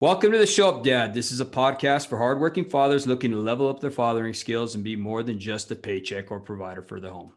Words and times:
Welcome 0.00 0.32
to 0.32 0.38
the 0.38 0.46
Show 0.46 0.70
Up 0.70 0.82
Dad. 0.82 1.12
This 1.12 1.30
is 1.30 1.40
a 1.40 1.44
podcast 1.44 2.08
for 2.08 2.16
hardworking 2.16 2.64
fathers 2.64 3.06
looking 3.06 3.30
to 3.32 3.36
level 3.36 3.68
up 3.68 3.80
their 3.80 3.90
fathering 3.90 4.32
skills 4.32 4.74
and 4.74 4.82
be 4.82 4.96
more 4.96 5.22
than 5.22 5.38
just 5.38 5.70
a 5.70 5.76
paycheck 5.76 6.30
or 6.30 6.40
provider 6.40 6.82
for 6.82 6.98
the 7.00 7.10
home. 7.10 7.34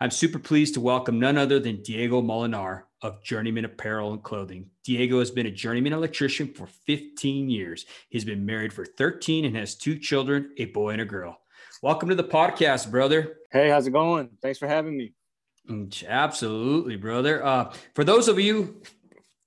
I'm 0.00 0.10
super 0.10 0.38
pleased 0.38 0.74
to 0.74 0.80
welcome 0.80 1.18
none 1.18 1.38
other 1.38 1.58
than 1.58 1.82
Diego 1.82 2.20
Molinar 2.20 2.82
of 3.00 3.22
Journeyman 3.22 3.64
Apparel 3.64 4.12
and 4.12 4.22
Clothing. 4.22 4.70
Diego 4.84 5.18
has 5.18 5.30
been 5.30 5.46
a 5.46 5.50
journeyman 5.50 5.94
electrician 5.94 6.52
for 6.52 6.66
15 6.66 7.48
years. 7.48 7.86
He's 8.10 8.24
been 8.24 8.44
married 8.44 8.72
for 8.72 8.84
13 8.84 9.46
and 9.46 9.56
has 9.56 9.74
two 9.74 9.98
children, 9.98 10.52
a 10.58 10.66
boy 10.66 10.90
and 10.90 11.00
a 11.00 11.06
girl. 11.06 11.40
Welcome 11.82 12.10
to 12.10 12.14
the 12.14 12.24
podcast, 12.24 12.90
brother. 12.90 13.38
Hey, 13.50 13.70
how's 13.70 13.86
it 13.86 13.92
going? 13.92 14.30
Thanks 14.42 14.58
for 14.58 14.68
having 14.68 14.96
me. 14.96 15.14
Mm, 15.68 16.06
absolutely, 16.06 16.96
brother. 16.96 17.44
Uh, 17.44 17.72
for 17.94 18.04
those 18.04 18.28
of 18.28 18.38
you 18.38 18.82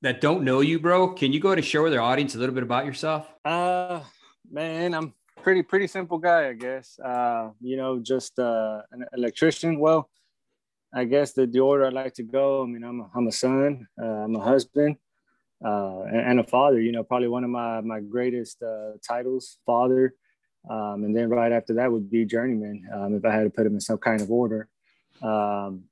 that 0.02 0.20
don't 0.22 0.44
know 0.44 0.62
you, 0.62 0.80
bro, 0.80 1.10
can 1.10 1.32
you 1.32 1.40
go 1.40 1.50
ahead 1.50 1.60
and 1.60 1.66
share 1.66 1.84
with 1.84 1.94
our 1.94 2.00
audience 2.00 2.34
a 2.36 2.40
little 2.40 2.56
bit 2.56 2.64
about 2.64 2.86
yourself? 2.86 3.28
Uh, 3.46 4.02
man, 4.50 4.94
I'm 4.94 5.14
pretty 5.44 5.62
pretty 5.62 5.88
simple 5.88 6.18
guy, 6.18 6.50
I 6.50 6.54
guess. 6.54 7.00
Uh, 7.00 7.52
you 7.62 7.78
know, 7.78 8.00
just 8.00 8.40
uh, 8.40 8.82
an 8.92 9.06
electrician. 9.14 9.80
Well, 9.80 10.10
I 10.94 11.04
guess 11.04 11.34
the, 11.34 11.46
the 11.46 11.60
order 11.60 11.86
I 11.86 11.90
like 11.90 12.14
to 12.16 12.24
go. 12.24 12.64
I 12.64 12.66
mean, 12.66 12.84
I'm 12.84 13.02
a, 13.02 13.10
I'm 13.16 13.28
a 13.28 13.32
son, 13.32 13.88
uh, 14.02 14.06
I'm 14.06 14.36
a 14.36 14.40
husband, 14.40 14.98
uh, 15.64 16.02
and, 16.02 16.20
and, 16.20 16.40
a 16.40 16.44
father. 16.44 16.82
You 16.82 16.92
know, 16.92 17.04
probably 17.04 17.28
one 17.28 17.44
of 17.44 17.52
my 17.52 17.82
my 17.82 18.00
greatest 18.00 18.64
uh, 18.64 18.94
titles, 19.08 19.60
father. 19.66 20.16
Um, 20.70 21.04
and 21.06 21.16
then 21.16 21.30
right 21.30 21.52
after 21.52 21.76
that 21.76 21.92
would 21.92 22.10
be 22.10 22.26
journeyman, 22.26 22.90
um, 22.94 23.16
if 23.16 23.24
I 23.24 23.32
had 23.34 23.44
to 23.44 23.50
put 23.50 23.64
them 23.64 23.76
in 23.76 23.80
some 23.82 24.00
kind 24.00 24.20
of 24.20 24.32
order. 24.32 24.68
Um, 25.22 25.84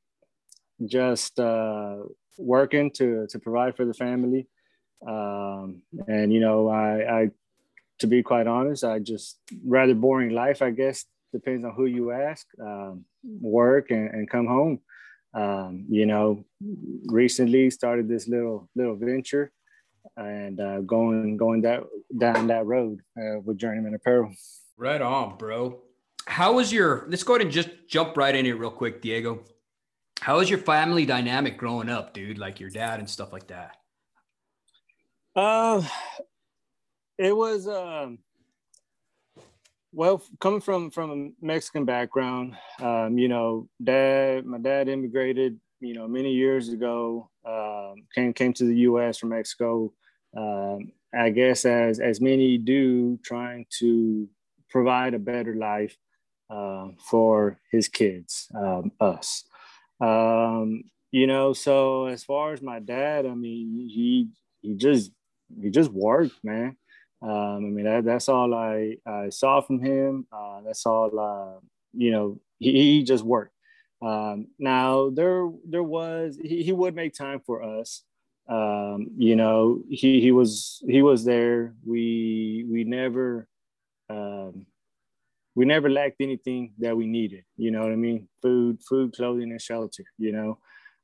just 0.86 1.40
uh, 1.40 1.98
working 2.38 2.92
to 2.92 3.28
to 3.30 3.40
provide 3.40 3.76
for 3.76 3.86
the 3.86 3.94
family. 3.94 4.48
Um, 5.08 5.82
and 6.08 6.34
you 6.34 6.40
know, 6.40 6.68
I, 6.70 7.22
I, 7.22 7.32
to 8.00 8.08
be 8.08 8.24
quite 8.24 8.48
honest, 8.48 8.84
I 8.84 9.00
just 9.00 9.40
rather 9.66 9.94
boring 9.94 10.32
life. 10.32 10.62
I 10.62 10.72
guess 10.72 11.06
depends 11.32 11.66
on 11.66 11.74
who 11.74 11.86
you 11.86 12.12
ask. 12.12 12.48
Um, 12.60 13.06
work 13.42 13.92
and, 13.92 14.10
and, 14.12 14.30
come 14.30 14.48
home. 14.48 14.80
Um, 15.34 15.86
you 15.90 16.06
know, 16.06 16.46
recently 17.08 17.70
started 17.70 18.08
this 18.08 18.28
little 18.28 18.70
little 18.76 18.96
venture, 18.96 19.52
and 20.16 20.60
uh, 20.60 20.80
going 20.82 21.38
going 21.38 21.62
that 21.64 21.84
down 22.18 22.48
that 22.48 22.66
road 22.66 23.02
uh, 23.18 23.40
with 23.44 23.58
Journeyman 23.58 23.96
Apparel. 23.96 24.34
Right 24.78 25.02
on, 25.02 25.38
bro. 25.38 25.82
How 26.26 26.54
was 26.54 26.72
your? 26.72 27.06
Let's 27.10 27.24
go 27.24 27.34
ahead 27.34 27.46
and 27.46 27.52
just 27.52 27.70
jump 27.88 28.18
right 28.18 28.34
in 28.34 28.46
here 28.46 28.56
real 28.56 28.72
quick, 28.72 29.02
Diego. 29.02 29.44
How 30.22 30.38
was 30.38 30.50
your 30.50 30.60
family 30.60 31.06
dynamic 31.06 31.58
growing 31.58 31.90
up, 31.90 32.14
dude? 32.14 32.38
Like 32.38 32.60
your 32.60 32.70
dad 32.70 33.00
and 33.00 33.10
stuff 33.10 33.32
like 33.32 33.48
that. 33.48 33.78
Uh, 35.36 35.84
it 37.18 37.36
was 37.36 37.68
um, 37.68 38.20
well 39.92 40.24
coming 40.40 40.62
from 40.62 40.92
from 40.92 41.12
a 41.42 41.46
Mexican 41.46 41.86
background. 41.86 42.56
Um, 42.80 43.18
you 43.18 43.28
know, 43.28 43.68
dad, 43.84 44.46
my 44.46 44.58
dad 44.58 44.88
immigrated, 44.88 45.60
you 45.80 45.94
know, 45.94 46.08
many 46.08 46.32
years 46.34 46.70
ago. 46.70 47.30
Um, 47.46 48.06
came 48.14 48.34
came 48.34 48.54
to 48.54 48.66
the 48.66 48.78
U.S. 48.90 49.18
from 49.18 49.30
Mexico. 49.30 49.94
Um, 50.36 50.92
I 51.14 51.30
guess 51.30 51.66
as 51.66 52.00
as 52.00 52.20
many 52.20 52.58
do, 52.58 53.18
trying 53.24 53.66
to 53.80 54.28
provide 54.70 55.14
a 55.14 55.20
better 55.20 55.56
life 55.56 55.98
uh, 56.50 56.90
for 57.10 57.60
his 57.72 57.88
kids, 57.88 58.48
um, 58.56 58.92
us. 59.00 59.46
Um, 60.00 60.84
you 61.12 61.28
know, 61.28 61.54
so 61.54 62.06
as 62.08 62.24
far 62.24 62.54
as 62.54 62.62
my 62.62 62.80
dad, 62.80 63.26
I 63.26 63.34
mean, 63.34 63.88
he 63.90 64.30
he 64.62 64.76
just 64.76 65.12
he 65.62 65.70
just 65.70 65.92
worked, 65.92 66.36
man. 66.44 66.76
Um, 67.22 67.32
I 67.32 67.60
mean, 67.60 67.86
that, 67.86 68.06
that's 68.06 68.30
all 68.30 68.54
I, 68.54 68.98
I 69.06 69.30
saw 69.30 69.62
from 69.62 69.80
him. 69.80 70.28
Uh, 70.32 70.62
that's 70.62 70.86
all, 70.86 71.18
uh, 71.18 71.60
you 71.94 72.12
know, 72.12 72.40
he, 72.60 72.72
he 72.72 73.04
just 73.04 73.24
worked. 73.24 73.54
Um, 74.02 74.48
now 74.60 75.10
there, 75.10 75.50
there 75.68 75.82
was, 75.82 76.38
he, 76.40 76.62
he 76.62 76.72
would 76.72 76.94
make 76.94 77.16
time 77.16 77.42
for 77.44 77.64
us. 77.64 78.04
Um, 78.48 79.08
you 79.18 79.36
know, 79.36 79.82
he, 79.90 80.22
he 80.22 80.32
was, 80.32 80.84
he 80.88 81.02
was 81.02 81.26
there. 81.26 81.74
We, 81.84 82.66
we 82.70 82.84
never, 82.84 83.48
um, 84.10 84.68
we 85.56 85.66
never 85.66 85.90
lacked 85.90 86.18
anything 86.20 86.74
that 86.80 86.96
we 86.96 87.08
needed. 87.08 87.46
You 87.58 87.72
know 87.72 87.82
what 87.82 87.92
I 87.92 87.96
mean? 87.96 88.28
Food, 88.42 88.82
food, 88.88 89.16
clothing, 89.16 89.52
and 89.52 89.62
shelter. 89.62 90.04
You 90.18 90.32
know, 90.34 90.60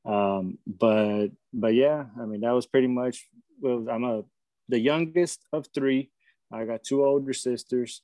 um, 0.06 0.58
but 0.68 1.28
but 1.54 1.74
yeah, 1.74 2.06
I 2.22 2.26
mean 2.26 2.42
that 2.42 2.52
was 2.52 2.68
pretty 2.68 2.88
much. 2.88 3.28
Well, 3.62 3.88
I'm 3.90 4.04
a 4.04 4.24
the 4.70 4.80
youngest 4.80 5.46
of 5.54 5.68
three. 5.74 6.12
I 6.52 6.66
got 6.66 6.84
two 6.84 7.04
older 7.06 7.34
sisters. 7.34 8.02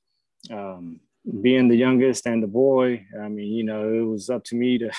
Um, 0.50 1.02
being 1.42 1.68
the 1.68 1.76
youngest 1.76 2.26
and 2.26 2.42
the 2.42 2.48
boy, 2.48 3.06
I 3.22 3.28
mean, 3.28 3.52
you 3.52 3.64
know, 3.64 3.94
it 3.94 4.02
was 4.02 4.30
up 4.30 4.46
to 4.46 4.56
me 4.56 4.78
to, 4.78 4.90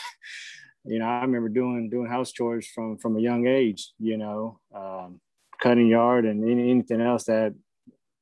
you 0.85 0.99
know, 0.99 1.07
I 1.07 1.23
remember 1.23 1.49
doing 1.49 1.89
doing 1.89 2.11
house 2.11 2.33
chores 2.33 2.67
from 2.67 2.99
from 2.99 3.17
a 3.17 3.21
young 3.21 3.47
age. 3.47 3.93
You 3.99 4.19
know, 4.19 4.61
um, 4.75 5.21
cutting 5.61 5.87
yard 5.87 6.25
and 6.27 6.45
anything 6.45 7.01
else 7.01 7.25
that 7.25 7.55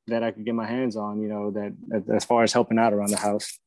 that 0.09 0.23
I 0.23 0.31
could 0.31 0.45
get 0.45 0.55
my 0.55 0.67
hands 0.67 0.97
on, 0.97 1.21
you 1.21 1.29
know, 1.29 1.51
that, 1.51 2.05
as 2.15 2.25
far 2.25 2.43
as 2.43 2.53
helping 2.53 2.79
out 2.79 2.93
around 2.93 3.11
the 3.11 3.17
house. 3.17 3.59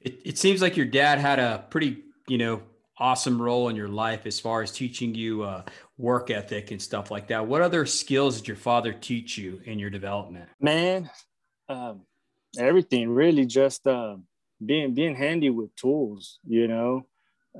It, 0.00 0.20
it 0.24 0.38
seems 0.38 0.62
like 0.62 0.76
your 0.76 0.86
dad 0.86 1.18
had 1.18 1.38
a 1.38 1.64
pretty, 1.70 2.04
you 2.28 2.38
know, 2.38 2.62
awesome 2.98 3.40
role 3.40 3.68
in 3.68 3.76
your 3.76 3.88
life 3.88 4.26
as 4.26 4.40
far 4.40 4.62
as 4.62 4.72
teaching 4.72 5.14
you 5.14 5.42
uh, 5.42 5.62
work 5.98 6.30
ethic 6.30 6.70
and 6.70 6.80
stuff 6.80 7.10
like 7.10 7.28
that. 7.28 7.46
What 7.46 7.62
other 7.62 7.84
skills 7.84 8.38
did 8.38 8.48
your 8.48 8.56
father 8.56 8.92
teach 8.92 9.36
you 9.36 9.60
in 9.64 9.78
your 9.78 9.90
development? 9.90 10.48
Man, 10.60 11.10
um, 11.68 12.02
everything 12.58 13.10
really 13.10 13.44
just 13.44 13.86
uh, 13.86 14.16
being 14.64 14.94
being 14.94 15.14
handy 15.14 15.50
with 15.50 15.74
tools, 15.76 16.38
you 16.46 16.68
know, 16.68 17.06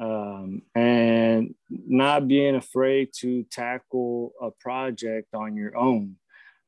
um, 0.00 0.62
and 0.74 1.54
not 1.68 2.28
being 2.28 2.54
afraid 2.56 3.10
to 3.18 3.42
tackle 3.44 4.32
a 4.40 4.50
project 4.50 5.34
on 5.34 5.56
your 5.56 5.76
own. 5.76 6.16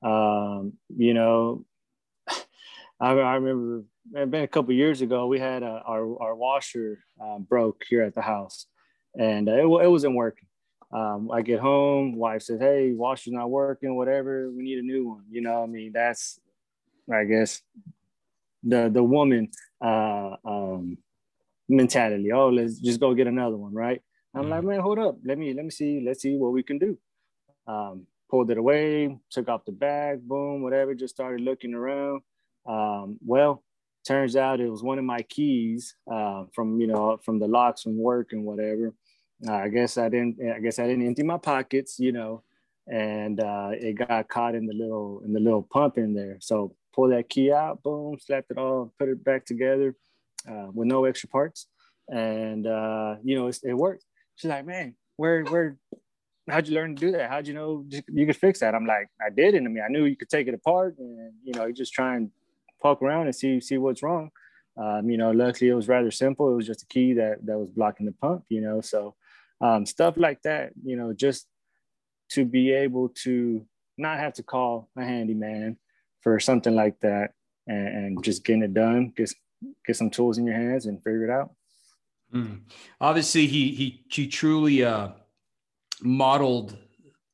Um, 0.03 0.75
you 0.88 1.14
know, 1.14 1.64
I, 2.28 3.12
I 3.12 3.34
remember 3.34 3.84
it 4.14 4.31
been 4.31 4.44
a 4.44 4.48
couple 4.48 4.72
years 4.72 5.00
ago. 5.00 5.26
We 5.26 5.38
had 5.38 5.62
a, 5.62 5.82
our 5.86 6.22
our 6.22 6.34
washer 6.34 6.98
uh, 7.22 7.38
broke 7.38 7.82
here 7.88 8.03
at 8.03 8.14
the 8.14 8.22
house, 8.22 8.66
and 9.19 9.48
it, 9.48 9.64
it 9.64 9.91
wasn't 9.91 10.14
working. 10.14 10.48
Um, 10.91 11.31
I 11.31 11.42
get 11.42 11.60
home, 11.60 12.16
wife 12.16 12.42
says, 12.42 12.60
"Hey, 12.60 12.92
washer's 12.92 13.34
not 13.34 13.50
working. 13.50 13.97
Whatever, 13.97 14.50
we 14.50 14.62
need 14.62 14.78
a 14.78 14.82
new 14.82 15.08
one." 15.08 15.25
You 15.31 15.42
know, 15.42 15.62
I 15.62 15.66
mean, 15.66 15.92
that's 15.92 16.41
I 17.12 17.25
guess 17.25 17.60
the 18.62 18.88
the 18.88 19.03
woman 19.03 19.50
uh, 19.84 20.37
um, 20.44 20.98
mentality. 21.69 22.32
Oh, 22.32 22.48
let's 22.48 22.78
just 22.78 23.00
go 23.00 23.14
get 23.14 23.26
another 23.26 23.56
one, 23.56 23.75
right? 23.75 24.00
I'm 24.34 24.44
mm 24.44 24.50
like, 24.50 24.64
man, 24.64 24.81
hold 24.81 24.98
up. 24.98 25.19
Let 25.25 25.38
me 25.38 25.53
let 25.54 25.64
me 25.64 25.70
see. 25.70 26.03
Let's 26.04 26.22
see 26.22 26.37
what 26.37 26.53
we 26.53 26.62
can 26.62 26.78
do. 26.78 26.98
Um, 27.66 28.06
pulled 28.31 28.50
it 28.50 28.59
away, 28.59 29.19
took 29.31 29.49
off 29.49 29.65
the 29.65 29.72
bag, 29.72 30.21
boom, 30.27 30.62
whatever, 30.62 30.94
just 30.94 31.15
started 31.15 31.41
looking 31.41 31.75
around. 31.75 32.22
Um, 32.66 33.19
well, 33.25 33.65
turns 34.06 34.37
out 34.37 34.61
it 34.61 34.71
was 34.71 34.83
one 34.83 34.99
of 34.99 35.05
my 35.05 35.22
keys 35.22 35.94
uh, 36.12 36.44
from, 36.55 36.81
you 36.81 36.87
know, 36.87 37.19
from 37.25 37.38
the 37.38 37.49
locks 37.49 37.83
from 37.83 37.99
work 37.99 38.33
and 38.33 38.44
whatever. 38.44 38.94
Uh, 39.47 39.53
I 39.53 39.69
guess 39.69 39.99
I 39.99 40.09
didn't, 40.09 40.37
I 40.55 40.61
guess 40.61 40.78
I 40.78 40.87
didn't 40.87 41.06
empty 41.06 41.22
my 41.22 41.38
pockets, 41.38 41.99
you 41.99 42.12
know, 42.12 42.43
and 42.87 43.41
uh, 43.41 43.71
it 43.72 43.94
got 43.94 44.28
caught 44.28 44.55
in 44.55 44.67
the 44.67 44.75
little, 44.75 45.22
in 45.25 45.33
the 45.33 45.41
little 45.41 45.62
pump 45.62 45.99
in 45.99 46.15
there. 46.15 46.38
So 46.41 46.75
pull 46.94 47.09
that 47.11 47.28
key 47.28 47.53
out, 47.53 47.83
boom, 47.83 48.19
slapped 48.21 48.50
it 48.50 48.59
all, 48.59 48.93
put 48.99 49.09
it 49.09 49.22
back 49.25 49.44
together 49.47 49.94
uh, 50.50 50.69
with 50.73 50.88
no 50.88 51.05
extra 51.05 51.29
parts. 51.29 51.67
And, 52.08 52.67
uh, 52.67 53.17
you 53.23 53.37
know, 53.37 53.49
it, 53.49 53.58
it 53.62 53.75
worked. 53.75 54.05
She's 54.37 54.49
like, 54.49 54.67
man, 54.67 54.94
where, 55.17 55.44
where, 55.44 55.76
how'd 56.50 56.69
you 56.69 56.75
learn 56.75 56.97
to 56.97 57.00
do 57.00 57.12
that? 57.12 57.31
How'd 57.31 57.47
you 57.47 57.55
know 57.55 57.85
you 58.09 58.27
could 58.27 58.37
fix 58.37 58.61
that? 58.61 58.75
I'm 58.75 58.87
like, 58.87 59.09
I 59.25 59.31
did. 59.31 59.55
And 59.55 59.67
I 59.67 59.71
mean, 59.71 59.85
I 59.85 59.89
knew 59.89 60.05
you 60.05 60.17
could 60.17 60.29
take 60.29 60.49
it 60.49 60.55
apart 60.55 60.97
and, 60.99 61.33
you 61.43 61.53
know, 61.55 61.67
you 61.67 61.73
just 61.73 61.93
try 61.93 62.17
and 62.17 62.31
poke 62.81 63.03
around 63.03 63.27
and 63.27 63.35
see, 63.35 63.61
see 63.61 63.79
what's 63.79 64.03
wrong. 64.03 64.31
Um, 64.77 65.11
you 65.11 65.17
know, 65.17 65.33
luckily 65.33 65.71
it 65.71 65.75
was 65.75 65.89
rather 65.89 66.11
simple. 66.11 66.53
It 66.53 66.56
was 66.56 66.67
just 66.67 66.83
a 66.83 66.87
key 66.87 67.15
that, 67.15 67.45
that 67.47 67.59
was 67.59 67.71
blocking 67.71 68.06
the 68.06 68.12
pump, 68.12 68.45
you 68.49 68.61
know? 68.61 68.81
So 68.81 69.17
um, 69.61 69.85
stuff 69.85 70.17
like 70.17 70.43
that, 70.43 70.73
you 70.85 70.97
know, 70.97 71.12
just 71.12 71.47
to 72.31 72.45
be 72.45 72.73
able 72.73 73.09
to 73.25 73.67
not 73.97 74.19
have 74.19 74.35
to 74.35 74.43
call 74.43 74.89
a 74.97 75.05
handyman 75.05 75.77
for 76.21 76.39
something 76.39 76.75
like 76.75 77.00
that 77.00 77.33
and, 77.67 77.89
and 77.89 78.25
just 78.25 78.45
getting 78.45 78.62
it 78.62 78.75
done, 78.75 79.12
get, 79.17 79.33
get 79.85 79.97
some 79.97 80.11
tools 80.11 80.39
in 80.39 80.47
your 80.47 80.55
hands 80.55 80.87
and 80.87 80.99
figure 80.99 81.25
it 81.25 81.31
out. 81.31 81.50
Mm. 82.33 82.61
Obviously 83.00 83.47
he, 83.47 83.73
he, 83.75 84.05
he 84.09 84.29
truly, 84.29 84.85
uh, 84.85 85.09
modeled 86.03 86.77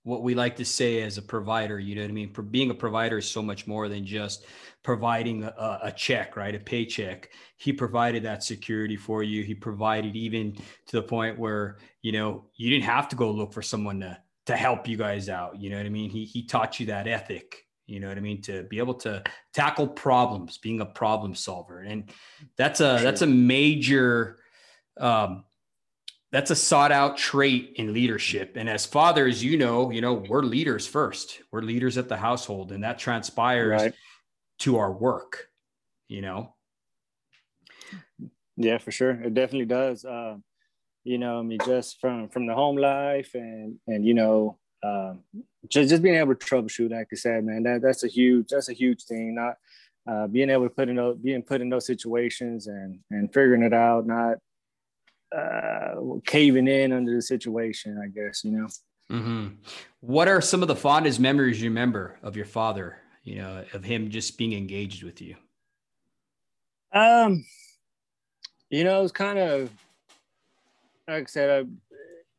what 0.05 0.23
we 0.23 0.35
like 0.35 0.57
to 0.57 0.65
say 0.65 1.03
as 1.03 1.17
a 1.17 1.23
provider. 1.23 1.79
You 1.79 1.95
know 1.95 2.03
what 2.03 2.11
I 2.11 2.15
mean? 2.15 2.33
For 2.33 2.43
being 2.43 2.71
a 2.71 2.75
provider 2.75 3.19
is 3.19 3.29
so 3.29 3.43
much 3.43 3.67
more 3.67 3.89
than 3.89 4.05
just 4.05 4.45
providing 4.83 5.45
a, 5.45 5.79
a, 5.85 5.93
check, 5.93 6.37
right? 6.37 6.55
A 6.55 6.59
paycheck. 6.59 7.31
He 7.57 7.73
provided 7.73 8.23
that 8.25 8.43
security 8.43 8.97
for 8.97 9.23
you. 9.23 9.43
He 9.43 9.55
provided 9.55 10.15
even 10.15 10.53
to 10.87 10.97
the 10.97 11.03
point 11.03 11.39
where, 11.39 11.79
you 12.03 12.13
know, 12.13 12.45
you 12.55 12.69
didn't 12.69 12.85
have 12.85 13.09
to 13.09 13.17
go 13.17 13.31
look 13.31 13.55
for 13.55 13.63
someone 13.63 14.01
to, 14.01 14.19
to 14.45 14.57
help 14.57 14.87
you 14.87 14.99
guys 14.99 15.31
out. 15.31 15.59
You 15.59 15.71
know 15.71 15.79
what 15.79 15.87
I 15.87 15.89
mean? 15.89 16.11
He, 16.11 16.27
he 16.27 16.47
taught 16.47 16.79
you 16.79 16.85
that 16.87 17.09
ethic, 17.09 17.65
you 17.87 17.99
know 17.99 18.09
what 18.09 18.19
I 18.19 18.21
mean? 18.21 18.43
To 18.43 18.65
be 18.65 18.77
able 18.77 18.95
to 18.95 19.23
tackle 19.55 19.89
problems, 19.89 20.59
being 20.59 20.83
a 20.83 20.87
problem 20.87 21.35
solver. 21.35 21.81
And 21.81 22.11
that's 22.59 22.81
a, 22.81 22.99
sure. 22.99 23.05
that's 23.05 23.23
a 23.23 23.27
major, 23.27 24.39
um, 25.01 25.45
that's 26.35 26.51
a 26.51 26.57
sought 26.57 26.91
out 26.91 27.17
trait 27.17 27.75
in 27.77 27.93
leadership. 27.93 28.57
And 28.57 28.69
as 28.69 28.85
fathers, 28.85 29.45
you 29.45 29.57
know, 29.57 29.93
you 29.93 30.01
know, 30.01 30.15
we're 30.15 30.43
leaders 30.43 30.85
first. 30.85 31.41
We're 31.53 31.63
leaders 31.63 31.97
at 31.97 32.09
the 32.09 32.17
household, 32.17 32.73
and 32.73 32.83
that 32.83 32.99
transpires 32.99 33.83
right. 33.83 33.95
to 34.59 34.79
our 34.79 34.91
work. 34.91 35.47
You 36.09 36.23
know. 36.23 36.57
Yeah, 38.57 38.79
for 38.79 38.91
sure, 38.91 39.13
it 39.13 39.33
definitely 39.33 39.67
does. 39.67 40.05
Uh, 40.05 40.39
you 41.05 41.19
know, 41.19 41.39
I 41.39 41.43
mean, 41.43 41.61
just 41.65 42.01
from 42.01 42.29
from 42.31 42.49
the 42.49 42.55
home 42.55 42.79
life, 42.79 43.31
and 43.35 43.77
and 43.87 44.05
you 44.05 44.15
know, 44.15 44.59
um, 44.83 45.21
just 45.69 45.89
just 45.89 46.03
being 46.03 46.17
able 46.17 46.35
to 46.35 46.47
troubleshoot, 46.47 46.91
like 46.91 47.07
I 47.13 47.15
said, 47.15 47.45
man, 47.45 47.63
that 47.63 47.81
that's 47.81 48.03
a 48.03 48.09
huge 48.09 48.49
that's 48.49 48.69
a 48.69 48.73
huge 48.73 49.05
thing. 49.05 49.37
Not 49.37 49.55
uh, 50.11 50.27
being 50.27 50.51
able 50.51 50.65
to 50.65 50.75
put 50.75 50.89
in 50.89 50.97
those, 50.97 51.17
being 51.17 51.43
put 51.43 51.61
in 51.61 51.69
those 51.69 51.87
situations 51.87 52.67
and 52.67 52.99
and 53.13 53.33
figuring 53.33 53.63
it 53.63 53.73
out, 53.73 54.05
not 54.05 54.39
uh, 55.35 55.95
caving 56.25 56.69
in 56.69 56.93
under 56.93 57.15
the 57.15 57.23
situation, 57.23 58.01
I 58.03 58.09
guess, 58.09 58.45
you 58.45 58.53
know. 58.53 58.69
Mm-hmm. 59.11 59.47
What 60.01 60.29
are 60.29 60.41
some 60.41 60.63
of 60.63 60.69
the 60.69 60.77
fondest 60.77 61.21
memories 61.21 61.61
you 61.61 61.69
remember 61.69 62.19
of 62.23 62.37
your 62.37 62.47
father, 62.47 62.99
you 63.23 63.37
know, 63.37 63.65
of 63.73 63.85
him 63.85 64.11
just 64.11 64.39
being 64.39 64.53
engaged 64.53 65.03
with 65.03 65.21
you? 65.21 65.37
Um, 66.93 67.45
you 68.71 68.85
know, 68.85 69.03
it's 69.03 69.13
kind 69.13 69.39
of, 69.39 69.71
like 71.09 71.25
I 71.25 71.27
said, 71.27 71.69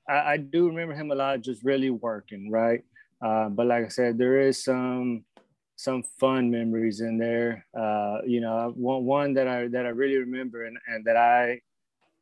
I, 0.07 0.13
I 0.13 0.38
do 0.38 0.68
remember 0.68 0.94
him 0.94 1.12
a 1.12 1.15
lot, 1.15 1.41
just 1.41 1.63
really 1.63 1.89
working, 1.89 2.50
right? 2.50 2.83
Uh, 3.21 3.50
but 3.50 3.68
like 3.68 3.86
I 3.86 3.89
said, 3.89 4.18
there 4.18 4.39
is 4.39 4.63
some 4.63 5.24
some 5.77 6.03
fun 6.19 6.50
memories 6.50 7.01
in 7.01 7.18
there. 7.18 7.65
Uh, 7.77 8.19
you 8.25 8.39
know, 8.39 8.74
one 8.75 9.03
one 9.06 9.33
that 9.33 9.48
I 9.48 9.68
that 9.68 9.86
I 9.86 9.89
really 9.89 10.18
remember 10.18 10.65
and, 10.65 10.77
and 10.88 11.06
that 11.06 11.18
I 11.18 11.62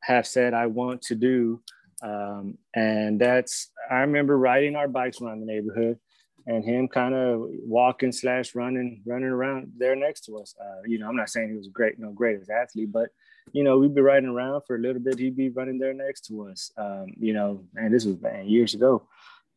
have 0.03 0.27
said 0.27 0.53
I 0.53 0.67
want 0.67 1.01
to 1.03 1.15
do. 1.15 1.61
Um, 2.01 2.57
and 2.75 3.19
that's, 3.19 3.71
I 3.89 3.99
remember 3.99 4.37
riding 4.37 4.75
our 4.75 4.87
bikes 4.87 5.21
around 5.21 5.39
the 5.39 5.45
neighborhood 5.45 5.97
and 6.45 6.63
him 6.63 6.89
kind 6.89 7.15
of 7.15 7.47
walking 7.65 8.11
slash 8.11 8.55
running, 8.55 9.01
running 9.05 9.29
around 9.29 9.71
there 9.77 9.95
next 9.95 10.25
to 10.25 10.37
us. 10.39 10.53
Uh, 10.61 10.81
you 10.85 10.99
know, 10.99 11.07
I'm 11.07 11.15
not 11.15 11.29
saying 11.29 11.49
he 11.49 11.55
was 11.55 11.69
great, 11.69 11.97
no 11.97 12.11
greatest 12.11 12.49
athlete, 12.49 12.91
but 12.91 13.09
you 13.51 13.63
know, 13.63 13.77
we'd 13.77 13.95
be 13.95 14.01
riding 14.01 14.29
around 14.29 14.61
for 14.65 14.75
a 14.75 14.79
little 14.79 15.01
bit. 15.01 15.19
He'd 15.19 15.35
be 15.35 15.49
running 15.49 15.77
there 15.77 15.93
next 15.93 16.25
to 16.27 16.47
us. 16.47 16.71
Um, 16.77 17.07
you 17.17 17.33
know, 17.33 17.63
and 17.75 17.93
this 17.93 18.05
was 18.05 18.21
man, 18.21 18.47
years 18.47 18.73
ago. 18.73 19.07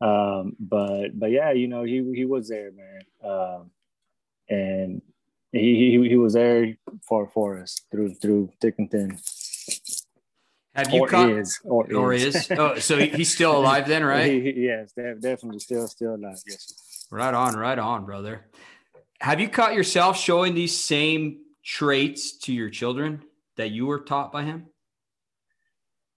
Um, 0.01 0.55
but 0.59 1.17
but 1.17 1.31
yeah, 1.31 1.51
you 1.51 1.67
know, 1.67 1.83
he 1.83 2.03
he 2.13 2.25
was 2.25 2.49
there, 2.49 2.71
man. 2.71 3.01
Um, 3.23 3.71
and 4.49 5.01
he, 5.51 5.99
he 5.99 6.09
he 6.09 6.17
was 6.17 6.33
there 6.33 6.77
for 7.07 7.29
for 7.33 7.59
us 7.59 7.81
through 7.91 8.15
through 8.15 8.51
thick 8.61 8.75
and 8.77 8.91
thin. 8.91 9.17
Have 10.77 10.93
you 10.93 11.01
or 11.01 11.07
caught, 11.07 11.29
is 11.31 11.59
or, 11.63 11.91
or 11.91 12.13
is. 12.13 12.35
is. 12.35 12.51
Oh, 12.51 12.77
so 12.77 12.97
he's 12.97 13.33
still 13.33 13.57
alive 13.59 13.87
then, 13.87 14.05
right? 14.05 14.31
He, 14.31 14.53
yes, 14.57 14.93
definitely 14.93 15.57
still 15.57 15.87
still 15.87 16.13
alive. 16.13 16.37
Yes. 16.45 17.07
Right 17.09 17.33
on, 17.33 17.55
right 17.55 17.79
on, 17.79 18.05
brother. 18.05 18.45
Have 19.19 19.39
you 19.39 19.49
caught 19.49 19.73
yourself 19.73 20.19
showing 20.19 20.53
these 20.53 20.79
same 20.79 21.39
traits 21.65 22.37
to 22.39 22.53
your 22.53 22.69
children 22.69 23.23
that 23.55 23.71
you 23.71 23.87
were 23.87 24.01
taught 24.01 24.31
by 24.31 24.43
him? 24.43 24.67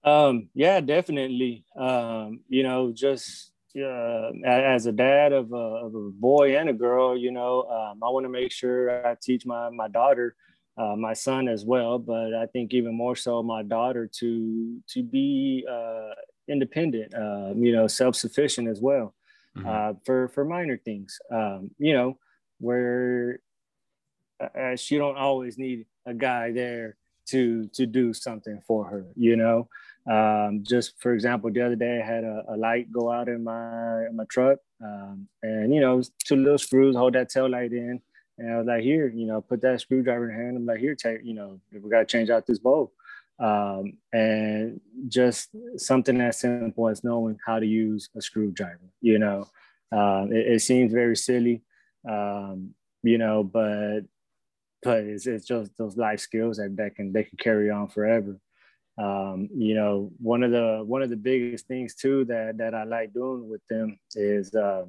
Um, 0.04 0.50
yeah, 0.52 0.80
definitely. 0.80 1.64
Um, 1.74 2.40
you 2.48 2.62
know, 2.62 2.92
just 2.92 3.52
uh, 3.82 4.30
as 4.44 4.84
a 4.84 4.92
dad 4.92 5.32
of 5.32 5.52
a, 5.52 5.56
of 5.56 5.94
a 5.94 6.10
boy 6.10 6.58
and 6.58 6.68
a 6.68 6.74
girl, 6.74 7.16
you 7.16 7.30
know, 7.30 7.62
um, 7.62 8.00
I 8.02 8.10
want 8.10 8.24
to 8.24 8.30
make 8.30 8.52
sure 8.52 9.06
I 9.06 9.16
teach 9.22 9.46
my 9.46 9.70
my 9.70 9.88
daughter 9.88 10.36
uh, 10.80 10.96
my 10.96 11.12
son 11.12 11.46
as 11.48 11.64
well, 11.64 11.98
but 11.98 12.34
I 12.34 12.46
think 12.46 12.72
even 12.72 12.94
more 12.94 13.16
so 13.16 13.42
my 13.42 13.62
daughter 13.62 14.08
to 14.20 14.80
to 14.92 15.02
be 15.02 15.66
uh, 15.70 16.14
independent, 16.48 17.12
uh, 17.14 17.52
you 17.54 17.72
know, 17.72 17.86
self 17.86 18.16
sufficient 18.16 18.66
as 18.68 18.80
well 18.80 19.14
mm-hmm. 19.56 19.68
Uh, 19.68 19.92
for 20.04 20.28
for 20.28 20.44
minor 20.44 20.76
things, 20.76 21.18
um, 21.30 21.70
you 21.78 21.92
know, 21.92 22.18
where 22.58 23.40
uh, 24.40 24.76
she 24.76 24.96
don't 24.96 25.16
always 25.16 25.58
need 25.58 25.86
a 26.06 26.14
guy 26.14 26.52
there 26.52 26.96
to 27.26 27.66
to 27.68 27.86
do 27.86 28.12
something 28.12 28.60
for 28.66 28.84
her, 28.86 29.06
you 29.16 29.36
know. 29.36 29.68
Um, 30.10 30.64
just 30.64 30.98
for 30.98 31.12
example, 31.12 31.50
the 31.52 31.60
other 31.60 31.76
day 31.76 32.00
I 32.00 32.06
had 32.06 32.24
a, 32.24 32.44
a 32.48 32.56
light 32.56 32.90
go 32.90 33.12
out 33.12 33.28
in 33.28 33.44
my 33.44 34.06
in 34.06 34.16
my 34.16 34.24
truck, 34.24 34.58
um, 34.82 35.28
and 35.42 35.74
you 35.74 35.80
know, 35.80 36.02
two 36.24 36.36
little 36.36 36.58
screws 36.58 36.96
hold 36.96 37.14
that 37.14 37.28
tail 37.28 37.48
light 37.48 37.72
in 37.72 38.00
and 38.40 38.54
I 38.54 38.56
was 38.56 38.66
like, 38.66 38.82
here, 38.82 39.06
you 39.06 39.26
know, 39.26 39.42
put 39.42 39.60
that 39.60 39.82
screwdriver 39.82 40.30
in 40.30 40.34
hand. 40.34 40.56
I'm 40.56 40.64
like, 40.64 40.80
here, 40.80 40.94
take, 40.94 41.20
you 41.22 41.34
know, 41.34 41.60
we 41.70 41.90
got 41.90 41.98
to 41.98 42.04
change 42.06 42.30
out 42.30 42.46
this 42.46 42.58
bulb. 42.58 42.88
Um, 43.38 43.98
and 44.14 44.80
just 45.08 45.50
something 45.76 46.18
as 46.22 46.40
simple 46.40 46.88
as 46.88 47.04
knowing 47.04 47.38
how 47.44 47.58
to 47.58 47.66
use 47.66 48.08
a 48.16 48.22
screwdriver, 48.22 48.92
you 49.02 49.18
know, 49.18 49.46
um, 49.92 50.32
it, 50.32 50.54
it, 50.54 50.60
seems 50.60 50.92
very 50.92 51.16
silly, 51.16 51.62
um, 52.08 52.74
you 53.02 53.18
know, 53.18 53.42
but, 53.44 54.00
but 54.82 55.04
it's, 55.04 55.26
it's 55.26 55.46
just 55.46 55.76
those 55.76 55.98
life 55.98 56.20
skills 56.20 56.56
that, 56.56 56.76
that 56.76 56.94
can, 56.96 57.12
they 57.12 57.24
can 57.24 57.36
carry 57.38 57.70
on 57.70 57.88
forever. 57.88 58.38
Um, 58.98 59.48
you 59.54 59.74
know, 59.74 60.12
one 60.18 60.42
of 60.42 60.50
the, 60.50 60.82
one 60.84 61.02
of 61.02 61.10
the 61.10 61.16
biggest 61.16 61.66
things 61.66 61.94
too, 61.94 62.24
that, 62.26 62.56
that 62.58 62.74
I 62.74 62.84
like 62.84 63.12
doing 63.12 63.48
with 63.48 63.62
them 63.68 63.98
is, 64.14 64.54
uh, 64.54 64.84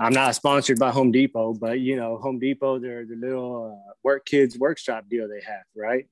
I'm 0.00 0.12
not 0.12 0.34
sponsored 0.34 0.78
by 0.78 0.90
Home 0.90 1.10
Depot, 1.10 1.54
but 1.54 1.80
you 1.80 1.96
know, 1.96 2.18
Home 2.18 2.38
Depot, 2.38 2.78
they're 2.78 3.04
the 3.04 3.16
little 3.16 3.82
uh, 3.88 3.92
work 4.02 4.26
kids 4.26 4.58
workshop 4.58 5.04
deal 5.08 5.28
they 5.28 5.42
have, 5.46 5.64
right? 5.74 6.06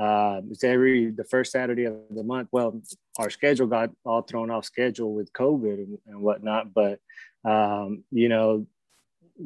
Uh, 0.00 0.40
it's 0.50 0.62
every 0.62 1.10
the 1.10 1.24
first 1.24 1.52
Saturday 1.52 1.84
of 1.84 1.96
the 2.10 2.22
month. 2.22 2.48
Well, 2.52 2.80
our 3.18 3.30
schedule 3.30 3.66
got 3.66 3.90
all 4.04 4.22
thrown 4.22 4.50
off 4.50 4.64
schedule 4.64 5.14
with 5.14 5.32
COVID 5.32 5.74
and, 5.74 5.98
and 6.06 6.20
whatnot, 6.20 6.72
but 6.74 7.00
um, 7.44 8.04
you 8.10 8.28
know, 8.28 8.66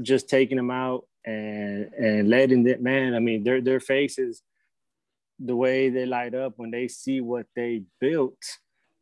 just 0.02 0.28
taking 0.28 0.56
them 0.56 0.70
out 0.70 1.06
and 1.24 1.92
and 1.94 2.28
letting 2.28 2.64
that 2.64 2.82
man. 2.82 3.14
I 3.14 3.20
mean, 3.20 3.44
their 3.44 3.60
their 3.60 3.80
faces, 3.80 4.42
the 5.38 5.56
way 5.56 5.88
they 5.88 6.04
light 6.04 6.34
up 6.34 6.54
when 6.56 6.70
they 6.70 6.88
see 6.88 7.20
what 7.20 7.46
they 7.54 7.82
built. 8.00 8.43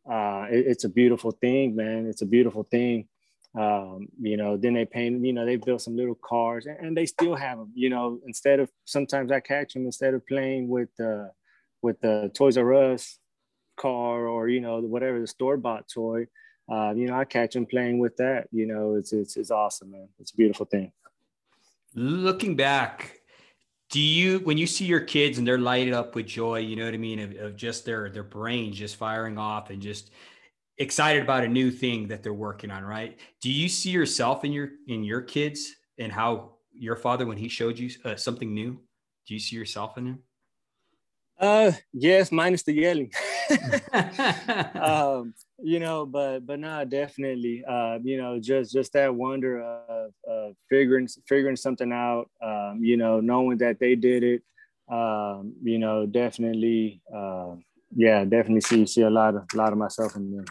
Uh, 0.09 0.47
it, 0.51 0.67
it's 0.67 0.83
a 0.83 0.89
beautiful 0.89 1.31
thing, 1.31 1.75
man. 1.75 2.05
It's 2.07 2.21
a 2.21 2.25
beautiful 2.25 2.63
thing 2.63 3.07
um, 3.55 4.07
you 4.19 4.35
know 4.35 4.57
then 4.57 4.73
they 4.73 4.85
paint 4.85 5.23
you 5.23 5.33
know 5.33 5.45
they 5.45 5.57
built 5.57 5.81
some 5.81 5.95
little 5.95 6.15
cars 6.15 6.65
and, 6.65 6.77
and, 6.79 6.97
they 6.97 7.05
still 7.05 7.35
have 7.35 7.59
them 7.59 7.71
you 7.75 7.89
know 7.89 8.19
instead 8.25 8.59
of 8.59 8.69
sometimes 8.85 9.31
i 9.31 9.39
catch 9.39 9.73
them 9.73 9.85
instead 9.85 10.15
of 10.15 10.25
playing 10.25 10.67
with 10.67 10.89
uh 10.99 11.27
with 11.83 11.99
the 12.01 12.31
toys 12.33 12.57
r 12.57 12.73
us 12.73 13.19
car 13.77 14.27
or 14.27 14.49
you 14.49 14.59
know 14.59 14.79
whatever 14.79 15.19
the 15.19 15.27
store 15.27 15.57
bought 15.57 15.87
toy 15.87 16.25
uh, 16.71 16.93
you 16.95 17.05
know 17.05 17.15
i 17.15 17.25
catch 17.25 17.53
them 17.53 17.65
playing 17.65 17.99
with 17.99 18.17
that 18.17 18.47
you 18.51 18.65
know 18.65 18.95
it's, 18.95 19.13
it's 19.13 19.37
it's 19.37 19.51
awesome 19.51 19.91
man. 19.91 20.07
It's 20.19 20.31
a 20.31 20.35
beautiful 20.35 20.65
thing. 20.65 20.91
Looking 21.93 22.55
back 22.55 23.19
do 23.93 23.99
you 23.99 24.39
when 24.39 24.57
you 24.57 24.65
see 24.65 24.85
your 24.85 24.99
kids 24.99 25.37
and 25.37 25.47
they're 25.47 25.59
lighted 25.59 25.93
up 25.93 26.15
with 26.15 26.25
joy 26.25 26.57
you 26.57 26.75
know 26.75 26.85
what 26.85 26.93
i 26.95 26.97
mean 26.97 27.19
of, 27.19 27.35
of 27.37 27.55
just 27.55 27.85
their 27.85 28.09
their 28.09 28.23
brains 28.23 28.75
just 28.75 28.95
firing 28.95 29.37
off 29.37 29.69
and 29.69 29.81
just 29.81 30.09
excited 30.77 31.21
about 31.21 31.43
a 31.43 31.47
new 31.47 31.71
thing 31.71 32.07
that 32.07 32.23
they're 32.23 32.33
working 32.33 32.71
on, 32.71 32.83
right? 32.83 33.19
Do 33.41 33.51
you 33.51 33.69
see 33.69 33.89
yourself 33.89 34.43
in 34.43 34.51
your 34.51 34.69
in 34.87 35.03
your 35.03 35.21
kids 35.21 35.73
and 35.97 36.11
how 36.11 36.53
your 36.73 36.95
father 36.95 37.25
when 37.25 37.37
he 37.37 37.47
showed 37.47 37.77
you 37.77 37.89
uh, 38.05 38.15
something 38.15 38.53
new? 38.53 38.79
Do 39.27 39.33
you 39.33 39.39
see 39.39 39.55
yourself 39.55 39.97
in 39.97 40.07
him? 40.07 40.19
Uh, 41.39 41.71
yes, 41.91 42.31
minus 42.31 42.63
the 42.63 42.73
yelling. 42.73 43.11
um, 44.75 45.33
you 45.61 45.79
know, 45.79 46.05
but 46.05 46.45
but 46.45 46.59
not 46.59 46.89
definitely. 46.89 47.63
Uh, 47.67 47.99
you 48.03 48.17
know, 48.17 48.39
just 48.39 48.71
just 48.71 48.93
that 48.93 49.13
wonder 49.13 49.61
of, 49.61 50.11
of 50.27 50.55
figuring 50.69 51.07
figuring 51.27 51.55
something 51.55 51.91
out. 51.91 52.29
Um, 52.41 52.79
you 52.81 52.97
know, 52.97 53.19
knowing 53.19 53.57
that 53.59 53.79
they 53.79 53.95
did 53.95 54.23
it. 54.23 54.43
Um, 54.91 55.53
you 55.63 55.79
know, 55.79 56.05
definitely. 56.05 57.01
Uh, 57.13 57.55
yeah, 57.95 58.23
definitely 58.25 58.61
see 58.61 58.85
see 58.85 59.01
a 59.01 59.09
lot 59.09 59.35
of 59.35 59.43
a 59.53 59.57
lot 59.57 59.71
of 59.71 59.77
myself 59.77 60.15
in 60.15 60.35
them. 60.35 60.45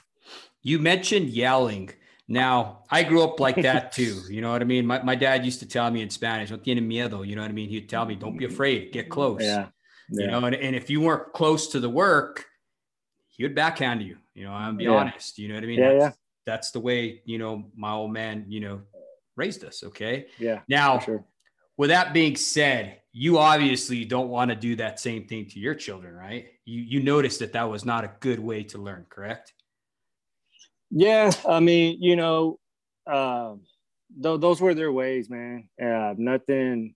You 0.62 0.78
mentioned 0.78 1.28
yelling. 1.28 1.90
Now, 2.28 2.84
I 2.90 3.02
grew 3.02 3.22
up 3.22 3.40
like 3.40 3.56
that 3.62 3.92
too. 3.98 4.20
You 4.30 4.40
know 4.40 4.52
what 4.52 4.62
I 4.62 4.64
mean? 4.64 4.86
My, 4.86 5.02
my 5.02 5.14
dad 5.14 5.44
used 5.44 5.60
to 5.60 5.66
tell 5.66 5.90
me 5.90 6.02
in 6.02 6.10
Spanish, 6.10 6.50
no 6.50 6.56
tiene 6.56 6.78
miedo. 6.88 7.26
You 7.26 7.36
know 7.36 7.42
what 7.42 7.50
I 7.50 7.54
mean? 7.54 7.68
He'd 7.68 7.88
tell 7.88 8.06
me, 8.06 8.14
don't 8.14 8.36
be 8.36 8.44
mm-hmm. 8.44 8.54
afraid, 8.54 8.92
get 8.92 9.10
close. 9.10 9.42
Yeah. 9.42 9.66
yeah. 10.10 10.24
You 10.24 10.30
know, 10.30 10.44
and, 10.44 10.54
and 10.54 10.76
if 10.76 10.88
you 10.88 11.00
weren't 11.00 11.32
close 11.32 11.68
to 11.68 11.80
the 11.80 11.90
work, 11.90 12.46
he 13.28 13.42
would 13.42 13.54
backhand 13.54 14.02
you. 14.02 14.16
You 14.34 14.44
know, 14.44 14.52
I'm 14.52 14.76
be 14.76 14.84
yeah. 14.84 14.90
honest. 14.90 15.38
You 15.38 15.48
know 15.48 15.54
what 15.54 15.64
I 15.64 15.66
mean? 15.66 15.78
Yeah, 15.78 15.92
yeah. 15.92 16.10
that's 16.46 16.70
the 16.70 16.80
way 16.80 17.22
you 17.24 17.38
know 17.38 17.64
my 17.74 17.92
old 17.92 18.12
man 18.12 18.46
you 18.48 18.60
know 18.60 18.82
raised 19.36 19.64
us. 19.64 19.82
Okay. 19.84 20.26
Yeah. 20.38 20.60
Now, 20.68 20.98
sure. 21.00 21.24
with 21.76 21.90
that 21.90 22.12
being 22.12 22.36
said, 22.36 23.00
you 23.12 23.38
obviously 23.38 24.04
don't 24.04 24.28
want 24.28 24.50
to 24.50 24.56
do 24.56 24.76
that 24.76 25.00
same 25.00 25.26
thing 25.26 25.46
to 25.50 25.58
your 25.58 25.74
children, 25.74 26.14
right? 26.14 26.46
You 26.64 26.80
you 26.82 27.02
noticed 27.02 27.40
that 27.40 27.52
that 27.52 27.68
was 27.68 27.84
not 27.84 28.04
a 28.04 28.12
good 28.20 28.38
way 28.38 28.62
to 28.64 28.78
learn, 28.78 29.06
correct? 29.08 29.52
Yeah, 30.94 31.32
I 31.48 31.60
mean, 31.60 32.02
you 32.02 32.16
know, 32.16 32.58
uh, 33.06 33.54
th- 34.22 34.40
those 34.40 34.60
were 34.60 34.74
their 34.74 34.92
ways, 34.92 35.30
man. 35.30 35.68
Uh, 35.82 36.14
nothing, 36.18 36.94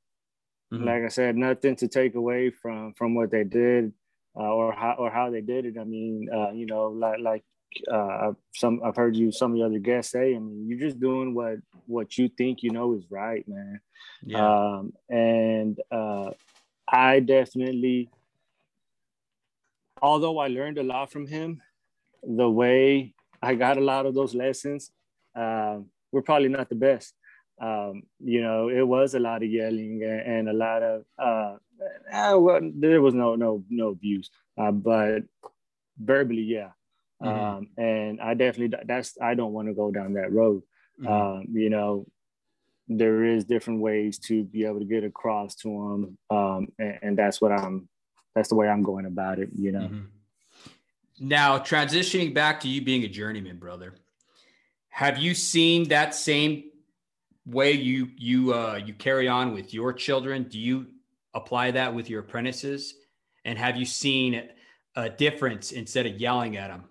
mm-hmm. 0.73 0.85
like 0.85 1.03
I 1.03 1.09
said, 1.09 1.35
nothing 1.35 1.77
to 1.77 1.89
take 1.89 2.15
away 2.15 2.51
from 2.51 2.93
from 2.93 3.15
what 3.15 3.31
they 3.31 3.43
did 3.45 3.93
uh, 4.37 4.53
or 4.53 4.73
how 4.73 4.97
or 4.99 5.11
how 5.11 5.31
they 5.31 5.41
did 5.41 5.65
it. 5.65 5.79
I 5.79 5.85
mean, 5.85 6.29
uh, 6.33 6.51
you 6.51 6.67
know, 6.67 6.89
like 6.89 7.21
like 7.21 7.45
uh, 7.91 8.33
some 8.55 8.83
I've 8.85 8.97
heard 8.97 9.17
you 9.17 9.33
some 9.33 9.53
of 9.53 9.59
the 9.59 9.65
other 9.65 9.79
guests 9.79 10.13
say. 10.13 10.35
I 10.35 10.39
mean, 10.39 10.67
you're 10.69 10.79
just 10.79 11.01
doing 11.01 11.35
what 11.35 11.57
what 11.87 12.19
you 12.19 12.29
think 12.29 12.63
you 12.63 12.71
know 12.71 12.95
is 12.95 13.05
right, 13.11 13.49
man. 13.49 13.81
Yeah. 14.23 14.77
Um, 14.77 14.93
and 15.09 15.81
uh, 15.91 16.31
I 16.87 17.21
definitely, 17.21 18.11
although 20.03 20.39
I 20.39 20.49
learned 20.49 20.77
a 20.77 20.83
lot 20.83 21.11
from 21.11 21.27
him, 21.27 21.63
the 22.23 22.51
way 22.51 23.15
I 23.47 23.55
got 23.55 23.79
a 23.79 23.81
lot 23.93 24.07
of 24.07 24.15
those 24.15 24.35
lessons 24.35 24.91
uh, 25.37 25.79
were 26.11 26.23
probably 26.23 26.49
not 26.49 26.69
the 26.69 26.75
best. 26.75 27.15
Um, 27.61 28.03
you 28.19 28.43
know, 28.43 28.69
it 28.69 28.83
was 28.83 29.15
a 29.15 29.21
lot 29.21 29.43
of 29.43 29.49
yelling 29.49 30.03
and, 30.03 30.21
and 30.21 30.49
a 30.49 30.53
lot 30.53 30.83
of 30.83 31.05
uh, 31.19 31.57
eh, 32.11 32.33
well, 32.35 32.61
there 32.75 33.01
was 33.01 33.15
no 33.15 33.37
no 33.37 33.65
no 33.71 33.89
abuse, 33.89 34.31
uh, 34.59 34.73
but 34.73 35.23
verbally, 35.99 36.43
yeah. 36.43 36.71
Mm-hmm. 37.23 37.45
Um, 37.45 37.69
and 37.79 38.21
I 38.21 38.35
definitely 38.35 38.77
that's 38.85 39.17
I 39.23 39.35
don't 39.35 39.53
want 39.53 39.69
to 39.69 39.75
go 39.75 39.91
down 39.91 40.15
that 40.15 40.33
road. 40.33 40.63
Mm-hmm. 41.01 41.13
Um, 41.13 41.47
you 41.53 41.71
know, 41.71 42.07
there 42.89 43.25
is 43.25 43.45
different 43.45 43.81
ways 43.81 44.19
to 44.27 44.45
be 44.45 44.65
able 44.65 44.81
to 44.81 44.85
get 44.85 45.05
across 45.05 45.55
to 45.57 45.69
them, 45.69 46.19
um, 46.37 46.69
and, 46.79 46.99
and, 47.03 47.19
that's 47.19 47.41
what 47.41 47.53
I'm. 47.53 47.89
That's 48.35 48.51
the 48.51 48.55
way 48.55 48.69
I'm 48.69 48.83
going 48.83 49.07
about 49.07 49.39
it. 49.39 49.51
You 49.57 49.73
know. 49.73 49.89
Mm-hmm. 49.89 50.16
Now 51.19 51.59
transitioning 51.59 52.35
back 52.35 52.61
to 52.61 52.69
you 52.69 52.83
being 52.83 53.05
a 53.05 53.09
journeyman, 53.09 53.59
brother, 53.59 53.95
have 54.89 55.19
you 55.19 55.35
seen 55.35 55.89
that 55.89 56.15
same 56.15 56.65
way 57.47 57.73
you 57.73 58.11
you 58.17 58.53
uh, 58.55 58.81
you 58.85 58.95
carry 58.95 59.29
on 59.29 59.55
with 59.55 59.73
your 59.73 59.93
children? 59.93 60.45
Do 60.45 60.59
you 60.59 60.87
apply 61.35 61.73
that 61.73 61.95
with 61.95 62.11
your 62.11 62.21
apprentices? 62.21 62.95
And 63.45 63.59
have 63.59 63.77
you 63.77 63.87
seen 63.87 64.49
a 64.95 65.09
difference 65.09 65.73
instead 65.73 66.07
of 66.07 66.21
yelling 66.21 66.57
at 66.57 66.69
them? 66.69 66.85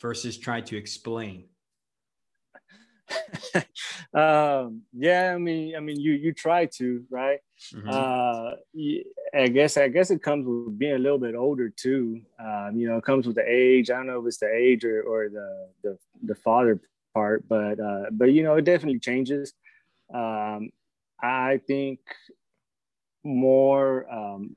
versus 0.00 0.38
trying 0.38 0.64
to 0.64 0.76
explain? 0.76 1.44
um, 4.14 4.82
yeah, 4.92 5.32
I 5.34 5.38
mean, 5.38 5.76
I 5.76 5.80
mean, 5.80 6.00
you 6.00 6.12
you 6.12 6.32
try 6.32 6.66
to, 6.76 7.04
right? 7.10 7.38
Mm-hmm. 7.74 7.88
Uh, 7.90 8.52
I 9.34 9.48
guess 9.48 9.76
I 9.76 9.88
guess 9.88 10.10
it 10.10 10.22
comes 10.22 10.46
with 10.46 10.78
being 10.78 10.94
a 10.94 10.98
little 10.98 11.18
bit 11.18 11.34
older 11.34 11.68
too. 11.68 12.20
Um, 12.38 12.72
you 12.76 12.88
know, 12.88 12.98
it 12.98 13.04
comes 13.04 13.26
with 13.26 13.36
the 13.36 13.44
age. 13.46 13.90
I 13.90 13.96
don't 13.96 14.06
know 14.06 14.20
if 14.20 14.26
it's 14.26 14.38
the 14.38 14.52
age 14.52 14.84
or, 14.84 15.02
or 15.02 15.28
the, 15.28 15.68
the 15.82 15.98
the 16.22 16.34
father 16.34 16.80
part, 17.14 17.48
but 17.48 17.80
uh, 17.80 18.04
but 18.10 18.32
you 18.32 18.42
know, 18.42 18.56
it 18.56 18.64
definitely 18.64 19.00
changes. 19.00 19.54
Um, 20.12 20.70
I 21.22 21.60
think 21.66 22.00
more 23.24 24.06
um, 24.12 24.56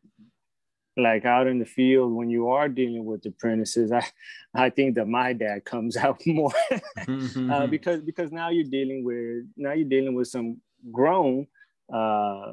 like 0.97 1.25
out 1.25 1.47
in 1.47 1.59
the 1.59 1.65
field 1.65 2.13
when 2.13 2.29
you 2.29 2.49
are 2.49 2.67
dealing 2.67 3.05
with 3.05 3.25
apprentices 3.25 3.91
i 3.91 4.05
i 4.53 4.69
think 4.69 4.95
that 4.95 5.07
my 5.07 5.33
dad 5.33 5.63
comes 5.63 5.95
out 6.05 6.21
more 6.25 6.51
mm-hmm. 6.99 7.51
uh, 7.51 7.67
because 7.67 8.01
because 8.01 8.31
now 8.31 8.49
you're 8.49 8.65
dealing 8.65 9.03
with 9.03 9.45
now 9.55 9.71
you're 9.71 9.87
dealing 9.87 10.13
with 10.13 10.27
some 10.27 10.57
grown 10.91 11.47
uh, 11.93 12.51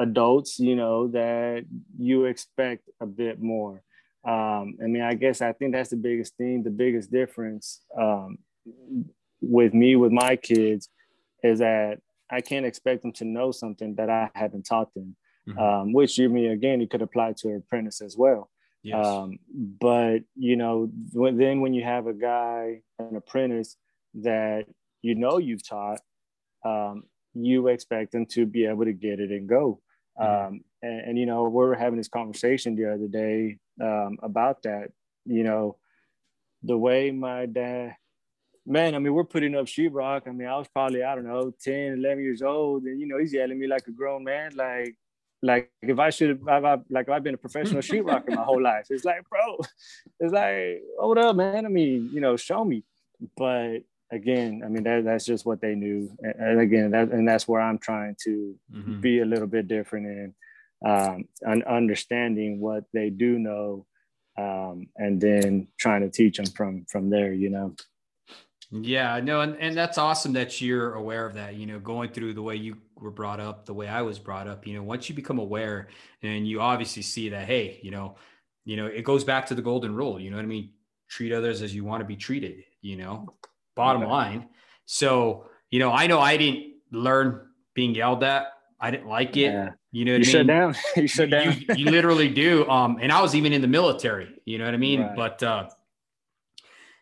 adults 0.00 0.58
you 0.58 0.76
know 0.76 1.08
that 1.08 1.64
you 1.98 2.24
expect 2.24 2.88
a 3.00 3.06
bit 3.06 3.40
more 3.40 3.82
um, 4.26 4.76
i 4.82 4.86
mean 4.86 5.02
i 5.02 5.14
guess 5.14 5.40
i 5.40 5.52
think 5.52 5.72
that's 5.72 5.90
the 5.90 5.96
biggest 5.96 6.36
thing 6.36 6.62
the 6.62 6.70
biggest 6.70 7.10
difference 7.10 7.80
um, 7.98 8.38
with 9.40 9.74
me 9.74 9.96
with 9.96 10.12
my 10.12 10.36
kids 10.36 10.88
is 11.42 11.58
that 11.58 11.98
i 12.30 12.40
can't 12.40 12.66
expect 12.66 13.02
them 13.02 13.12
to 13.12 13.24
know 13.24 13.50
something 13.50 13.94
that 13.94 14.10
i 14.10 14.30
haven't 14.34 14.64
taught 14.64 14.92
them 14.94 15.16
mm-hmm. 15.48 15.58
um, 15.58 15.92
which 15.92 16.18
you 16.18 16.28
mean 16.28 16.50
again 16.50 16.80
it 16.80 16.90
could 16.90 17.02
apply 17.02 17.34
to 17.38 17.48
an 17.48 17.56
apprentice 17.56 18.00
as 18.00 18.16
well. 18.16 18.50
Yes. 18.82 19.04
Um, 19.04 19.38
but 19.52 20.20
you 20.36 20.56
know, 20.56 20.90
when, 21.12 21.36
then 21.36 21.60
when 21.60 21.74
you 21.74 21.84
have 21.84 22.06
a 22.06 22.14
guy, 22.14 22.80
an 22.98 23.16
apprentice 23.16 23.76
that 24.22 24.66
you 25.02 25.14
know 25.14 25.38
you've 25.38 25.66
taught, 25.66 26.00
um, 26.64 27.04
you 27.34 27.68
expect 27.68 28.12
them 28.12 28.26
to 28.26 28.46
be 28.46 28.66
able 28.66 28.84
to 28.84 28.92
get 28.92 29.20
it 29.20 29.30
and 29.30 29.48
go. 29.48 29.80
Mm-hmm. 30.20 30.46
Um, 30.46 30.60
and, 30.82 31.00
and, 31.00 31.18
you 31.18 31.26
know, 31.26 31.44
we 31.44 31.50
were 31.50 31.74
having 31.74 31.98
this 31.98 32.08
conversation 32.08 32.74
the 32.74 32.92
other 32.92 33.08
day 33.08 33.58
um, 33.80 34.18
about 34.22 34.62
that. 34.62 34.90
You 35.24 35.44
know, 35.44 35.76
the 36.62 36.76
way 36.76 37.10
my 37.10 37.46
dad, 37.46 37.96
man, 38.66 38.94
I 38.94 38.98
mean, 38.98 39.14
we're 39.14 39.24
putting 39.24 39.54
up 39.54 39.66
sheetrock. 39.66 40.26
I 40.26 40.32
mean, 40.32 40.48
I 40.48 40.56
was 40.56 40.68
probably, 40.68 41.02
I 41.02 41.14
don't 41.14 41.26
know, 41.26 41.52
10, 41.62 41.94
11 41.94 42.22
years 42.22 42.42
old. 42.42 42.84
And, 42.84 43.00
you 43.00 43.06
know, 43.06 43.18
he's 43.18 43.32
yelling 43.32 43.52
at 43.52 43.58
me 43.58 43.66
like 43.66 43.86
a 43.86 43.92
grown 43.92 44.24
man, 44.24 44.52
like, 44.56 44.96
like 45.42 45.70
if 45.82 45.98
I 45.98 46.10
should 46.10 46.40
have 46.46 46.64
I, 46.64 46.76
like 46.90 47.08
I've 47.08 47.22
been 47.22 47.34
a 47.34 47.38
professional 47.38 47.80
sheetrocker 47.82 48.34
my 48.34 48.42
whole 48.42 48.62
life. 48.62 48.86
It's 48.90 49.04
like, 49.04 49.28
bro, 49.28 49.58
it's 50.20 50.32
like, 50.32 50.82
hold 50.98 51.18
up, 51.18 51.36
man. 51.36 51.64
I 51.64 51.68
mean, 51.68 52.10
you 52.12 52.20
know, 52.20 52.36
show 52.36 52.64
me. 52.64 52.84
But 53.36 53.80
again, 54.10 54.62
I 54.64 54.68
mean 54.68 54.82
that 54.84 55.04
that's 55.04 55.24
just 55.24 55.46
what 55.46 55.60
they 55.60 55.74
knew. 55.74 56.10
And, 56.22 56.60
again, 56.60 56.90
that 56.92 57.10
and 57.10 57.26
that's 57.26 57.46
where 57.48 57.60
I'm 57.60 57.78
trying 57.78 58.16
to 58.24 58.54
mm-hmm. 58.72 59.00
be 59.00 59.20
a 59.20 59.24
little 59.24 59.46
bit 59.46 59.68
different 59.68 60.06
in 60.06 60.34
um 60.86 61.24
and 61.42 61.62
understanding 61.64 62.58
what 62.58 62.84
they 62.94 63.10
do 63.10 63.38
know 63.38 63.86
um 64.38 64.86
and 64.96 65.20
then 65.20 65.68
trying 65.78 66.00
to 66.00 66.10
teach 66.10 66.36
them 66.36 66.46
from 66.46 66.84
from 66.90 67.10
there, 67.10 67.32
you 67.32 67.50
know. 67.50 67.74
Yeah, 68.72 69.18
no, 69.18 69.40
and, 69.40 69.56
and 69.56 69.76
that's 69.76 69.98
awesome 69.98 70.32
that 70.34 70.60
you're 70.60 70.94
aware 70.94 71.26
of 71.26 71.34
that, 71.34 71.56
you 71.56 71.66
know, 71.66 71.80
going 71.80 72.10
through 72.10 72.34
the 72.34 72.42
way 72.42 72.54
you 72.54 72.76
were 72.94 73.10
brought 73.10 73.40
up, 73.40 73.66
the 73.66 73.74
way 73.74 73.88
I 73.88 74.02
was 74.02 74.20
brought 74.20 74.46
up, 74.46 74.64
you 74.64 74.74
know, 74.74 74.82
once 74.82 75.08
you 75.08 75.14
become 75.14 75.40
aware 75.40 75.88
and 76.22 76.46
you 76.46 76.60
obviously 76.60 77.02
see 77.02 77.30
that, 77.30 77.46
hey, 77.46 77.80
you 77.82 77.90
know, 77.90 78.14
you 78.64 78.76
know, 78.76 78.86
it 78.86 79.02
goes 79.02 79.24
back 79.24 79.46
to 79.46 79.56
the 79.56 79.62
golden 79.62 79.92
rule, 79.92 80.20
you 80.20 80.30
know 80.30 80.36
what 80.36 80.44
I 80.44 80.48
mean? 80.48 80.70
Treat 81.08 81.32
others 81.32 81.62
as 81.62 81.74
you 81.74 81.82
want 81.82 82.02
to 82.02 82.04
be 82.04 82.14
treated, 82.14 82.62
you 82.80 82.96
know, 82.96 83.34
bottom 83.74 84.02
okay. 84.02 84.10
line. 84.10 84.48
So, 84.86 85.46
you 85.70 85.78
know, 85.78 85.92
I 85.92 86.06
know 86.06 86.20
I 86.20 86.36
didn't 86.36 86.74
learn 86.90 87.46
being 87.74 87.94
yelled 87.94 88.24
at. 88.24 88.46
I 88.80 88.90
didn't 88.90 89.08
like 89.08 89.36
it. 89.36 89.52
Yeah. 89.52 89.70
You 89.92 90.04
know, 90.04 90.14
you 90.16 90.24
shut 90.24 90.46
down. 90.46 90.74
you 90.96 91.08
shut 91.08 91.30
down. 91.30 91.56
you, 91.60 91.74
you, 91.76 91.84
literally 91.90 92.28
do. 92.28 92.68
Um, 92.68 92.98
and 93.00 93.12
I 93.12 93.20
was 93.20 93.34
even 93.34 93.52
in 93.52 93.60
the 93.60 93.68
military. 93.68 94.28
You 94.44 94.58
know 94.58 94.64
what 94.64 94.74
I 94.74 94.78
mean? 94.78 95.00
Right. 95.00 95.16
But 95.16 95.42
uh, 95.42 95.68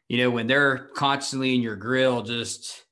you 0.08 0.18
know, 0.18 0.30
when 0.30 0.46
they're 0.46 0.88
constantly 0.94 1.54
in 1.54 1.60
your 1.60 1.76
grill, 1.76 2.22
just 2.22 2.84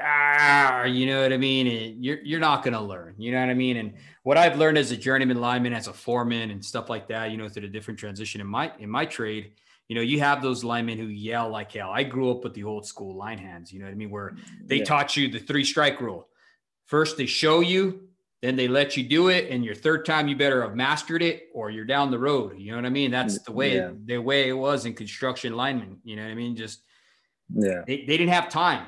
ah, 0.00 0.84
you 0.84 1.06
know 1.06 1.22
what 1.22 1.32
I 1.32 1.38
mean? 1.38 1.66
And 1.66 2.04
you're 2.04 2.18
you're 2.22 2.40
not 2.40 2.62
gonna 2.62 2.82
learn, 2.82 3.14
you 3.18 3.32
know 3.32 3.40
what 3.40 3.48
I 3.48 3.54
mean? 3.54 3.78
And 3.78 3.94
what 4.22 4.36
I've 4.36 4.58
learned 4.58 4.76
as 4.78 4.90
a 4.92 4.96
journeyman 4.96 5.40
lineman, 5.40 5.72
as 5.72 5.88
a 5.88 5.92
foreman 5.92 6.50
and 6.50 6.62
stuff 6.62 6.90
like 6.90 7.08
that, 7.08 7.30
you 7.30 7.38
know, 7.38 7.48
through 7.48 7.62
the 7.62 7.68
different 7.68 7.98
transition 7.98 8.40
in 8.40 8.46
my 8.46 8.70
in 8.78 8.90
my 8.90 9.06
trade, 9.06 9.52
you 9.88 9.94
know, 9.94 10.02
you 10.02 10.20
have 10.20 10.42
those 10.42 10.62
linemen 10.62 10.98
who 10.98 11.06
yell 11.06 11.48
like 11.48 11.72
hell. 11.72 11.90
I 11.90 12.02
grew 12.02 12.30
up 12.30 12.44
with 12.44 12.54
the 12.54 12.64
old 12.64 12.86
school 12.86 13.16
line 13.16 13.38
hands, 13.38 13.72
you 13.72 13.80
know 13.80 13.86
what 13.86 13.92
I 13.92 13.96
mean? 13.96 14.10
Where 14.10 14.36
they 14.64 14.78
yeah. 14.78 14.84
taught 14.84 15.16
you 15.16 15.28
the 15.28 15.38
three 15.38 15.64
strike 15.64 16.00
rule. 16.00 16.28
First, 16.86 17.16
they 17.16 17.26
show 17.26 17.60
you, 17.60 18.08
then 18.42 18.56
they 18.56 18.68
let 18.68 18.96
you 18.96 19.02
do 19.02 19.28
it 19.28 19.50
and 19.50 19.64
your 19.64 19.74
third 19.74 20.04
time 20.04 20.28
you 20.28 20.36
better 20.36 20.62
have 20.62 20.74
mastered 20.74 21.22
it 21.22 21.48
or 21.54 21.70
you're 21.70 21.84
down 21.84 22.10
the 22.10 22.18
road 22.18 22.58
you 22.58 22.70
know 22.70 22.76
what 22.76 22.86
i 22.86 22.90
mean 22.90 23.10
that's 23.10 23.38
the 23.42 23.52
way 23.52 23.76
yeah. 23.76 23.90
the 24.04 24.18
way 24.18 24.48
it 24.48 24.52
was 24.52 24.86
in 24.86 24.94
construction 24.94 25.54
linemen 25.54 25.98
you 26.04 26.16
know 26.16 26.22
what 26.22 26.30
i 26.30 26.34
mean 26.34 26.56
just 26.56 26.82
yeah 27.52 27.82
they, 27.86 27.98
they 27.98 28.16
didn't 28.16 28.28
have 28.28 28.48
time 28.48 28.86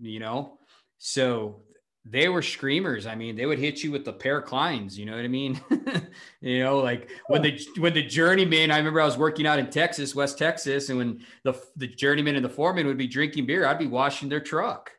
you 0.00 0.20
know 0.20 0.58
so 0.98 1.62
they 2.04 2.28
were 2.28 2.42
screamers 2.42 3.06
i 3.06 3.14
mean 3.14 3.34
they 3.34 3.46
would 3.46 3.58
hit 3.58 3.82
you 3.82 3.90
with 3.90 4.04
the 4.04 4.12
pair 4.12 4.38
of 4.38 4.44
kleins 4.44 4.96
you 4.96 5.06
know 5.06 5.16
what 5.16 5.24
i 5.24 5.28
mean 5.28 5.58
you 6.40 6.62
know 6.62 6.78
like 6.78 7.10
when 7.28 7.40
the 7.40 7.58
when 7.78 7.94
the 7.94 8.02
journeyman 8.02 8.70
i 8.70 8.76
remember 8.76 9.00
i 9.00 9.04
was 9.04 9.16
working 9.16 9.46
out 9.46 9.58
in 9.58 9.70
texas 9.70 10.14
west 10.14 10.36
texas 10.36 10.90
and 10.90 10.98
when 10.98 11.24
the 11.44 11.54
the 11.76 11.86
journeyman 11.86 12.36
and 12.36 12.44
the 12.44 12.48
foreman 12.48 12.86
would 12.86 12.98
be 12.98 13.06
drinking 13.06 13.46
beer 13.46 13.66
i'd 13.66 13.78
be 13.78 13.86
washing 13.86 14.28
their 14.28 14.40
truck 14.40 14.90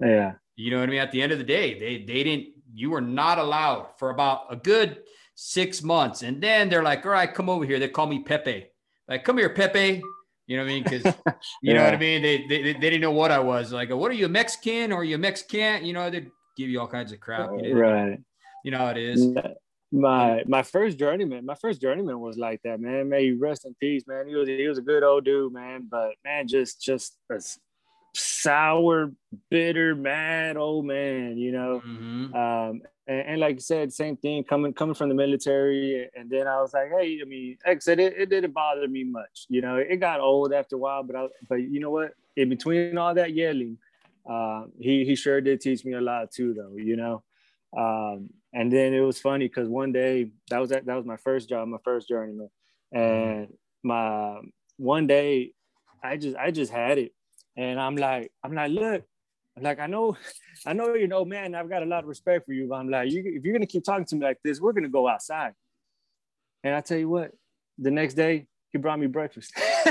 yeah 0.00 0.32
you 0.54 0.70
know 0.70 0.78
what 0.78 0.88
i 0.88 0.92
mean 0.92 1.00
at 1.00 1.10
the 1.10 1.20
end 1.20 1.32
of 1.32 1.38
the 1.38 1.44
day 1.44 1.78
they 1.78 2.04
they 2.04 2.22
didn't 2.22 2.46
you 2.72 2.90
were 2.90 3.00
not 3.00 3.38
allowed 3.38 3.88
for 3.98 4.10
about 4.10 4.46
a 4.50 4.56
good 4.56 4.98
six 5.34 5.82
months. 5.82 6.22
And 6.22 6.42
then 6.42 6.68
they're 6.68 6.82
like, 6.82 7.04
all 7.04 7.12
right, 7.12 7.32
come 7.32 7.48
over 7.48 7.64
here. 7.64 7.78
They 7.78 7.88
call 7.88 8.06
me 8.06 8.22
Pepe. 8.22 8.66
Like, 9.08 9.24
come 9.24 9.38
here, 9.38 9.50
Pepe. 9.50 10.02
You 10.46 10.56
know 10.56 10.62
what 10.62 10.70
I 10.70 10.74
mean? 10.74 10.82
Because 10.84 11.04
you 11.62 11.72
yeah. 11.72 11.74
know 11.74 11.84
what 11.84 11.94
I 11.94 11.98
mean? 11.98 12.22
They, 12.22 12.46
they, 12.48 12.62
they 12.62 12.78
didn't 12.78 13.00
know 13.00 13.10
what 13.10 13.30
I 13.30 13.38
was. 13.38 13.72
Like, 13.72 13.90
what 13.90 14.10
are 14.10 14.14
you, 14.14 14.26
a 14.26 14.28
Mexican 14.28 14.92
or 14.92 15.04
you 15.04 15.18
Mexican? 15.18 15.84
You 15.84 15.92
know, 15.92 16.10
they 16.10 16.26
give 16.56 16.70
you 16.70 16.80
all 16.80 16.88
kinds 16.88 17.12
of 17.12 17.20
crap. 17.20 17.50
You 17.56 17.74
know? 17.74 17.80
Right. 17.80 18.20
You 18.64 18.70
know 18.70 18.78
how 18.78 18.88
it 18.88 18.98
is. 18.98 19.34
My 19.92 20.42
my 20.46 20.62
first 20.62 20.98
journeyman, 20.98 21.46
my 21.46 21.54
first 21.54 21.80
journeyman 21.80 22.18
was 22.18 22.36
like 22.36 22.60
that, 22.64 22.80
man. 22.80 23.08
May 23.08 23.26
you 23.26 23.38
rest 23.38 23.64
in 23.64 23.74
peace, 23.74 24.04
man. 24.08 24.26
He 24.26 24.34
was 24.34 24.48
he 24.48 24.66
was 24.66 24.78
a 24.78 24.82
good 24.82 25.04
old 25.04 25.24
dude, 25.24 25.52
man. 25.52 25.86
But 25.88 26.14
man, 26.24 26.48
just 26.48 26.82
just 26.82 27.16
a 27.30 27.40
sour, 28.14 29.12
bitter, 29.50 29.94
mad 29.94 30.56
old 30.56 30.86
man, 30.86 31.36
you 31.36 31.52
know. 31.52 31.82
Mm-hmm. 31.86 32.34
Um, 32.34 32.82
and, 33.06 33.20
and, 33.20 33.40
like 33.40 33.56
I 33.56 33.58
said, 33.58 33.92
same 33.92 34.16
thing 34.16 34.44
coming 34.44 34.72
coming 34.72 34.94
from 34.94 35.10
the 35.10 35.14
military. 35.14 36.08
And 36.16 36.30
then 36.30 36.46
I 36.46 36.60
was 36.60 36.72
like, 36.72 36.88
hey, 36.90 37.20
I 37.20 37.24
mean, 37.26 37.58
like 37.66 37.76
I 37.76 37.80
said, 37.80 38.00
it, 38.00 38.14
it 38.16 38.30
didn't 38.30 38.52
bother 38.52 38.88
me 38.88 39.04
much. 39.04 39.46
You 39.48 39.60
know, 39.60 39.76
it 39.76 39.96
got 39.96 40.20
old 40.20 40.52
after 40.52 40.76
a 40.76 40.78
while, 40.78 41.02
but 41.02 41.16
I, 41.16 41.26
but 41.48 41.56
you 41.56 41.80
know 41.80 41.90
what? 41.90 42.14
In 42.36 42.48
between 42.48 42.96
all 42.96 43.14
that 43.14 43.34
yelling, 43.34 43.78
uh, 44.28 44.64
he 44.78 45.04
he 45.04 45.14
sure 45.14 45.40
did 45.40 45.60
teach 45.60 45.84
me 45.84 45.92
a 45.92 46.00
lot 46.00 46.30
too, 46.30 46.54
though. 46.54 46.76
You 46.76 46.96
know. 46.96 47.22
Um, 47.76 48.30
and 48.52 48.72
then 48.72 48.94
it 48.94 49.00
was 49.00 49.18
funny 49.18 49.48
because 49.48 49.68
one 49.68 49.92
day 49.92 50.30
that 50.48 50.60
was 50.60 50.70
that, 50.70 50.86
that 50.86 50.94
was 50.94 51.04
my 51.04 51.16
first 51.16 51.48
job, 51.48 51.66
my 51.68 51.78
first 51.84 52.08
journeyman, 52.08 52.48
and 52.92 53.52
my 53.82 54.38
one 54.76 55.06
day 55.06 55.52
I 56.02 56.16
just 56.16 56.36
I 56.36 56.50
just 56.50 56.72
had 56.72 56.98
it, 56.98 57.12
and 57.56 57.80
I'm 57.80 57.96
like 57.96 58.32
I'm 58.44 58.54
like 58.54 58.70
look, 58.70 59.02
I'm 59.56 59.62
like 59.62 59.80
I 59.80 59.86
know 59.86 60.16
I 60.66 60.72
know 60.72 60.94
you 60.94 61.08
know 61.08 61.24
man 61.24 61.54
I've 61.54 61.68
got 61.68 61.82
a 61.82 61.86
lot 61.86 62.04
of 62.04 62.08
respect 62.08 62.46
for 62.46 62.52
you, 62.52 62.68
but 62.68 62.76
I'm 62.76 62.88
like 62.88 63.10
you, 63.10 63.22
if 63.26 63.44
you're 63.44 63.54
gonna 63.54 63.66
keep 63.66 63.84
talking 63.84 64.06
to 64.06 64.16
me 64.16 64.24
like 64.24 64.38
this, 64.44 64.60
we're 64.60 64.72
gonna 64.72 64.88
go 64.88 65.08
outside. 65.08 65.52
And 66.62 66.74
I 66.74 66.80
tell 66.80 66.96
you 66.96 67.08
what, 67.08 67.32
the 67.76 67.90
next 67.90 68.14
day 68.14 68.46
he 68.74 68.78
brought 68.78 68.98
me 68.98 69.06
breakfast, 69.06 69.52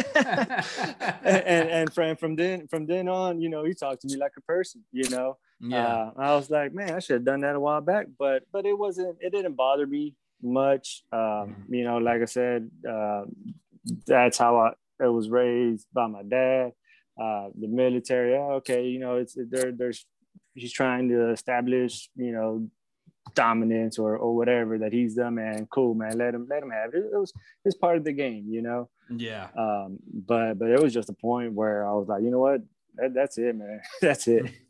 and, 1.23 1.69
and 1.69 1.93
from 1.93 2.17
from 2.17 2.35
then 2.35 2.67
from 2.67 2.85
then 2.85 3.07
on, 3.07 3.39
you 3.39 3.47
know, 3.47 3.63
he 3.63 3.73
talked 3.73 4.01
to 4.01 4.07
me 4.09 4.17
like 4.17 4.33
a 4.37 4.41
person, 4.41 4.83
you 4.91 5.09
know. 5.09 5.37
Yeah. 5.61 5.87
Uh, 5.87 6.11
I 6.17 6.35
was 6.35 6.49
like, 6.49 6.73
man, 6.73 6.91
I 6.91 6.99
should 6.99 7.13
have 7.13 7.23
done 7.23 7.39
that 7.41 7.55
a 7.55 7.59
while 7.61 7.79
back, 7.79 8.07
but 8.19 8.43
but 8.51 8.65
it 8.65 8.77
wasn't. 8.77 9.19
It 9.21 9.31
didn't 9.31 9.53
bother 9.53 9.87
me 9.87 10.15
much. 10.41 11.05
Um, 11.13 11.19
mm-hmm. 11.21 11.73
you 11.73 11.85
know, 11.85 11.97
like 11.99 12.21
I 12.21 12.25
said, 12.25 12.69
uh, 12.87 13.23
that's 14.05 14.37
how 14.37 14.57
I, 14.57 14.71
I 15.01 15.07
was 15.07 15.29
raised 15.29 15.87
by 15.93 16.07
my 16.07 16.23
dad. 16.23 16.73
Uh, 17.17 17.47
the 17.57 17.69
military. 17.69 18.35
Oh, 18.35 18.55
okay, 18.55 18.85
you 18.87 18.99
know, 18.99 19.15
it's 19.15 19.37
there. 19.49 19.71
There's 19.71 20.05
he's 20.55 20.73
trying 20.73 21.07
to 21.07 21.31
establish, 21.31 22.09
you 22.17 22.33
know, 22.33 22.67
dominance 23.35 23.97
or 23.97 24.17
or 24.17 24.35
whatever 24.35 24.77
that 24.79 24.93
he's 24.93 25.15
done. 25.15 25.35
Man, 25.35 25.67
cool, 25.71 25.93
man. 25.95 26.17
Let 26.17 26.35
him 26.35 26.47
let 26.49 26.63
him 26.63 26.71
have 26.71 26.93
it. 26.93 27.09
It 27.11 27.17
was 27.17 27.33
it's 27.65 27.75
part 27.75 27.97
of 27.97 28.03
the 28.03 28.13
game, 28.13 28.45
you 28.49 28.61
know. 28.61 28.89
Yeah. 29.09 29.47
Um, 29.57 29.99
but 30.11 30.59
but 30.59 30.69
it 30.69 30.81
was 30.81 30.93
just 30.93 31.09
a 31.09 31.13
point 31.13 31.53
where 31.53 31.87
I 31.87 31.93
was 31.93 32.07
like, 32.07 32.23
you 32.23 32.31
know 32.31 32.39
what, 32.39 32.61
that, 32.95 33.13
that's 33.13 33.37
it, 33.37 33.55
man. 33.55 33.81
that's 34.01 34.27
it. 34.27 34.51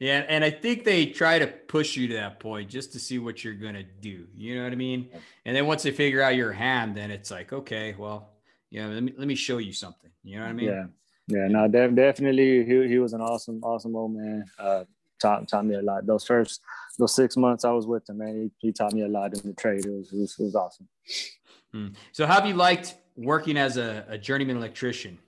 Yeah, 0.00 0.24
and 0.28 0.44
I 0.44 0.50
think 0.50 0.84
they 0.84 1.06
try 1.06 1.40
to 1.40 1.48
push 1.48 1.96
you 1.96 2.06
to 2.06 2.14
that 2.14 2.38
point 2.38 2.70
just 2.70 2.92
to 2.92 3.00
see 3.00 3.18
what 3.18 3.42
you're 3.42 3.54
gonna 3.54 3.82
do. 3.82 4.28
You 4.36 4.56
know 4.56 4.62
what 4.62 4.70
I 4.70 4.76
mean? 4.76 5.08
And 5.44 5.56
then 5.56 5.66
once 5.66 5.82
they 5.82 5.90
figure 5.90 6.22
out 6.22 6.36
your 6.36 6.52
hand, 6.52 6.96
then 6.96 7.10
it's 7.10 7.32
like, 7.32 7.52
okay, 7.52 7.96
well, 7.98 8.30
you 8.70 8.80
know, 8.80 8.90
let 8.90 9.02
me 9.02 9.12
let 9.18 9.26
me 9.26 9.34
show 9.34 9.58
you 9.58 9.72
something. 9.72 10.10
You 10.22 10.36
know 10.36 10.42
what 10.42 10.50
I 10.50 10.52
mean? 10.52 10.68
Yeah, 10.68 10.84
yeah. 11.26 11.48
No, 11.48 11.66
def- 11.66 11.96
definitely, 11.96 12.64
he 12.64 12.86
he 12.86 12.98
was 13.00 13.12
an 13.12 13.20
awesome, 13.20 13.60
awesome 13.64 13.96
old 13.96 14.14
man. 14.14 14.44
Uh, 14.56 14.84
taught 15.18 15.48
taught 15.48 15.66
me 15.66 15.74
a 15.74 15.82
lot. 15.82 16.06
Those 16.06 16.24
first 16.24 16.60
those 16.98 17.14
six 17.14 17.36
months 17.36 17.64
I 17.64 17.70
was 17.70 17.86
with 17.86 18.08
him, 18.08 18.18
man, 18.18 18.50
he, 18.60 18.68
he 18.68 18.72
taught 18.72 18.92
me 18.92 19.02
a 19.02 19.08
lot 19.08 19.34
in 19.34 19.48
the 19.48 19.54
trade. 19.54 19.84
It 19.84 19.90
was 19.90 20.12
it 20.12 20.18
was, 20.18 20.36
it 20.38 20.42
was 20.44 20.54
awesome. 20.54 20.88
Hmm. 21.72 21.88
So, 22.12 22.26
have 22.26 22.46
you 22.46 22.54
liked 22.54 22.96
working 23.16 23.56
as 23.56 23.76
a, 23.76 24.04
a 24.08 24.18
journeyman 24.18 24.56
electrician? 24.56 25.18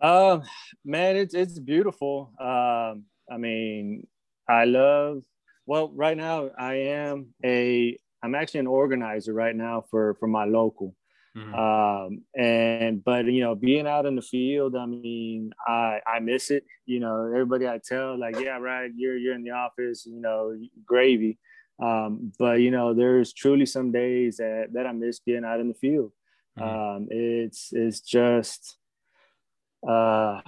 Um, 0.00 0.42
man, 0.84 1.16
it's 1.16 1.34
it's 1.34 1.58
beautiful. 1.58 2.30
Um, 2.38 3.04
I 3.30 3.36
mean, 3.38 4.06
I 4.48 4.64
love. 4.64 5.22
Well, 5.66 5.90
right 5.94 6.16
now 6.16 6.50
I 6.58 6.74
am 6.74 7.34
a. 7.44 7.96
I'm 8.22 8.34
actually 8.34 8.60
an 8.60 8.66
organizer 8.66 9.32
right 9.32 9.54
now 9.54 9.84
for 9.90 10.14
for 10.14 10.26
my 10.26 10.44
local. 10.44 10.94
Mm-hmm. 11.36 11.54
Um, 11.54 12.22
and 12.36 13.04
but 13.04 13.26
you 13.26 13.40
know, 13.40 13.54
being 13.54 13.86
out 13.86 14.06
in 14.06 14.16
the 14.16 14.22
field, 14.22 14.74
I 14.74 14.86
mean, 14.86 15.52
I 15.66 16.00
I 16.06 16.18
miss 16.18 16.50
it. 16.50 16.64
You 16.86 17.00
know, 17.00 17.26
everybody 17.26 17.68
I 17.68 17.78
tell 17.78 18.18
like, 18.18 18.38
yeah, 18.40 18.58
right, 18.58 18.90
you're 18.94 19.16
you're 19.16 19.34
in 19.34 19.44
the 19.44 19.52
office, 19.52 20.06
you 20.06 20.20
know, 20.20 20.56
gravy. 20.84 21.38
Um, 21.80 22.32
but 22.38 22.60
you 22.60 22.70
know, 22.70 22.94
there's 22.94 23.32
truly 23.32 23.66
some 23.66 23.92
days 23.92 24.38
that 24.38 24.68
that 24.72 24.86
I 24.86 24.92
miss 24.92 25.20
being 25.20 25.44
out 25.44 25.60
in 25.60 25.68
the 25.68 25.74
field. 25.74 26.12
Mm-hmm. 26.58 26.68
Um, 26.68 27.08
it's 27.10 27.68
it's 27.72 28.00
just 28.00 28.76
uh, 29.88 30.40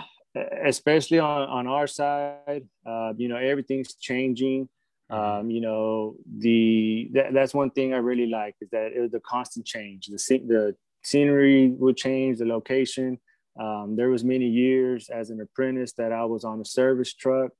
especially 0.65 1.19
on, 1.19 1.49
on 1.49 1.67
our 1.67 1.87
side, 1.87 2.67
uh, 2.87 3.13
you 3.17 3.29
know, 3.29 3.37
everything's 3.37 3.95
changing. 3.95 4.69
Mm-hmm. 5.13 5.41
Um, 5.41 5.51
you 5.51 5.61
know, 5.61 6.17
the 6.39 7.11
that, 7.13 7.35
that's 7.35 7.55
one 7.55 7.71
thing 7.71 7.93
I 7.93 7.99
really 7.99 8.27
like 8.27 8.57
is 8.61 8.71
that 8.71 8.93
it 8.97 9.01
was 9.01 9.11
the 9.11 9.21
constant 9.21 9.67
change. 9.67 10.07
The 10.07 10.17
the 10.47 10.77
scenery 11.03 11.69
would 11.69 11.97
change, 11.97 12.39
the 12.39 12.47
location. 12.47 13.19
Um, 13.61 13.97
there 13.97 14.09
was 14.09 14.25
many 14.25 14.47
years 14.47 15.11
as 15.11 15.29
an 15.29 15.41
apprentice 15.41 15.93
that 15.95 16.13
I 16.13 16.25
was 16.25 16.45
on 16.45 16.61
a 16.61 16.65
service 16.65 17.13
truck. 17.13 17.51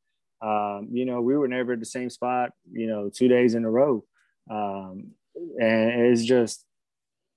Um, 0.41 0.89
you 0.91 1.05
know, 1.05 1.21
we 1.21 1.37
were 1.37 1.49
never 1.49 1.75
at 1.75 1.81
the 1.81 1.87
same 1.87 2.09
spot. 2.09 2.53
You 2.71 2.87
know, 2.87 3.11
two 3.15 3.29
days 3.29 3.55
in 3.55 3.65
a 3.65 3.71
row, 3.71 4.05
um, 4.51 5.11
and 5.61 6.07
it's 6.07 6.25
just 6.25 6.65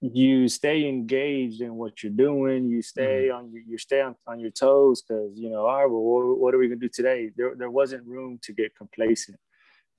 you 0.02 0.48
stay 0.48 0.88
engaged 0.88 1.62
in 1.62 1.76
what 1.76 2.04
you're 2.04 2.12
doing. 2.12 2.68
You 2.68 2.82
stay 2.82 3.28
mm-hmm. 3.30 3.38
on 3.38 3.52
your, 3.52 3.64
you 3.68 3.78
stay 3.78 4.02
on, 4.02 4.16
on 4.28 4.40
your 4.40 4.52
toes 4.52 5.02
because 5.02 5.38
you 5.38 5.50
know, 5.50 5.66
all 5.66 5.82
right, 5.82 5.90
well, 5.90 6.02
what, 6.02 6.40
what, 6.40 6.56
are 6.56 6.58
we 6.58 6.68
gonna 6.68 6.80
do 6.80 6.90
today? 6.90 7.32
There, 7.36 7.56
there 7.56 7.72
wasn't 7.72 8.06
room 8.06 8.40
to 8.44 8.54
get 8.54 8.76
complacent, 8.76 9.38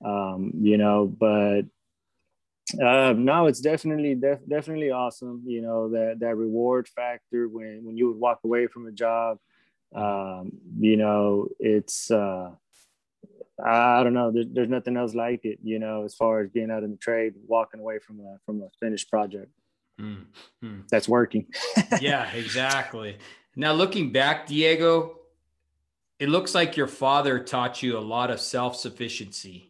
um, 0.03 0.51
you 0.59 0.77
know. 0.77 1.05
But 1.05 1.63
uh, 2.81 3.13
no, 3.13 3.47
it's 3.47 3.61
definitely 3.61 4.15
def- 4.15 4.47
definitely 4.47 4.91
awesome. 4.91 5.43
You 5.45 5.61
know 5.61 5.89
that 5.89 6.19
that 6.19 6.35
reward 6.35 6.87
factor 6.87 7.47
when 7.47 7.81
when 7.83 7.97
you 7.97 8.07
would 8.07 8.17
walk 8.17 8.39
away 8.43 8.67
from 8.67 8.87
a 8.87 8.91
job. 8.91 9.39
Um, 9.95 10.51
you 10.79 10.97
know, 10.97 11.47
it's 11.59 12.11
uh, 12.11 12.51
I 13.63 14.03
don't 14.03 14.13
know. 14.13 14.31
There's, 14.31 14.47
there's 14.51 14.69
nothing 14.69 14.97
else 14.97 15.15
like 15.15 15.45
it. 15.45 15.59
You 15.63 15.79
know, 15.79 16.03
as 16.03 16.13
far 16.13 16.41
as 16.41 16.49
being 16.49 16.69
out 16.69 16.83
in 16.83 16.91
the 16.91 16.97
trade, 16.97 17.33
walking 17.47 17.79
away 17.79 17.99
from 17.99 18.19
a 18.19 18.37
from 18.45 18.61
a 18.61 18.69
finished 18.79 19.09
project. 19.09 19.51
Mm-hmm. 19.99 20.81
That's 20.91 21.09
working. 21.09 21.47
yeah, 22.01 22.31
exactly. 22.33 23.17
Now, 23.55 23.73
looking 23.73 24.11
back, 24.11 24.45
Diego, 24.45 25.17
it 26.19 26.29
looks 26.29 26.53
like 26.53 26.77
your 26.77 26.87
father 26.87 27.39
taught 27.39 27.81
you 27.81 27.97
a 27.97 27.99
lot 27.99 28.29
of 28.29 28.39
self 28.39 28.75
sufficiency 28.75 29.66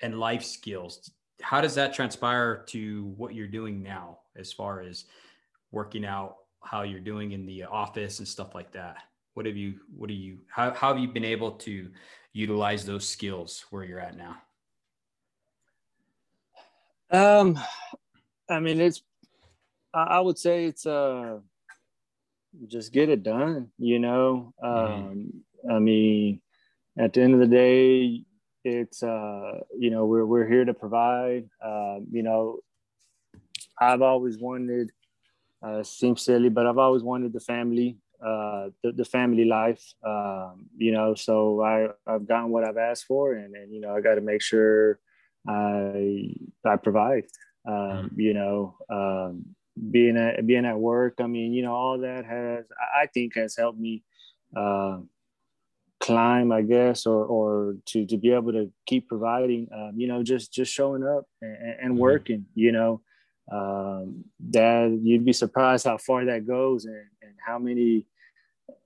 and 0.00 0.18
life 0.18 0.44
skills. 0.44 1.10
How 1.40 1.60
does 1.60 1.74
that 1.76 1.94
transpire 1.94 2.64
to 2.68 3.12
what 3.16 3.34
you're 3.34 3.46
doing 3.46 3.82
now, 3.82 4.18
as 4.36 4.52
far 4.52 4.80
as 4.80 5.04
working 5.70 6.04
out 6.04 6.36
how 6.62 6.82
you're 6.82 7.00
doing 7.00 7.32
in 7.32 7.46
the 7.46 7.64
office 7.64 8.18
and 8.18 8.28
stuff 8.28 8.54
like 8.54 8.72
that? 8.72 8.96
What 9.34 9.46
have 9.46 9.56
you, 9.56 9.74
what 9.96 10.08
do 10.08 10.14
you, 10.14 10.38
how, 10.48 10.72
how 10.72 10.92
have 10.92 10.98
you 10.98 11.08
been 11.08 11.24
able 11.24 11.52
to 11.52 11.88
utilize 12.32 12.84
those 12.84 13.08
skills 13.08 13.64
where 13.70 13.84
you're 13.84 14.00
at 14.00 14.16
now? 14.16 14.36
Um, 17.10 17.58
I 18.50 18.60
mean, 18.60 18.80
it's 18.80 19.02
I 19.94 20.20
would 20.20 20.38
say 20.38 20.66
it's 20.66 20.86
uh 20.86 21.38
just 22.66 22.92
get 22.92 23.08
it 23.08 23.22
done, 23.22 23.70
you 23.78 23.98
know. 23.98 24.52
Mm-hmm. 24.62 25.08
Um, 25.08 25.44
I 25.70 25.78
mean, 25.78 26.40
at 26.98 27.12
the 27.12 27.22
end 27.22 27.34
of 27.34 27.40
the 27.40 27.46
day, 27.46 28.24
it's 28.64 29.02
uh, 29.02 29.60
you 29.76 29.90
know, 29.90 30.06
we're 30.06 30.26
we're 30.26 30.48
here 30.48 30.64
to 30.64 30.74
provide. 30.74 31.48
Uh, 31.64 31.98
you 32.10 32.22
know, 32.22 32.60
I've 33.80 34.02
always 34.02 34.38
wanted 34.38 34.90
uh 35.62 35.82
seems 35.82 36.22
silly, 36.22 36.48
but 36.48 36.66
I've 36.66 36.78
always 36.78 37.02
wanted 37.02 37.32
the 37.32 37.40
family, 37.40 37.98
uh 38.24 38.70
the, 38.82 38.92
the 38.92 39.04
family 39.04 39.44
life. 39.44 39.82
Um, 40.04 40.66
you 40.76 40.92
know, 40.92 41.14
so 41.14 41.62
I, 41.62 41.88
I've 42.06 42.28
gotten 42.28 42.50
what 42.50 42.64
I've 42.64 42.76
asked 42.76 43.06
for 43.06 43.34
and, 43.34 43.54
and 43.54 43.72
you 43.72 43.80
know, 43.80 43.94
I 43.94 44.00
gotta 44.00 44.20
make 44.20 44.42
sure 44.42 45.00
I 45.48 46.34
I 46.64 46.76
provide. 46.76 47.24
Um, 47.66 47.74
mm-hmm. 47.74 48.20
you 48.20 48.34
know, 48.34 48.76
um, 48.88 49.44
being 49.90 50.16
at 50.16 50.46
being 50.46 50.64
at 50.64 50.78
work. 50.78 51.14
I 51.20 51.26
mean, 51.26 51.52
you 51.52 51.62
know, 51.62 51.74
all 51.74 51.98
that 51.98 52.24
has 52.24 52.64
I 52.96 53.06
think 53.06 53.34
has 53.34 53.56
helped 53.56 53.78
me 53.78 54.04
uh, 54.56 54.98
climb, 56.00 56.52
I 56.52 56.62
guess, 56.62 57.06
or 57.06 57.24
or 57.24 57.76
to 57.86 58.06
to 58.06 58.16
be 58.16 58.32
able 58.32 58.52
to 58.52 58.72
keep 58.86 59.08
providing. 59.08 59.68
Um, 59.74 59.92
you 59.96 60.08
know, 60.08 60.22
just 60.22 60.52
just 60.52 60.72
showing 60.72 61.04
up 61.04 61.24
and, 61.42 61.56
and 61.80 61.90
mm-hmm. 61.92 61.98
working. 61.98 62.46
You 62.54 62.72
know, 62.72 63.00
um, 63.50 64.24
that 64.50 64.98
you'd 65.02 65.24
be 65.24 65.32
surprised 65.32 65.86
how 65.86 65.98
far 65.98 66.24
that 66.26 66.46
goes 66.46 66.84
and, 66.84 67.06
and 67.22 67.34
how 67.44 67.58
many 67.58 68.06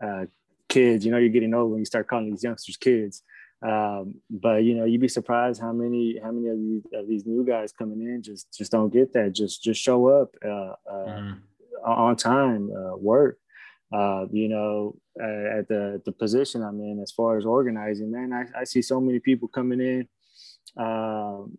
uh, 0.02 0.26
kids. 0.68 1.04
You 1.04 1.12
know, 1.12 1.18
you're 1.18 1.28
getting 1.28 1.54
old 1.54 1.70
when 1.70 1.80
you 1.80 1.86
start 1.86 2.08
calling 2.08 2.30
these 2.30 2.44
youngsters 2.44 2.76
kids. 2.76 3.22
Um, 3.64 4.16
but 4.28 4.64
you 4.64 4.74
know, 4.74 4.84
you'd 4.84 5.00
be 5.00 5.08
surprised 5.08 5.60
how 5.60 5.72
many 5.72 6.18
how 6.22 6.32
many 6.32 6.48
of 6.48 6.58
these, 6.58 6.82
of 6.94 7.08
these 7.08 7.26
new 7.26 7.44
guys 7.44 7.72
coming 7.72 8.00
in 8.00 8.22
just 8.22 8.52
just 8.52 8.72
don't 8.72 8.92
get 8.92 9.12
that. 9.12 9.32
Just 9.32 9.62
just 9.62 9.80
show 9.80 10.08
up 10.08 10.34
uh, 10.44 10.74
uh, 10.90 11.06
mm-hmm. 11.06 11.90
on 11.90 12.16
time, 12.16 12.70
uh, 12.74 12.96
work. 12.96 13.38
Uh, 13.92 14.24
you 14.32 14.48
know, 14.48 14.96
at 15.20 15.68
the 15.68 16.00
the 16.04 16.12
position 16.12 16.62
I'm 16.62 16.80
in 16.80 17.00
as 17.02 17.12
far 17.12 17.36
as 17.36 17.44
organizing, 17.44 18.10
man, 18.10 18.32
I, 18.32 18.60
I 18.60 18.64
see 18.64 18.82
so 18.82 19.00
many 19.00 19.18
people 19.18 19.48
coming 19.48 19.80
in, 19.80 20.08
um, 20.76 21.58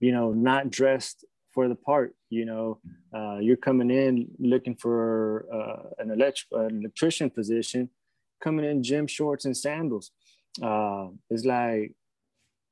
you 0.00 0.12
know, 0.12 0.32
not 0.32 0.70
dressed 0.70 1.24
for 1.52 1.68
the 1.68 1.74
part. 1.74 2.14
You 2.30 2.46
know, 2.46 2.80
uh, 3.14 3.38
you're 3.38 3.56
coming 3.56 3.90
in 3.90 4.28
looking 4.38 4.74
for 4.74 5.46
uh, 5.52 6.02
an, 6.02 6.10
elect- 6.10 6.46
an 6.52 6.80
electrician 6.80 7.30
position 7.30 7.90
coming 8.42 8.64
in 8.64 8.82
gym 8.82 9.06
shorts 9.06 9.44
and 9.44 9.56
sandals. 9.56 10.10
Uh, 10.62 11.08
it's 11.30 11.44
like, 11.44 11.92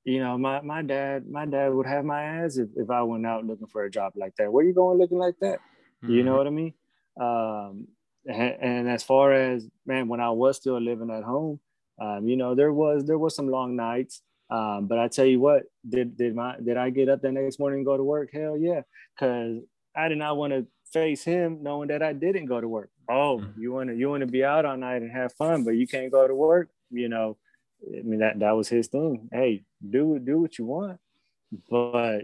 you 0.05 0.21
know, 0.21 0.37
my, 0.37 0.61
my 0.61 0.83
dad, 0.83 1.29
my 1.29 1.47
dad 1.47 1.73
would 1.73 1.87
have 1.87 2.05
my 2.05 2.23
ass 2.23 2.57
if, 2.57 2.69
if 2.77 2.91
I 2.91 3.03
went 3.03 3.27
out 3.27 3.45
looking 3.45 3.69
for 3.69 3.85
a 3.85 3.91
job 3.91 4.13
like 4.17 4.35
that. 4.37 4.53
Where 4.53 4.65
you 4.65 4.75
going 4.75 4.99
looking 4.99 5.19
like 5.19 5.39
that? 5.41 5.61
Mm-hmm. 6.03 6.13
You 6.13 6.25
know 6.25 6.37
what 6.37 6.47
I 6.47 6.51
mean? 6.51 6.75
Um, 7.21 7.89
and, 8.27 8.89
as 8.89 9.03
far 9.03 9.33
as 9.33 9.67
man, 9.87 10.09
when 10.09 10.21
I 10.21 10.31
was 10.31 10.57
still 10.57 10.81
living 10.81 11.11
at 11.11 11.25
home, 11.25 11.61
um, 12.01 12.27
you 12.27 12.37
know, 12.37 12.55
there 12.55 12.73
was 12.73 13.05
there 13.05 13.19
was 13.19 13.35
some 13.35 13.49
long 13.49 13.77
nights. 13.77 14.23
Um, 14.51 14.87
but 14.87 14.99
I 14.99 15.09
tell 15.09 15.25
you 15.25 15.41
what, 15.41 15.65
did 15.89 16.17
did 16.17 16.35
my 16.35 16.57
did 16.63 16.77
I 16.77 16.91
get 16.91 17.09
up 17.09 17.23
the 17.23 17.33
next 17.33 17.59
morning 17.59 17.79
and 17.79 17.87
go 17.87 17.97
to 17.97 18.05
work? 18.05 18.31
Hell 18.33 18.57
yeah, 18.59 18.83
because 19.15 19.63
I 19.97 20.09
did 20.09 20.19
not 20.19 20.37
want 20.37 20.53
to 20.53 20.67
face 20.93 21.25
him 21.25 21.63
knowing 21.63 21.89
that 21.89 22.03
I 22.03 22.13
didn't 22.13 22.47
go 22.47 22.61
to 22.61 22.69
work. 22.69 22.91
Oh, 23.09 23.41
mm-hmm. 23.41 23.61
you 23.61 23.73
want 23.73 23.91
to 23.91 23.97
you 23.97 24.11
want 24.11 24.21
to 24.21 24.27
be 24.27 24.45
out 24.45 24.65
all 24.65 24.77
night 24.77 25.03
and 25.03 25.11
have 25.11 25.33
fun, 25.35 25.65
but 25.65 25.73
you 25.73 25.87
can't 25.87 26.13
go 26.13 26.27
to 26.27 26.35
work. 26.35 26.69
You 26.91 27.09
know, 27.09 27.39
I 27.87 28.03
mean 28.03 28.21
that 28.21 28.39
that 28.41 28.53
was 28.53 28.69
his 28.69 28.89
thing. 28.89 29.29
Hey, 29.33 29.65
do 29.89 30.19
do 30.19 30.41
what 30.41 30.59
you 30.59 30.67
want, 30.67 30.99
but 31.71 32.23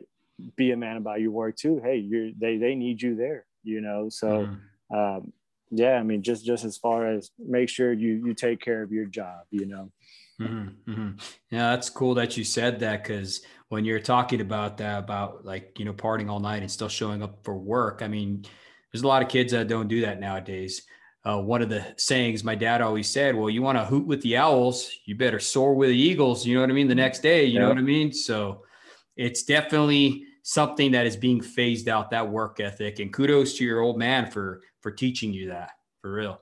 be 0.56 0.70
a 0.70 0.76
man 0.76 0.96
about 0.96 1.20
your 1.20 1.30
work 1.30 1.56
too. 1.56 1.80
Hey, 1.82 1.96
you 1.96 2.34
they 2.38 2.58
they 2.58 2.74
need 2.74 3.02
you 3.02 3.16
there. 3.16 3.46
You 3.62 3.80
know, 3.80 4.08
so 4.08 4.46
mm-hmm. 4.46 4.96
um, 4.96 5.32
yeah. 5.70 5.94
I 5.94 6.02
mean, 6.02 6.22
just 6.22 6.44
just 6.44 6.64
as 6.64 6.76
far 6.76 7.07
as 7.07 7.31
make 7.38 7.68
sure 7.68 7.92
you 7.92 8.22
you 8.24 8.35
take 8.35 8.61
care 8.61 8.83
of 8.83 8.92
your 8.92 9.07
job. 9.07 9.40
You 9.50 9.66
know. 9.66 9.90
Mm-hmm, 10.40 10.90
mm-hmm. 10.90 11.11
Yeah, 11.50 11.70
that's 11.70 11.90
cool 11.90 12.14
that 12.14 12.37
you 12.37 12.44
said 12.44 12.81
that 12.81 13.02
because 13.02 13.42
when 13.68 13.85
you're 13.85 14.00
talking 14.00 14.40
about 14.40 14.78
that, 14.78 15.00
about 15.00 15.44
like, 15.44 15.78
you 15.78 15.85
know, 15.85 15.92
partying 15.92 16.31
all 16.31 16.40
night 16.40 16.62
and 16.62 16.70
still 16.70 16.88
showing 16.88 17.22
up 17.22 17.40
for 17.42 17.57
work, 17.57 18.02
I 18.02 18.09
mean, 18.09 18.44
there's 18.92 19.02
a 19.02 19.09
lot 19.09 19.22
of 19.22 19.28
kids 19.28 19.52
that 19.52 19.68
don't 19.68 19.88
do 19.88 20.02
that 20.02 20.20
nowadays. 20.20 20.83
Uh, 21.28 21.40
one 21.40 21.61
of 21.61 21.68
the 21.68 21.85
sayings 21.96 22.44
my 22.44 22.54
dad 22.54 22.81
always 22.81 23.11
said, 23.11 23.35
well, 23.35 23.50
you 23.50 23.61
want 23.62 23.76
to 23.76 23.85
hoot 23.85 24.07
with 24.07 24.22
the 24.22 24.37
owls, 24.37 24.90
you 25.04 25.16
better 25.16 25.40
soar 25.40 25.74
with 25.74 25.90
the 25.90 25.98
eagles. 25.98 26.46
You 26.46 26.54
know 26.54 26.61
what 26.61 26.70
I 26.70 26.74
mean? 26.74 26.88
The 26.88 26.94
next 26.94 27.20
day, 27.20 27.44
you 27.44 27.54
yeah. 27.54 27.61
know 27.61 27.68
what 27.68 27.78
I 27.78 27.83
mean? 27.83 28.12
So 28.12 28.62
it's 29.16 29.42
definitely 29.42 30.24
something 30.48 30.92
that 30.92 31.04
is 31.04 31.14
being 31.14 31.42
phased 31.42 31.90
out 31.90 32.08
that 32.11 32.26
work 32.26 32.58
ethic 32.58 33.00
and 33.00 33.12
kudos 33.12 33.52
to 33.52 33.64
your 33.64 33.80
old 33.80 33.98
man 33.98 34.30
for, 34.30 34.62
for 34.80 34.90
teaching 34.90 35.30
you 35.30 35.48
that 35.48 35.72
for 36.00 36.11
real. 36.11 36.40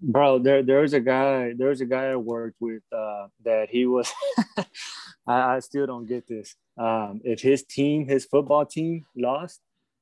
Bro 0.00 0.38
there 0.38 0.62
there 0.62 0.80
was 0.80 0.94
a 0.94 1.00
guy 1.00 1.52
there 1.54 1.68
was 1.68 1.82
a 1.82 1.84
guy 1.84 2.06
i 2.06 2.16
worked 2.16 2.56
with 2.58 2.82
uh, 2.90 3.26
that 3.44 3.68
he 3.68 3.84
was 3.84 4.10
I, 5.26 5.56
I, 5.56 5.58
still 5.60 5.86
don't 5.86 6.06
get 6.06 6.26
this. 6.26 6.56
Um, 6.78 7.20
if 7.22 7.42
his 7.42 7.64
team 7.64 8.08
his 8.08 8.24
football 8.24 8.64
team 8.64 9.04
lost 9.14 9.60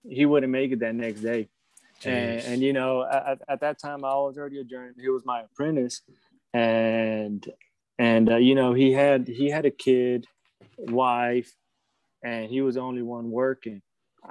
he 0.08 0.24
wouldn't 0.24 0.52
make 0.52 0.70
it 0.70 0.78
that 0.78 0.94
next 0.94 1.20
day. 1.20 1.48
And, 2.04 2.40
and, 2.42 2.62
you 2.62 2.72
know 2.72 3.02
at, 3.02 3.40
at, 3.48 3.60
that 3.60 3.80
time 3.80 4.04
i 4.04 4.14
was 4.14 4.38
already 4.38 4.60
a 4.60 4.64
journeyman 4.64 4.94
he 5.00 5.08
was 5.08 5.24
my 5.24 5.40
apprentice. 5.40 6.00
And 6.54 7.44
and 7.98 8.30
uh, 8.30 8.36
you 8.36 8.54
know 8.54 8.72
he 8.72 8.92
had 8.92 9.26
he 9.26 9.50
had 9.50 9.66
a 9.66 9.70
kid 9.72 10.28
wife 10.78 11.52
and 12.22 12.48
he 12.48 12.60
was 12.60 12.74
the 12.74 12.80
only 12.80 13.02
one 13.02 13.30
working 13.30 13.82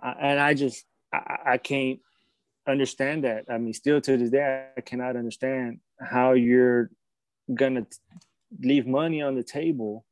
I, 0.01 0.11
and 0.19 0.39
i 0.39 0.53
just 0.53 0.85
I, 1.13 1.37
I 1.45 1.57
can't 1.57 1.99
understand 2.67 3.23
that. 3.23 3.45
I 3.49 3.57
mean, 3.57 3.73
still 3.73 4.01
to 4.01 4.17
this 4.17 4.29
day, 4.29 4.67
I 4.77 4.81
cannot 4.81 5.15
understand 5.15 5.79
how 5.99 6.33
you're 6.33 6.89
gonna 7.53 7.85
leave 8.59 8.87
money 8.87 9.21
on 9.21 9.35
the 9.35 9.43
table 9.43 10.05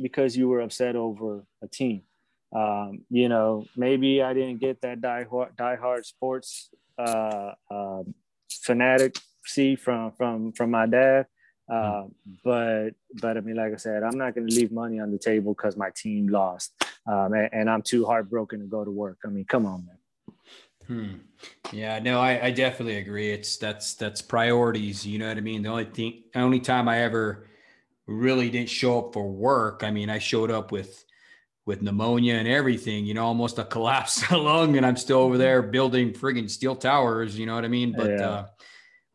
because 0.00 0.36
you 0.36 0.48
were 0.48 0.60
upset 0.60 0.96
over 0.96 1.44
a 1.62 1.68
team. 1.68 2.02
Um, 2.54 3.04
you 3.08 3.28
know, 3.28 3.66
maybe 3.76 4.22
I 4.22 4.34
didn't 4.34 4.60
get 4.60 4.82
that 4.82 5.00
die 5.00 5.26
hard, 5.30 5.56
die 5.56 5.76
hard 5.76 6.04
sports 6.04 6.70
uh, 6.98 7.52
uh, 7.70 8.02
fanatic 8.50 9.16
see 9.44 9.74
from 9.74 10.12
from 10.12 10.52
from 10.52 10.70
my 10.70 10.86
dad. 10.86 11.26
Uh, 11.72 12.04
but 12.44 12.90
but 13.22 13.38
I 13.38 13.40
mean, 13.40 13.56
like 13.56 13.72
I 13.72 13.76
said, 13.76 14.02
I'm 14.02 14.18
not 14.18 14.34
going 14.34 14.46
to 14.46 14.54
leave 14.54 14.72
money 14.72 15.00
on 15.00 15.10
the 15.10 15.18
table 15.18 15.54
because 15.54 15.74
my 15.74 15.88
team 15.96 16.28
lost, 16.28 16.74
um, 17.06 17.32
and, 17.32 17.48
and, 17.50 17.70
I'm 17.70 17.80
too 17.80 18.04
heartbroken 18.04 18.60
to 18.60 18.66
go 18.66 18.84
to 18.84 18.90
work. 18.90 19.20
I 19.24 19.28
mean, 19.28 19.46
come 19.46 19.64
on, 19.64 19.86
man. 19.86 19.96
Hmm. 20.86 21.14
Yeah, 21.72 21.98
no, 22.00 22.20
I, 22.20 22.46
I 22.46 22.50
definitely 22.50 22.96
agree. 22.96 23.30
It's 23.30 23.56
that's 23.56 23.94
that's 23.94 24.20
priorities. 24.20 25.06
You 25.06 25.18
know 25.18 25.28
what 25.28 25.38
I 25.38 25.40
mean? 25.40 25.62
The 25.62 25.70
only 25.70 25.84
thing, 25.86 26.24
only 26.34 26.60
time 26.60 26.88
I 26.88 27.04
ever 27.04 27.48
really 28.06 28.50
didn't 28.50 28.68
show 28.68 28.98
up 28.98 29.14
for 29.14 29.26
work. 29.30 29.82
I 29.82 29.90
mean, 29.90 30.10
I 30.10 30.18
showed 30.18 30.50
up 30.50 30.72
with 30.72 31.02
with 31.64 31.80
pneumonia 31.80 32.34
and 32.34 32.48
everything. 32.48 33.06
You 33.06 33.14
know, 33.14 33.24
almost 33.24 33.58
a 33.58 33.64
collapsed 33.74 34.30
lung, 34.30 34.76
and 34.76 34.84
I'm 34.84 34.96
still 34.96 35.20
over 35.20 35.38
there 35.38 35.62
building 35.62 36.12
friggin' 36.12 36.50
steel 36.50 36.76
towers. 36.76 37.38
You 37.38 37.46
know 37.46 37.54
what 37.54 37.64
I 37.64 37.68
mean? 37.68 37.94
But 37.96 38.10
yeah. 38.10 38.28
uh, 38.28 38.46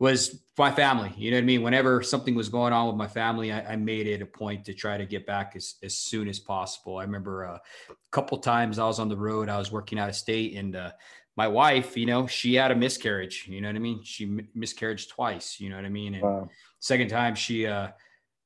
was 0.00 0.42
my 0.58 0.70
family. 0.70 1.12
You 1.16 1.30
know 1.30 1.36
what 1.36 1.42
I 1.42 1.46
mean? 1.46 1.62
Whenever 1.62 2.02
something 2.02 2.34
was 2.34 2.48
going 2.48 2.72
on 2.72 2.86
with 2.86 2.96
my 2.96 3.06
family, 3.06 3.52
I, 3.52 3.72
I, 3.72 3.76
made 3.76 4.06
it 4.06 4.22
a 4.22 4.26
point 4.26 4.64
to 4.66 4.74
try 4.74 4.98
to 4.98 5.06
get 5.06 5.26
back 5.26 5.54
as, 5.56 5.76
as 5.82 5.96
soon 5.96 6.28
as 6.28 6.38
possible. 6.38 6.98
I 6.98 7.04
remember 7.04 7.46
uh, 7.46 7.58
a 7.90 7.94
couple 8.10 8.38
times 8.38 8.78
I 8.78 8.86
was 8.86 8.98
on 8.98 9.08
the 9.08 9.16
road, 9.16 9.48
I 9.48 9.58
was 9.58 9.70
working 9.70 9.98
out 9.98 10.08
of 10.08 10.14
state, 10.14 10.56
and 10.56 10.76
uh, 10.76 10.90
my 11.36 11.46
wife, 11.46 11.96
you 11.96 12.06
know, 12.06 12.26
she 12.26 12.54
had 12.54 12.70
a 12.70 12.74
miscarriage. 12.74 13.46
You 13.48 13.60
know 13.60 13.68
what 13.68 13.76
I 13.76 13.80
mean? 13.80 14.02
She 14.02 14.40
miscarried 14.54 15.00
twice. 15.08 15.60
You 15.60 15.70
know 15.70 15.76
what 15.76 15.84
I 15.84 15.90
mean? 15.90 16.14
And 16.14 16.22
wow. 16.22 16.50
second 16.80 17.08
time, 17.08 17.34
she, 17.34 17.66
uh, 17.66 17.88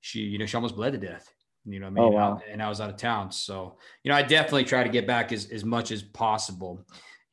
she, 0.00 0.20
you 0.20 0.38
know, 0.38 0.46
she 0.46 0.56
almost 0.56 0.76
bled 0.76 0.92
to 0.92 0.98
death. 0.98 1.32
You 1.64 1.80
know 1.80 1.86
what 1.86 2.00
I 2.00 2.04
mean? 2.04 2.14
Oh, 2.14 2.16
wow. 2.16 2.42
and 2.50 2.62
I 2.62 2.68
was 2.68 2.80
out 2.80 2.90
of 2.90 2.96
town, 2.96 3.30
so 3.30 3.76
you 4.02 4.10
know, 4.10 4.16
I 4.16 4.22
definitely 4.22 4.64
try 4.64 4.82
to 4.82 4.90
get 4.90 5.06
back 5.06 5.30
as 5.30 5.46
as 5.50 5.64
much 5.64 5.92
as 5.92 6.02
possible. 6.02 6.84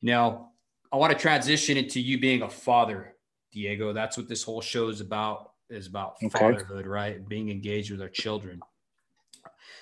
Now, 0.02 0.52
I 0.92 0.96
want 0.96 1.12
to 1.12 1.18
transition 1.18 1.76
into 1.76 2.00
you 2.00 2.20
being 2.20 2.42
a 2.42 2.48
father, 2.48 3.16
Diego. 3.52 3.92
That's 3.92 4.16
what 4.16 4.28
this 4.28 4.42
whole 4.42 4.60
show 4.60 4.88
is 4.88 5.00
about. 5.00 5.52
Is 5.68 5.86
about 5.86 6.16
okay. 6.22 6.36
fatherhood, 6.36 6.84
right? 6.84 7.26
Being 7.28 7.48
engaged 7.48 7.92
with 7.92 8.02
our 8.02 8.08
children. 8.08 8.60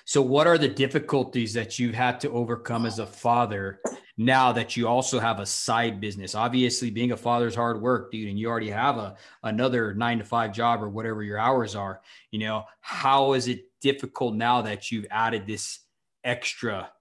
So, 0.05 0.21
what 0.21 0.47
are 0.47 0.57
the 0.57 0.67
difficulties 0.67 1.53
that 1.53 1.77
you've 1.77 1.95
had 1.95 2.19
to 2.21 2.31
overcome 2.31 2.85
as 2.85 2.99
a 2.99 3.05
father 3.05 3.79
now 4.17 4.51
that 4.51 4.75
you 4.75 4.87
also 4.87 5.19
have 5.19 5.39
a 5.39 5.45
side 5.45 5.99
business? 6.01 6.35
Obviously, 6.35 6.89
being 6.89 7.11
a 7.11 7.17
father 7.17 7.47
is 7.47 7.55
hard 7.55 7.81
work, 7.81 8.11
dude, 8.11 8.29
and 8.29 8.39
you 8.39 8.49
already 8.49 8.69
have 8.69 8.97
a 8.97 9.15
another 9.43 9.93
nine 9.93 10.19
to 10.19 10.23
five 10.23 10.53
job 10.53 10.81
or 10.81 10.89
whatever 10.89 11.23
your 11.23 11.37
hours 11.37 11.75
are. 11.75 12.01
You 12.31 12.39
know, 12.39 12.65
how 12.81 13.33
is 13.33 13.47
it 13.47 13.65
difficult 13.81 14.35
now 14.35 14.61
that 14.63 14.91
you've 14.91 15.07
added 15.11 15.45
this 15.45 15.79
extra 16.23 16.91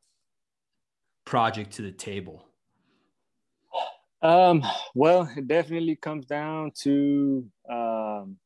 project 1.25 1.73
to 1.75 1.83
the 1.83 1.93
table? 1.93 2.48
Um, 4.21 4.65
well, 4.95 5.31
it 5.37 5.47
definitely 5.47 5.97
comes 5.97 6.27
down 6.27 6.73
to 6.83 7.47
um, 7.71 8.37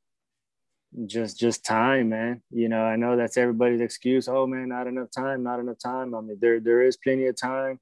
just 1.07 1.39
just 1.39 1.65
time 1.65 2.11
man. 2.11 2.43
You 2.51 2.69
know 2.69 2.83
i 2.83 2.97
know 2.97 3.17
that's 3.17 3.37
everybody's 3.37 3.81
excuse. 3.81 4.29
Oh 4.29 4.47
man 4.47 4.69
not 4.69 4.87
enough 4.87 5.09
time 5.11 5.43
not 5.43 5.61
enough 5.61 5.79
time. 5.83 6.15
I 6.15 6.21
mean 6.21 6.39
there 6.41 6.61
there 6.61 6.83
is 6.83 6.97
plenty 6.97 7.27
of 7.27 7.37
time. 7.37 7.81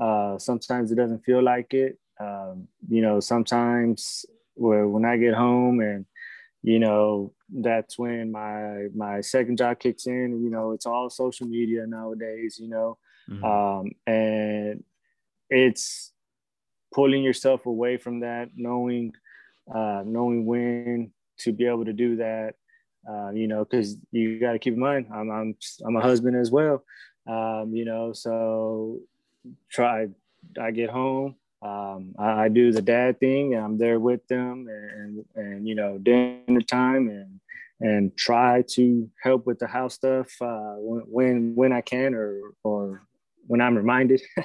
Uh 0.00 0.38
sometimes 0.38 0.90
it 0.90 0.96
doesn't 0.96 1.24
feel 1.24 1.42
like 1.42 1.74
it. 1.74 1.98
Um 2.20 2.68
you 2.88 3.02
know 3.02 3.20
sometimes 3.20 4.24
where 4.54 4.88
when 4.88 5.04
i 5.04 5.16
get 5.18 5.34
home 5.34 5.80
and 5.80 6.06
you 6.62 6.78
know 6.78 7.34
that's 7.52 7.98
when 7.98 8.32
my 8.32 8.86
my 8.94 9.20
second 9.20 9.58
job 9.58 9.78
kicks 9.78 10.06
in. 10.06 10.42
You 10.42 10.50
know 10.50 10.72
it's 10.72 10.86
all 10.86 11.10
social 11.10 11.46
media 11.46 11.86
nowadays 11.86 12.58
you 12.58 12.68
know. 12.68 12.98
Mm-hmm. 13.28 13.44
um 13.44 13.90
and 14.06 14.84
it's 15.50 16.12
pulling 16.96 17.22
yourself 17.22 17.66
away 17.66 17.96
from 17.96 18.20
that 18.20 18.48
knowing 18.56 19.12
uh 19.72 20.02
knowing 20.04 20.46
when 20.46 21.12
to 21.38 21.52
be 21.52 21.66
able 21.66 21.84
to 21.84 21.92
do 21.92 22.16
that. 22.16 22.54
Uh, 23.08 23.30
you 23.30 23.46
know, 23.46 23.64
because 23.64 23.96
you 24.10 24.40
got 24.40 24.52
to 24.52 24.58
keep 24.58 24.74
in 24.74 24.80
mind, 24.80 25.06
I'm, 25.14 25.30
I'm 25.30 25.54
I'm 25.86 25.96
a 25.96 26.00
husband 26.00 26.36
as 26.36 26.50
well. 26.50 26.82
Um, 27.28 27.70
you 27.72 27.84
know, 27.84 28.12
so 28.12 29.00
try. 29.70 30.08
I 30.60 30.70
get 30.70 30.90
home, 30.90 31.34
um, 31.62 32.14
I, 32.18 32.44
I, 32.44 32.48
do 32.48 32.70
the 32.70 32.82
dad 32.82 33.18
thing, 33.18 33.54
and 33.54 33.64
I'm 33.64 33.78
there 33.78 33.98
with 33.98 34.26
them, 34.28 34.66
and 34.68 35.24
and 35.34 35.66
you 35.66 35.74
know, 35.74 35.98
dinner 35.98 36.60
time, 36.60 37.08
and 37.08 37.40
and 37.80 38.16
try 38.16 38.62
to 38.70 39.10
help 39.22 39.46
with 39.46 39.58
the 39.58 39.66
house 39.66 39.94
stuff 39.94 40.30
uh, 40.40 40.74
when 40.78 41.54
when 41.54 41.72
I 41.72 41.80
can, 41.80 42.14
or 42.14 42.52
or 42.62 43.05
when 43.46 43.60
I'm 43.60 43.76
reminded. 43.76 44.22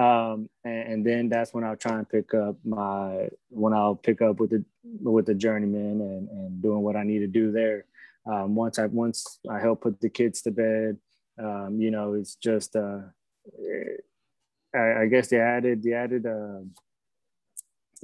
um, 0.00 0.48
and, 0.64 0.92
and, 0.92 1.06
then 1.06 1.28
that's 1.28 1.54
when 1.54 1.64
I'll 1.64 1.76
try 1.76 1.98
and 1.98 2.08
pick 2.08 2.34
up 2.34 2.56
my 2.64 3.28
when 3.48 3.72
I'll 3.72 3.96
pick 3.96 4.22
up 4.22 4.40
with 4.40 4.50
the 4.50 4.64
with 5.02 5.26
the 5.26 5.34
journeyman 5.34 6.00
and, 6.00 6.28
and 6.28 6.62
doing 6.62 6.82
what 6.82 6.96
I 6.96 7.02
need 7.04 7.20
to 7.20 7.26
do 7.26 7.52
there. 7.52 7.84
Um, 8.26 8.54
once 8.54 8.78
I 8.78 8.86
once 8.86 9.38
I 9.48 9.58
help 9.58 9.82
put 9.82 10.00
the 10.00 10.10
kids 10.10 10.42
to 10.42 10.50
bed, 10.50 10.98
um, 11.38 11.78
you 11.80 11.90
know, 11.90 12.14
it's 12.14 12.34
just 12.34 12.76
uh, 12.76 13.00
I, 14.74 15.02
I, 15.02 15.06
guess 15.06 15.28
the 15.28 15.40
added 15.40 15.82
the 15.82 15.94
added 15.94 16.26
uh, 16.26 16.60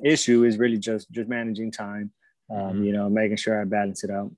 issue 0.02 0.44
is 0.44 0.59
really 0.59 0.78
just 0.78 1.11
just 1.11 1.28
managing 1.28 1.70
time. 1.70 2.12
Um, 2.50 2.59
mm-hmm. 2.59 2.85
You 2.85 2.92
know, 2.92 3.11
making 3.11 3.37
sure 3.37 3.61
I 3.61 3.64
balance 3.64 4.04
it 4.04 4.11
out. 4.11 4.30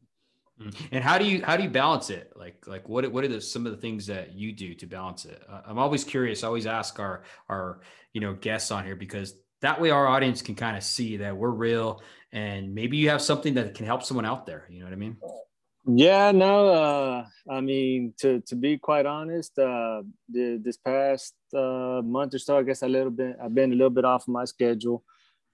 Mm-hmm. 0.60 0.86
And 0.92 1.04
how 1.04 1.18
do 1.18 1.24
you 1.24 1.44
how 1.44 1.56
do 1.56 1.62
you 1.62 1.70
balance 1.70 2.10
it? 2.10 2.32
Like 2.34 2.66
like 2.66 2.88
what 2.88 3.10
what 3.12 3.24
are 3.24 3.28
the, 3.28 3.40
some 3.40 3.66
of 3.66 3.72
the 3.72 3.78
things 3.78 4.06
that 4.06 4.34
you 4.34 4.52
do 4.52 4.74
to 4.74 4.86
balance 4.86 5.24
it? 5.24 5.42
I'm 5.66 5.78
always 5.78 6.04
curious. 6.04 6.42
I 6.42 6.48
always 6.48 6.66
ask 6.66 6.98
our 6.98 7.22
our 7.48 7.80
you 8.12 8.20
know 8.20 8.34
guests 8.34 8.70
on 8.70 8.84
here 8.84 8.96
because 8.96 9.34
that 9.60 9.80
way 9.80 9.90
our 9.90 10.06
audience 10.06 10.42
can 10.42 10.54
kind 10.54 10.76
of 10.76 10.82
see 10.82 11.16
that 11.18 11.36
we're 11.36 11.50
real 11.50 12.02
and 12.32 12.74
maybe 12.74 12.96
you 12.96 13.08
have 13.10 13.22
something 13.22 13.54
that 13.54 13.74
can 13.74 13.86
help 13.86 14.02
someone 14.02 14.26
out 14.26 14.46
there 14.46 14.66
you 14.70 14.78
know 14.80 14.86
what 14.86 14.92
i 14.92 14.96
mean 14.96 15.16
yeah 15.86 16.30
no 16.30 16.68
uh 16.68 17.24
i 17.50 17.60
mean 17.60 18.12
to 18.18 18.40
to 18.42 18.54
be 18.54 18.76
quite 18.76 19.06
honest 19.06 19.58
uh 19.58 20.02
the, 20.28 20.60
this 20.62 20.76
past 20.76 21.34
uh 21.56 22.00
month 22.04 22.34
or 22.34 22.38
so 22.38 22.58
i 22.58 22.62
guess 22.62 22.82
a 22.82 22.88
little 22.88 23.10
bit 23.10 23.36
i've 23.42 23.54
been 23.54 23.72
a 23.72 23.76
little 23.76 23.90
bit 23.90 24.04
off 24.04 24.22
of 24.22 24.28
my 24.28 24.44
schedule 24.44 25.02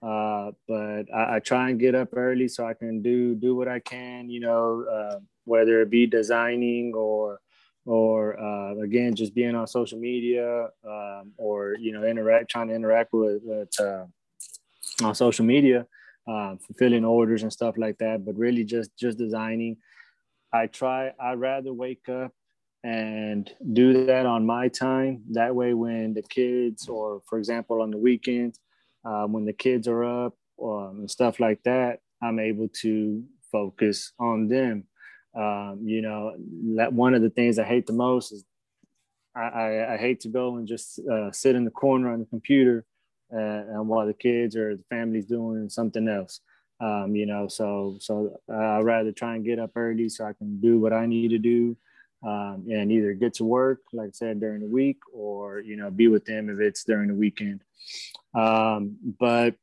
uh 0.05 0.51
but 0.69 1.05
I, 1.15 1.37
I 1.37 1.39
try 1.41 1.71
and 1.71 1.81
get 1.81 1.95
up 1.95 2.11
early 2.13 2.49
so 2.49 2.67
i 2.67 2.75
can 2.75 3.03
do 3.03 3.35
do 3.35 3.55
what 3.57 3.69
i 3.69 3.81
can 3.81 4.29
you 4.29 4.41
know 4.41 4.85
uh, 4.85 5.19
whether 5.45 5.81
it 5.81 5.91
be 5.91 6.07
designing 6.07 6.93
or 6.95 7.41
or 7.87 8.39
uh, 8.41 8.75
again 8.81 9.15
just 9.15 9.35
being 9.35 9.55
on 9.55 9.67
social 9.67 9.99
media 9.99 10.69
um, 10.87 11.33
or 11.37 11.77
you 11.79 11.93
know 11.93 12.05
interact 12.05 12.51
trying 12.51 12.69
to 12.69 12.75
interact 12.75 13.13
with, 13.13 13.43
with 13.45 13.69
uh, 13.81 14.05
on 15.03 15.15
social 15.15 15.45
media 15.45 15.87
um, 16.27 16.59
fulfilling 16.59 17.05
orders 17.05 17.43
and 17.43 17.53
stuff 17.53 17.77
like 17.77 17.99
that 17.99 18.25
but 18.25 18.37
really 18.37 18.65
just 18.65 18.97
just 18.97 19.19
designing. 19.19 19.77
I 20.53 20.67
try 20.69 21.13
i 21.21 21.33
rather 21.33 21.73
wake 21.73 22.09
up 22.09 22.33
and 22.85 23.51
do 23.73 24.07
that 24.07 24.27
on 24.27 24.45
my 24.45 24.69
time. 24.69 25.23
That 25.33 25.55
way 25.55 25.75
when 25.75 26.15
the 26.15 26.23
kids 26.23 26.89
or 26.89 27.23
for 27.29 27.39
example 27.39 27.83
on 27.83 27.91
the 27.91 27.99
weekends 27.99 28.61
uh, 29.05 29.25
when 29.27 29.45
the 29.45 29.53
kids 29.53 29.89
are 29.89 30.05
up 30.05 30.35
um, 30.63 30.97
and 31.01 31.11
stuff 31.11 31.41
like 31.41 31.63
that 31.65 32.01
i'm 32.23 32.39
able 32.39 32.69
to 32.69 33.23
focus 33.51 34.13
on 34.19 34.49
them 34.49 34.85
um, 35.35 35.81
you 35.85 36.01
know, 36.01 36.35
that 36.77 36.93
one 36.93 37.15
of 37.15 37.23
the 37.23 37.31
things 37.31 37.59
I 37.59 37.65
hate 37.65 37.87
the 37.87 37.93
most 37.93 38.33
is 38.33 38.45
I, 39.35 39.41
I, 39.41 39.95
I 39.95 39.97
hate 39.97 40.21
to 40.21 40.29
go 40.29 40.57
and 40.57 40.67
just 40.67 41.01
uh, 41.11 41.33
sit 41.33 41.57
in 41.57 41.65
the 41.65 41.71
corner 41.71 42.13
on 42.13 42.21
the 42.21 42.27
computer 42.27 42.85
uh, 43.33 43.39
and 43.39 43.89
while 43.89 44.07
the 44.07 44.15
kids 44.15 44.55
or 44.55 44.77
the 44.77 44.85
family's 44.91 45.27
doing 45.27 45.69
something 45.69 46.09
else. 46.09 46.41
Um, 46.81 47.15
you 47.17 47.27
know, 47.27 47.49
so 47.49 47.97
so 48.01 48.37
I'd 48.53 48.85
rather 48.85 49.13
try 49.13 49.35
and 49.35 49.45
get 49.45 49.59
up 49.59 49.71
early 49.77 50.09
so 50.09 50.25
I 50.25 50.33
can 50.35 50.61
do 50.61 50.79
what 50.79 50.93
I 50.93 51.07
need 51.07 51.29
to 51.29 51.39
do, 51.39 51.77
um, 52.25 52.65
and 52.71 52.91
either 52.91 53.13
get 53.13 53.35
to 53.35 53.45
work, 53.45 53.81
like 53.93 54.09
I 54.09 54.13
said, 54.13 54.41
during 54.41 54.61
the 54.61 54.69
week, 54.69 54.99
or 55.13 55.61
you 55.61 55.77
know, 55.77 55.91
be 55.91 56.09
with 56.09 56.25
them 56.25 56.49
if 56.49 56.59
it's 56.61 56.85
during 56.85 57.09
the 57.09 57.15
weekend. 57.15 57.63
Um, 58.35 58.97
but 59.19 59.57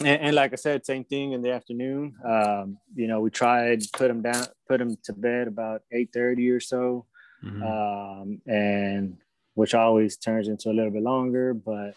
and, 0.00 0.22
and, 0.22 0.36
like 0.36 0.52
I 0.52 0.56
said, 0.56 0.84
same 0.84 1.04
thing 1.04 1.32
in 1.32 1.42
the 1.42 1.52
afternoon. 1.52 2.14
Um, 2.24 2.78
you 2.94 3.06
know, 3.06 3.20
we 3.20 3.30
tried 3.30 3.82
put 3.92 4.08
them 4.08 4.22
down, 4.22 4.46
put 4.66 4.78
them 4.78 4.96
to 5.04 5.12
bed 5.12 5.48
about 5.48 5.82
eight 5.92 6.10
thirty 6.12 6.50
or 6.50 6.60
so, 6.60 7.06
mm-hmm. 7.44 7.62
um, 7.62 8.40
and 8.46 9.18
which 9.54 9.74
always 9.74 10.16
turns 10.16 10.48
into 10.48 10.70
a 10.70 10.72
little 10.72 10.90
bit 10.90 11.02
longer. 11.02 11.54
But 11.54 11.94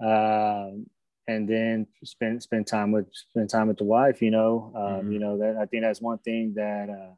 um, 0.00 0.86
and 1.28 1.48
then 1.48 1.86
spend 2.02 2.42
spend 2.42 2.66
time 2.66 2.92
with 2.92 3.06
spend 3.12 3.50
time 3.50 3.68
with 3.68 3.78
the 3.78 3.84
wife. 3.84 4.22
You 4.22 4.30
know, 4.30 4.72
um, 4.74 4.82
mm-hmm. 4.82 5.12
you 5.12 5.18
know 5.18 5.38
that 5.38 5.56
I 5.56 5.66
think 5.66 5.82
that's 5.82 6.00
one 6.00 6.18
thing 6.18 6.54
that 6.56 6.88
uh, 6.90 7.14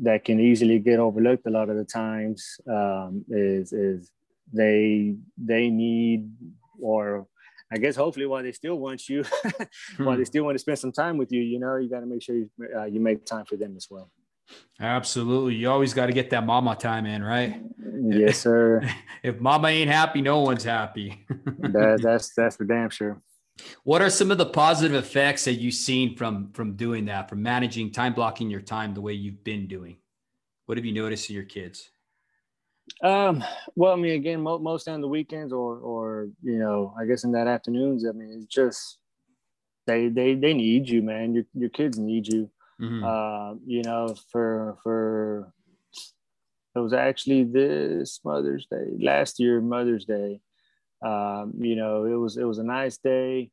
that 0.00 0.24
can 0.24 0.40
easily 0.40 0.78
get 0.78 0.98
overlooked 0.98 1.46
a 1.46 1.50
lot 1.50 1.68
of 1.68 1.76
the 1.76 1.84
times 1.84 2.60
um, 2.70 3.24
is 3.28 3.72
is 3.72 4.10
they 4.52 5.16
they 5.36 5.68
need 5.70 6.30
or 6.80 7.26
I 7.70 7.76
guess 7.76 7.96
hopefully 7.96 8.26
while 8.26 8.42
they 8.42 8.52
still 8.52 8.76
want 8.76 9.08
you, 9.08 9.24
while 9.98 10.16
they 10.16 10.22
hmm. 10.22 10.24
still 10.24 10.44
want 10.44 10.54
to 10.54 10.58
spend 10.58 10.78
some 10.78 10.92
time 10.92 11.18
with 11.18 11.30
you, 11.32 11.42
you 11.42 11.58
know, 11.58 11.76
you 11.76 11.90
got 11.90 12.00
to 12.00 12.06
make 12.06 12.22
sure 12.22 12.34
you, 12.34 12.50
uh, 12.74 12.84
you 12.84 12.98
make 12.98 13.26
time 13.26 13.44
for 13.44 13.56
them 13.56 13.74
as 13.76 13.88
well. 13.90 14.10
Absolutely. 14.80 15.56
You 15.56 15.70
always 15.70 15.92
got 15.92 16.06
to 16.06 16.12
get 16.12 16.30
that 16.30 16.46
mama 16.46 16.76
time 16.76 17.04
in, 17.04 17.22
right? 17.22 17.60
Yes, 18.08 18.38
sir. 18.38 18.88
if 19.22 19.38
mama 19.38 19.68
ain't 19.68 19.90
happy, 19.90 20.22
no 20.22 20.40
one's 20.40 20.64
happy. 20.64 21.26
that, 21.58 22.00
that's, 22.02 22.32
that's 22.34 22.56
for 22.56 22.64
damn 22.64 22.88
sure. 22.88 23.20
What 23.84 24.02
are 24.02 24.10
some 24.10 24.30
of 24.30 24.38
the 24.38 24.46
positive 24.46 24.94
effects 24.94 25.44
that 25.44 25.54
you've 25.54 25.74
seen 25.74 26.16
from, 26.16 26.52
from 26.52 26.74
doing 26.74 27.06
that, 27.06 27.28
from 27.28 27.42
managing 27.42 27.92
time 27.92 28.14
blocking 28.14 28.50
your 28.50 28.60
time 28.60 28.94
the 28.94 29.00
way 29.00 29.12
you've 29.12 29.44
been 29.44 29.66
doing? 29.66 29.96
What 30.66 30.78
have 30.78 30.84
you 30.84 30.92
noticed 30.92 31.30
in 31.30 31.36
your 31.36 31.44
kids? 31.44 31.90
Um, 33.02 33.44
well, 33.74 33.92
I 33.92 33.96
mean, 33.96 34.12
again, 34.12 34.40
mo- 34.40 34.58
most 34.58 34.88
on 34.88 35.00
the 35.00 35.08
weekends 35.08 35.52
or, 35.52 35.76
or, 35.78 36.28
you 36.42 36.58
know, 36.58 36.94
I 36.98 37.04
guess 37.04 37.24
in 37.24 37.32
that 37.32 37.46
afternoons, 37.46 38.06
I 38.06 38.12
mean, 38.12 38.30
it's 38.42 38.46
just, 38.46 38.98
they, 39.86 40.08
they, 40.08 40.34
they 40.34 40.54
need 40.54 40.88
you, 40.88 41.02
man. 41.02 41.34
Your, 41.34 41.44
your 41.54 41.70
kids 41.70 41.98
need 41.98 42.26
you. 42.28 42.50
Mm-hmm. 42.80 43.04
Uh, 43.04 43.54
you 43.66 43.82
know, 43.82 44.14
for, 44.30 44.78
for, 44.82 45.52
it 46.74 46.78
was 46.78 46.92
actually 46.92 47.44
this 47.44 48.20
Mother's 48.24 48.66
Day, 48.70 48.96
last 49.00 49.40
year, 49.40 49.60
Mother's 49.60 50.04
Day. 50.04 50.40
Um, 51.02 51.54
you 51.58 51.76
know, 51.76 52.04
it 52.04 52.14
was, 52.14 52.36
it 52.36 52.44
was 52.44 52.58
a 52.58 52.64
nice 52.64 52.98
day. 52.98 53.50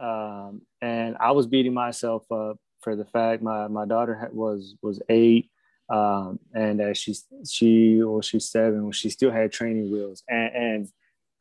Um, 0.00 0.62
and 0.80 1.16
I 1.20 1.32
was 1.32 1.46
beating 1.46 1.74
myself 1.74 2.30
up 2.30 2.58
for 2.80 2.96
the 2.96 3.04
fact 3.04 3.42
my, 3.42 3.68
my 3.68 3.86
daughter 3.86 4.28
was, 4.32 4.74
was 4.82 5.00
eight 5.08 5.50
um, 5.88 6.38
and 6.54 6.80
uh, 6.80 6.94
she's 6.94 7.24
she 7.48 8.02
or 8.02 8.22
she's 8.22 8.48
seven, 8.48 8.90
she 8.92 9.10
still 9.10 9.30
had 9.30 9.52
training 9.52 9.90
wheels, 9.90 10.22
and, 10.28 10.54
and 10.54 10.88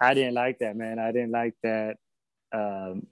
I 0.01 0.13
didn't 0.13 0.33
like 0.33 0.59
that, 0.59 0.75
man. 0.75 0.99
I 0.99 1.11
didn't 1.11 1.31
like 1.31 1.55
that. 1.63 1.97
Um, 2.51 3.07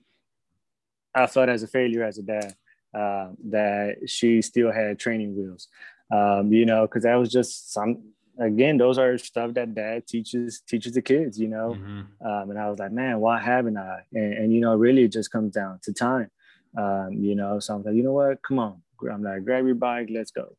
I 1.15 1.27
felt 1.27 1.49
as 1.49 1.63
a 1.63 1.67
failure 1.67 2.03
as 2.03 2.17
a 2.17 2.23
dad 2.23 2.53
uh, 2.93 3.29
that 3.49 3.97
she 4.07 4.41
still 4.41 4.71
had 4.71 4.99
training 4.99 5.37
wheels, 5.37 5.69
um, 6.11 6.51
you 6.51 6.65
know, 6.65 6.81
because 6.81 7.03
that 7.03 7.15
was 7.15 7.31
just 7.31 7.71
some. 7.71 8.03
Again, 8.41 8.77
those 8.77 8.97
are 8.97 9.17
stuff 9.17 9.53
that 9.53 9.75
dad 9.75 10.07
teaches 10.07 10.61
teaches 10.67 10.93
the 10.93 11.01
kids, 11.01 11.39
you 11.39 11.47
know. 11.47 11.75
Mm-hmm. 11.77 12.27
Um, 12.27 12.49
and 12.49 12.59
I 12.59 12.69
was 12.69 12.79
like, 12.79 12.91
man, 12.91 13.19
why 13.19 13.39
haven't 13.39 13.77
I? 13.77 13.99
And, 14.13 14.33
and, 14.33 14.53
you 14.53 14.61
know, 14.61 14.75
really, 14.75 15.03
it 15.03 15.11
just 15.11 15.31
comes 15.31 15.53
down 15.53 15.79
to 15.83 15.93
time, 15.93 16.29
um, 16.77 17.13
you 17.13 17.35
know. 17.35 17.59
So 17.59 17.75
I'm 17.75 17.83
like, 17.83 17.95
you 17.95 18.03
know 18.03 18.13
what? 18.13 18.41
Come 18.41 18.59
on, 18.59 18.81
I'm 19.11 19.23
like, 19.23 19.45
grab 19.45 19.65
your 19.65 19.75
bike, 19.75 20.09
let's 20.11 20.31
go. 20.31 20.55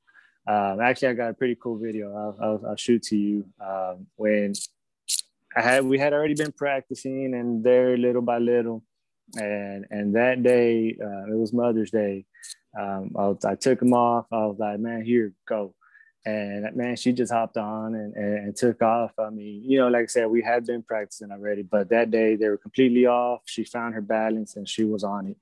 Um, 0.47 0.81
actually, 0.81 1.09
I 1.09 1.15
got 1.15 1.31
a 1.31 1.35
pretty 1.35 1.57
cool 1.61 1.79
video. 1.79 2.15
I'll, 2.15 2.37
I'll, 2.41 2.67
I'll 2.71 2.77
shoot 2.77 3.03
to 3.05 3.17
you 3.17 3.45
um, 3.61 4.07
when 4.17 4.55
I 5.57 5.63
had 5.63 5.85
we 5.85 5.99
had 5.99 6.13
already 6.13 6.35
been 6.35 6.53
practicing, 6.53 7.35
and 7.35 7.63
there 7.63 7.97
little 7.97 8.23
by 8.23 8.39
little, 8.39 8.83
and 9.37 9.87
and 9.91 10.15
that 10.17 10.43
day 10.43 10.97
uh, 11.01 11.33
it 11.33 11.37
was 11.37 11.53
Mother's 11.53 11.91
Day. 11.91 12.25
Um, 12.79 13.15
I, 13.19 13.51
I, 13.51 13.55
took 13.55 13.83
him 13.83 13.93
off. 13.93 14.27
I 14.33 14.47
was 14.47 14.57
like, 14.59 14.81
"Man, 14.81 15.05
here, 15.05 15.33
go!" 15.47 15.75
And 16.25 16.77
man, 16.77 16.95
she 16.95 17.13
just 17.13 17.33
hopped 17.33 17.57
on 17.57 17.97
and, 17.97 18.15
and, 18.15 18.57
took 18.57 18.81
off. 18.81 19.11
I 19.19 19.31
mean, 19.31 19.65
you 19.65 19.79
know, 19.79 19.89
like 19.89 20.05
I 20.05 20.07
said, 20.07 20.27
we 20.27 20.41
had 20.41 20.65
been 20.65 20.83
practicing 20.83 21.33
already, 21.33 21.63
but 21.63 21.89
that 21.89 22.13
day 22.13 22.37
they 22.37 22.49
were 22.49 22.57
completely 22.57 23.07
off. 23.07 23.41
She 23.47 23.65
found 23.65 23.95
her 23.95 24.01
balance 24.01 24.55
and 24.55 24.69
she 24.69 24.85
was 24.85 25.03
on 25.03 25.27
it. 25.27 25.37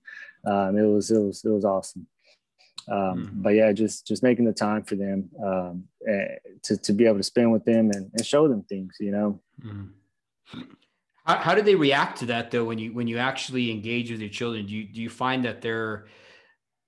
Um, 0.48 0.78
it 0.78 0.86
was 0.86 1.10
it 1.10 1.18
was 1.18 1.44
it 1.44 1.50
was 1.50 1.66
awesome. 1.66 2.06
Um, 2.88 2.98
mm-hmm. 2.98 3.42
But 3.42 3.50
yeah, 3.50 3.72
just 3.72 4.06
just 4.06 4.22
making 4.22 4.46
the 4.46 4.54
time 4.54 4.82
for 4.82 4.96
them 4.96 5.28
um, 5.44 5.84
eh, 6.08 6.36
to 6.62 6.78
to 6.78 6.92
be 6.94 7.06
able 7.06 7.18
to 7.18 7.22
spend 7.24 7.52
with 7.52 7.64
them 7.66 7.90
and, 7.90 8.10
and 8.14 8.24
show 8.24 8.48
them 8.48 8.62
things, 8.62 8.96
you 9.00 9.10
know. 9.10 9.40
Mm-hmm. 9.62 10.62
How, 11.26 11.36
how 11.36 11.54
do 11.54 11.62
they 11.62 11.74
react 11.74 12.20
to 12.20 12.26
that 12.26 12.50
though 12.50 12.64
when 12.64 12.78
you 12.78 12.94
when 12.94 13.06
you 13.06 13.18
actually 13.18 13.70
engage 13.70 14.10
with 14.10 14.20
your 14.20 14.30
children? 14.30 14.66
Do 14.66 14.74
you 14.74 14.84
do 14.84 15.02
you 15.02 15.10
find 15.10 15.44
that 15.44 15.60
they're 15.60 16.06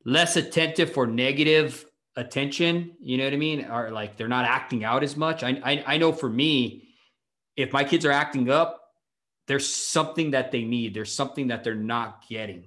less 0.04 0.36
attentive 0.36 0.96
or 0.96 1.06
negative 1.06 1.84
attention? 2.16 2.92
You 3.00 3.18
know 3.18 3.24
what 3.24 3.32
I 3.32 3.36
mean? 3.36 3.70
Or 3.70 3.90
like 3.90 4.16
they're 4.16 4.28
not 4.28 4.44
acting 4.44 4.84
out 4.84 5.02
as 5.02 5.16
much? 5.16 5.42
I 5.42 5.60
I, 5.64 5.84
I 5.86 5.96
know 5.98 6.12
for 6.12 6.28
me, 6.28 6.88
if 7.56 7.72
my 7.72 7.84
kids 7.84 8.04
are 8.04 8.12
acting 8.12 8.50
up, 8.50 8.80
there's 9.48 9.68
something 9.68 10.32
that 10.32 10.52
they 10.52 10.64
need. 10.64 10.94
There's 10.94 11.12
something 11.12 11.48
that 11.48 11.64
they're 11.64 11.74
not 11.74 12.24
getting. 12.28 12.64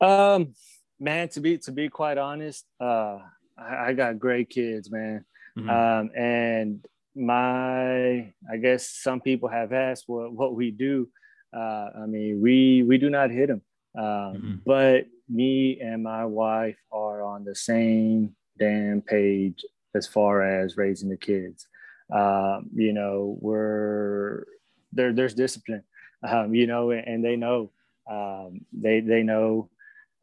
Um 0.00 0.54
man, 0.98 1.28
to 1.30 1.40
be 1.40 1.58
to 1.58 1.72
be 1.72 1.88
quite 1.88 2.18
honest, 2.18 2.64
uh, 2.80 3.18
I, 3.56 3.88
I 3.88 3.92
got 3.92 4.18
great 4.18 4.50
kids, 4.50 4.90
man. 4.90 5.24
Mm-hmm. 5.58 5.70
Um, 5.70 6.10
and 6.16 6.86
my, 7.14 8.32
I 8.50 8.56
guess 8.60 8.88
some 8.88 9.20
people 9.20 9.48
have 9.48 9.72
asked 9.72 10.04
what 10.06 10.32
what 10.32 10.54
we 10.54 10.70
do. 10.70 11.08
Uh, 11.56 11.88
I 12.02 12.06
mean, 12.06 12.40
we 12.42 12.82
we 12.82 12.98
do 12.98 13.10
not 13.10 13.30
hit 13.30 13.48
them, 13.48 13.62
um, 13.96 14.04
mm-hmm. 14.04 14.54
but 14.64 15.06
me 15.28 15.80
and 15.80 16.02
my 16.02 16.24
wife 16.24 16.76
are 16.92 17.22
on 17.22 17.44
the 17.44 17.54
same 17.54 18.34
damn 18.58 19.02
page 19.02 19.64
as 19.94 20.06
far 20.06 20.42
as 20.42 20.76
raising 20.76 21.08
the 21.08 21.16
kids. 21.16 21.66
Um, 22.12 22.70
you 22.74 22.92
know, 22.92 23.36
we're 23.40 24.44
there. 24.92 25.12
There's 25.12 25.34
discipline, 25.34 25.82
um, 26.26 26.54
you 26.54 26.66
know, 26.66 26.90
and 26.90 27.24
they 27.24 27.36
know. 27.36 27.72
Um, 28.08 28.60
they 28.72 29.00
they 29.00 29.22
know 29.24 29.68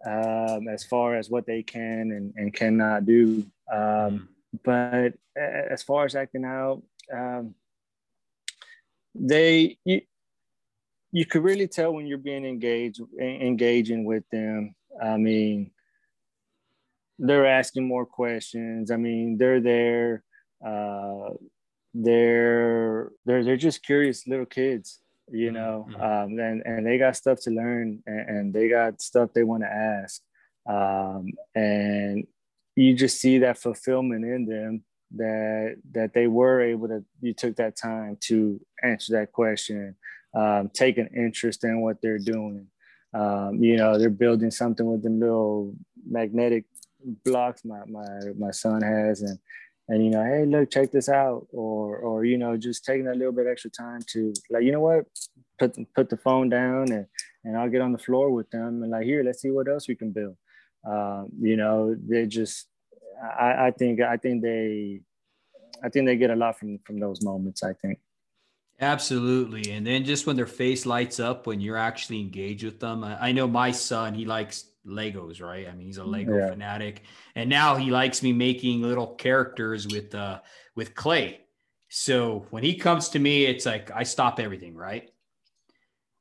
um, 0.05 0.67
as 0.67 0.83
far 0.83 1.15
as 1.15 1.29
what 1.29 1.45
they 1.45 1.63
can 1.63 2.11
and, 2.11 2.33
and 2.37 2.53
cannot 2.53 3.05
do. 3.05 3.45
Um, 3.71 4.29
but 4.63 5.13
as 5.35 5.83
far 5.83 6.05
as 6.05 6.15
acting 6.15 6.45
out, 6.45 6.83
um, 7.13 7.55
they 9.15 9.77
you, 9.83 10.01
you 11.11 11.25
could 11.25 11.43
really 11.43 11.67
tell 11.67 11.93
when 11.93 12.07
you're 12.07 12.17
being 12.17 12.45
engaged 12.45 13.01
engaging 13.19 14.05
with 14.05 14.23
them. 14.31 14.75
I 15.01 15.17
mean, 15.17 15.71
they're 17.19 17.45
asking 17.45 17.87
more 17.87 18.05
questions. 18.05 18.91
I 18.91 18.97
mean, 18.97 19.37
they're 19.37 19.61
there. 19.61 20.23
Uh, 20.65 21.31
they're 21.93 23.11
they're 23.25 23.43
they're 23.43 23.57
just 23.57 23.83
curious 23.83 24.27
little 24.27 24.45
kids. 24.45 24.99
you 25.31 25.47
mm-hmm. 25.47 25.55
know, 25.55 25.87
mm-hmm. 25.89 26.01
um, 26.01 26.39
and, 26.39 26.63
and 26.65 26.85
they 26.85 26.97
got 26.97 27.15
stuff 27.15 27.39
to 27.41 27.51
learn 27.51 28.01
and, 28.05 28.29
and 28.29 28.53
they 28.53 28.67
got 28.67 29.01
stuff 29.01 29.29
they 29.33 29.43
want 29.43 29.63
to 29.63 29.71
ask. 29.71 30.21
Um, 30.65 31.31
and 31.55 32.25
you 32.75 32.93
just 32.95 33.19
see 33.19 33.39
that 33.39 33.57
fulfillment 33.57 34.25
in 34.25 34.45
them 34.45 34.83
that 35.15 35.75
that 35.91 36.13
they 36.13 36.27
were 36.27 36.61
able 36.61 36.87
to 36.87 37.03
you 37.21 37.33
took 37.33 37.55
that 37.57 37.75
time 37.75 38.17
to 38.19 38.59
answer 38.81 39.13
that 39.13 39.31
question 39.31 39.95
um, 40.33 40.69
take 40.73 40.97
an 40.97 41.09
interest 41.15 41.63
in 41.63 41.81
what 41.81 42.01
they're 42.01 42.17
doing 42.17 42.67
um, 43.13 43.63
you 43.63 43.77
know 43.77 43.97
they're 43.97 44.09
building 44.09 44.51
something 44.51 44.85
with 44.85 45.03
them 45.03 45.19
little 45.19 45.75
magnetic 46.09 46.65
blocks 47.25 47.63
my, 47.65 47.79
my 47.87 48.07
my 48.37 48.51
son 48.51 48.81
has 48.81 49.21
and 49.21 49.37
and 49.89 50.03
you 50.03 50.09
know 50.09 50.23
hey 50.23 50.45
look 50.45 50.71
check 50.71 50.91
this 50.91 51.09
out 51.09 51.47
or 51.51 51.97
or 51.97 52.25
you 52.25 52.37
know 52.37 52.55
just 52.55 52.85
taking 52.85 53.07
a 53.07 53.13
little 53.13 53.33
bit 53.33 53.47
extra 53.47 53.69
time 53.69 53.99
to 54.07 54.33
like 54.49 54.63
you 54.63 54.71
know 54.71 54.79
what 54.79 55.05
put 55.59 55.77
put 55.93 56.09
the 56.09 56.17
phone 56.17 56.49
down 56.49 56.91
and 56.91 57.05
and 57.43 57.57
I'll 57.57 57.69
get 57.69 57.81
on 57.81 57.91
the 57.91 57.97
floor 57.97 58.31
with 58.31 58.49
them 58.51 58.81
and 58.83 58.91
like 58.91 59.03
here 59.03 59.23
let's 59.23 59.41
see 59.41 59.51
what 59.51 59.67
else 59.67 59.87
we 59.87 59.95
can 59.95 60.11
build 60.11 60.37
um, 60.89 61.29
you 61.39 61.57
know 61.57 61.95
they 62.07 62.25
just 62.25 62.67
I, 63.21 63.67
I 63.67 63.71
think 63.71 64.01
I 64.01 64.17
think 64.17 64.41
they 64.41 65.01
I 65.83 65.89
think 65.89 66.05
they 66.05 66.15
get 66.15 66.31
a 66.31 66.35
lot 66.35 66.57
from 66.57 66.79
from 66.79 66.99
those 66.99 67.21
moments. 67.21 67.63
I 67.63 67.73
think. 67.73 67.99
Absolutely. 68.83 69.71
And 69.71 69.85
then 69.85 70.03
just 70.03 70.27
when 70.27 70.35
their 70.35 70.45
face 70.45 70.85
lights 70.85 71.19
up 71.19 71.47
when 71.47 71.61
you're 71.61 71.77
actually 71.77 72.19
engaged 72.19 72.63
with 72.63 72.79
them. 72.79 73.03
I, 73.03 73.29
I 73.29 73.31
know 73.31 73.47
my 73.47 73.71
son, 73.71 74.13
he 74.13 74.25
likes 74.25 74.65
Legos, 74.85 75.41
right? 75.41 75.67
I 75.67 75.73
mean, 75.73 75.87
he's 75.87 75.97
a 75.97 76.03
Lego 76.03 76.37
yeah. 76.37 76.49
fanatic. 76.49 77.03
And 77.35 77.49
now 77.49 77.75
he 77.75 77.89
likes 77.89 78.21
me 78.21 78.33
making 78.33 78.81
little 78.81 79.07
characters 79.07 79.87
with 79.87 80.13
uh 80.13 80.39
with 80.75 80.95
clay. 80.95 81.41
So 81.89 82.45
when 82.49 82.63
he 82.63 82.75
comes 82.75 83.09
to 83.09 83.19
me, 83.19 83.45
it's 83.45 83.65
like 83.65 83.91
I 83.91 84.03
stop 84.03 84.39
everything, 84.39 84.75
right? 84.75 85.09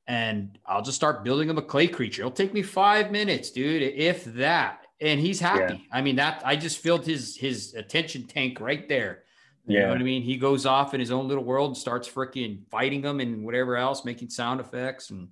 And 0.07 0.59
I'll 0.67 0.83
just 0.83 0.97
start 0.97 1.25
building 1.25 1.49
him 1.49 1.59
a 1.59 1.63
clay 1.63 1.89
creature. 1.89 2.23
It'll 2.23 2.33
take 2.33 2.53
me 2.53 2.63
five 2.63 3.11
minutes, 3.11 3.51
dude, 3.51 3.83
if 3.83 4.25
that 4.37 4.83
and 5.03 5.21
he's 5.21 5.41
happy. 5.41 5.75
Yeah. 5.75 5.97
I 5.99 6.01
mean, 6.01 6.17
that 6.17 6.43
I 6.45 6.57
just 6.57 6.79
filled 6.79 7.05
his 7.05 7.37
his 7.37 7.75
attention 7.75 8.27
tank 8.27 8.61
right 8.61 8.89
there. 8.89 9.22
You 9.67 9.79
yeah. 9.79 9.85
know 9.85 9.93
what 9.93 10.01
I 10.01 10.05
mean? 10.05 10.23
He 10.23 10.37
goes 10.37 10.67
off 10.67 10.93
in 10.93 11.01
his 11.01 11.13
own 11.13 11.29
little 11.29 11.45
world 11.45 11.69
and 11.69 11.77
starts 11.77 12.09
freaking 12.09 12.67
fighting 12.71 13.01
them 13.01 13.21
and 13.21 13.45
whatever 13.45 13.77
else, 13.77 14.05
making 14.05 14.31
sound 14.31 14.61
effects 14.61 15.11
and 15.11 15.29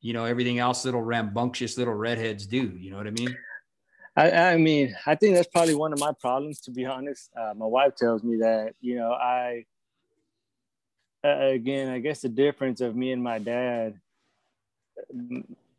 you 0.00 0.12
know 0.12 0.24
everything 0.24 0.58
else 0.58 0.84
little 0.84 1.02
rambunctious 1.02 1.76
little 1.76 1.94
redheads 1.94 2.46
do. 2.46 2.74
You 2.78 2.90
know 2.90 2.96
what 2.96 3.06
I 3.06 3.10
mean? 3.10 3.36
I, 4.16 4.30
I 4.30 4.56
mean, 4.56 4.96
I 5.04 5.14
think 5.14 5.34
that's 5.34 5.48
probably 5.48 5.74
one 5.74 5.92
of 5.92 5.98
my 5.98 6.12
problems, 6.18 6.62
to 6.62 6.70
be 6.70 6.86
honest. 6.86 7.30
Uh, 7.38 7.52
my 7.54 7.66
wife 7.66 7.96
tells 7.96 8.24
me 8.24 8.38
that 8.38 8.72
you 8.80 8.96
know 8.96 9.12
I 9.12 9.66
uh, 11.22 11.48
again, 11.48 11.88
I 11.88 11.98
guess 11.98 12.22
the 12.22 12.28
difference 12.28 12.80
of 12.80 12.96
me 12.96 13.12
and 13.12 13.22
my 13.22 13.38
dad. 13.38 14.00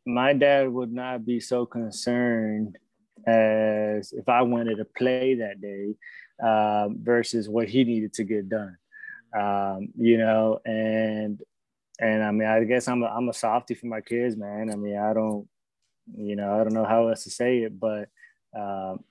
My 0.05 0.33
dad 0.33 0.69
would 0.71 0.93
not 0.93 1.25
be 1.25 1.39
so 1.39 1.65
concerned 1.65 2.77
as 3.25 4.13
if 4.13 4.29
I 4.29 4.43
wanted 4.43 4.77
to 4.77 4.85
play 4.85 5.35
that 5.35 5.59
day 5.59 5.95
um, 6.41 6.97
versus 7.01 7.49
what 7.49 7.67
he 7.67 7.83
needed 7.83 8.13
to 8.13 8.23
get 8.23 8.49
done. 8.49 8.77
Um, 9.37 9.89
you 9.97 10.17
know, 10.17 10.59
and 10.65 11.41
and 11.99 12.23
I 12.23 12.31
mean, 12.31 12.47
I 12.47 12.63
guess 12.63 12.87
I'm 12.87 13.03
a, 13.03 13.07
I'm 13.07 13.29
a 13.29 13.33
softy 13.33 13.73
for 13.73 13.87
my 13.87 14.01
kids, 14.01 14.35
man. 14.35 14.69
I 14.71 14.75
mean, 14.75 14.97
I 14.97 15.13
don't, 15.13 15.47
you 16.15 16.35
know, 16.35 16.59
I 16.59 16.63
don't 16.63 16.73
know 16.73 16.85
how 16.85 17.07
else 17.07 17.23
to 17.23 17.29
say 17.31 17.59
it, 17.59 17.79
but 17.79 18.09
um, 18.55 19.03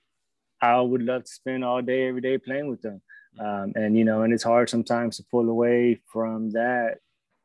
I 0.61 0.79
would 0.79 1.03
love 1.03 1.25
to 1.25 1.31
spend 1.31 1.63
all 1.63 1.81
day, 1.81 2.07
every 2.07 2.21
day 2.21 2.37
playing 2.37 2.69
with 2.69 2.81
them. 2.81 3.01
Um, 3.39 3.73
and 3.75 3.95
you 3.97 4.03
know, 4.03 4.23
and 4.23 4.33
it's 4.33 4.43
hard 4.43 4.69
sometimes 4.69 5.17
to 5.17 5.23
pull 5.29 5.49
away 5.49 5.99
from 6.11 6.51
that 6.51 6.99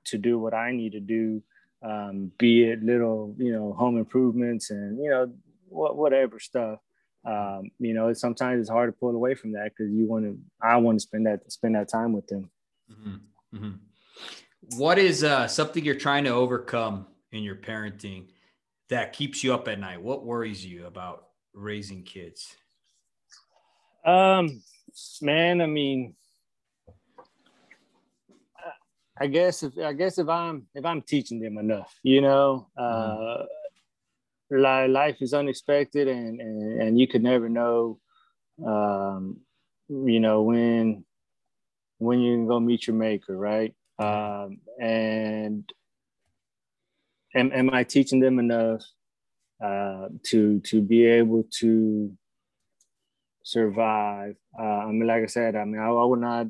to 0.07 0.19
do 0.19 0.39
what 0.39 0.55
I 0.55 0.73
need 0.73 0.93
to 0.93 1.01
do, 1.01 1.43
um, 1.83 2.33
be 2.39 2.65
it 2.65 2.83
little, 2.83 3.35
you 3.39 3.53
know, 3.53 3.73
home 3.73 3.99
improvements 3.99 4.71
and 4.71 4.99
you 5.03 5.11
know 5.11 5.33
whatever 5.69 6.39
stuff. 6.39 6.79
Um, 7.25 7.71
you 7.79 7.95
know, 7.95 8.13
sometimes 8.13 8.61
it's 8.61 8.71
hard 8.71 8.93
to 8.93 8.99
pull 8.99 9.15
away 9.15 9.35
from 9.35 9.53
that 9.53 9.71
because 9.77 9.93
you 9.93 10.07
want 10.07 10.25
to. 10.25 10.39
I 10.61 10.77
want 10.77 10.97
to 10.97 11.03
spend 11.03 11.27
that 11.27 11.51
spend 11.53 11.75
that 11.77 11.89
time 11.89 12.13
with 12.13 12.27
them. 12.27 12.51
Mm-hmm. 12.91 13.57
Mm-hmm. 13.57 14.79
What 14.79 14.99
is 14.99 15.23
uh, 15.25 15.47
something 15.49 15.85
you're 15.85 15.95
trying 15.95 16.25
to 16.25 16.31
overcome 16.31 17.07
in 17.31 17.43
your 17.43 17.57
parenting 17.57 18.27
that 18.89 19.13
keeps 19.13 19.45
you 19.45 19.55
up 19.55 19.69
at 19.69 19.79
night? 19.79 20.03
What 20.03 20.25
worries 20.25 20.65
you 20.65 20.87
about 20.87 21.27
raising 21.53 22.03
kids? 22.03 22.55
Um, 24.05 24.63
man, 25.21 25.61
I 25.61 25.67
mean, 25.67 26.15
I 29.19 29.27
guess 29.27 29.63
if 29.63 29.79
I 29.79 29.93
guess 29.93 30.19
if 30.19 30.29
I'm 30.29 30.67
if 30.75 30.85
I'm 30.85 31.03
teaching 31.03 31.39
them 31.39 31.59
enough, 31.59 31.97
you 32.03 32.21
know, 32.21 32.67
mm-hmm. 32.77 33.45
Life 34.61 35.17
is 35.21 35.35
unexpected 35.35 36.09
and, 36.09 36.41
and, 36.41 36.83
and 36.83 36.99
you 37.01 37.09
could 37.09 37.23
never 37.23 37.49
know, 37.49 37.99
um, 38.65 39.39
you 39.89 40.21
know, 40.21 40.43
when, 40.43 41.05
when 41.99 42.21
you 42.21 42.47
go 42.47 42.61
meet 42.61 42.87
your 42.87 42.97
maker, 42.97 43.37
right? 43.37 43.75
Um, 43.99 44.59
and 44.81 45.71
am, 47.35 47.53
am 47.53 47.71
I 47.73 47.85
teaching 47.85 48.21
them 48.21 48.39
enough 48.39 48.83
uh, 49.63 50.09
to 50.25 50.59
to 50.61 50.83
be 50.83 51.07
able 51.07 51.45
to 51.61 52.13
survive? 53.45 54.37
Uh, 54.59 54.63
I 54.63 54.87
mean, 54.87 55.07
like 55.07 55.23
I 55.23 55.27
said, 55.27 55.57
I 55.57 55.65
mean, 55.65 55.81
I, 55.81 55.89
I, 55.89 56.05
would 56.05 56.21
not, 56.21 56.47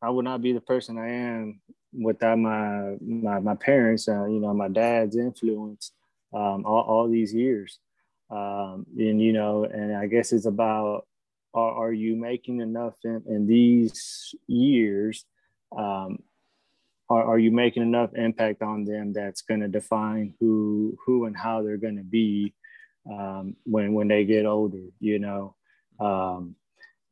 I 0.00 0.10
would 0.10 0.24
not 0.24 0.40
be 0.40 0.52
the 0.52 0.60
person 0.60 0.98
I 0.98 1.08
am 1.08 1.60
without 1.92 2.38
my 2.38 2.96
my, 3.00 3.40
my 3.40 3.54
parents. 3.54 4.08
Uh, 4.08 4.26
you 4.26 4.40
know, 4.40 4.54
my 4.54 4.68
dad's 4.68 5.16
influence 5.16 5.92
um, 6.32 6.64
all, 6.66 6.82
all, 6.82 7.08
these 7.08 7.34
years. 7.34 7.78
Um, 8.30 8.86
and, 8.96 9.20
you 9.20 9.32
know, 9.32 9.64
and 9.64 9.94
I 9.96 10.06
guess 10.06 10.32
it's 10.32 10.46
about 10.46 11.06
are, 11.54 11.86
are 11.88 11.92
you 11.92 12.16
making 12.16 12.60
enough 12.60 12.94
in, 13.04 13.22
in 13.26 13.46
these 13.46 14.34
years? 14.46 15.24
Um, 15.76 16.18
are, 17.10 17.24
are 17.24 17.38
you 17.38 17.50
making 17.50 17.82
enough 17.82 18.14
impact 18.14 18.62
on 18.62 18.84
them 18.84 19.12
that's 19.12 19.42
going 19.42 19.60
to 19.60 19.68
define 19.68 20.34
who, 20.40 20.96
who 21.04 21.26
and 21.26 21.36
how 21.36 21.62
they're 21.62 21.76
going 21.76 21.96
to 21.96 22.04
be 22.04 22.54
um, 23.10 23.56
when, 23.64 23.92
when 23.92 24.08
they 24.08 24.24
get 24.24 24.46
older, 24.46 24.86
you 24.98 25.18
know? 25.18 25.54
Um, 26.00 26.56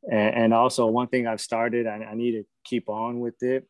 and, 0.09 0.35
and, 0.35 0.53
also 0.53 0.87
one 0.87 1.07
thing 1.07 1.27
I've 1.27 1.41
started, 1.41 1.85
I, 1.85 2.03
I 2.03 2.15
need 2.15 2.31
to 2.31 2.43
keep 2.65 2.89
on 2.89 3.19
with 3.19 3.41
it. 3.43 3.67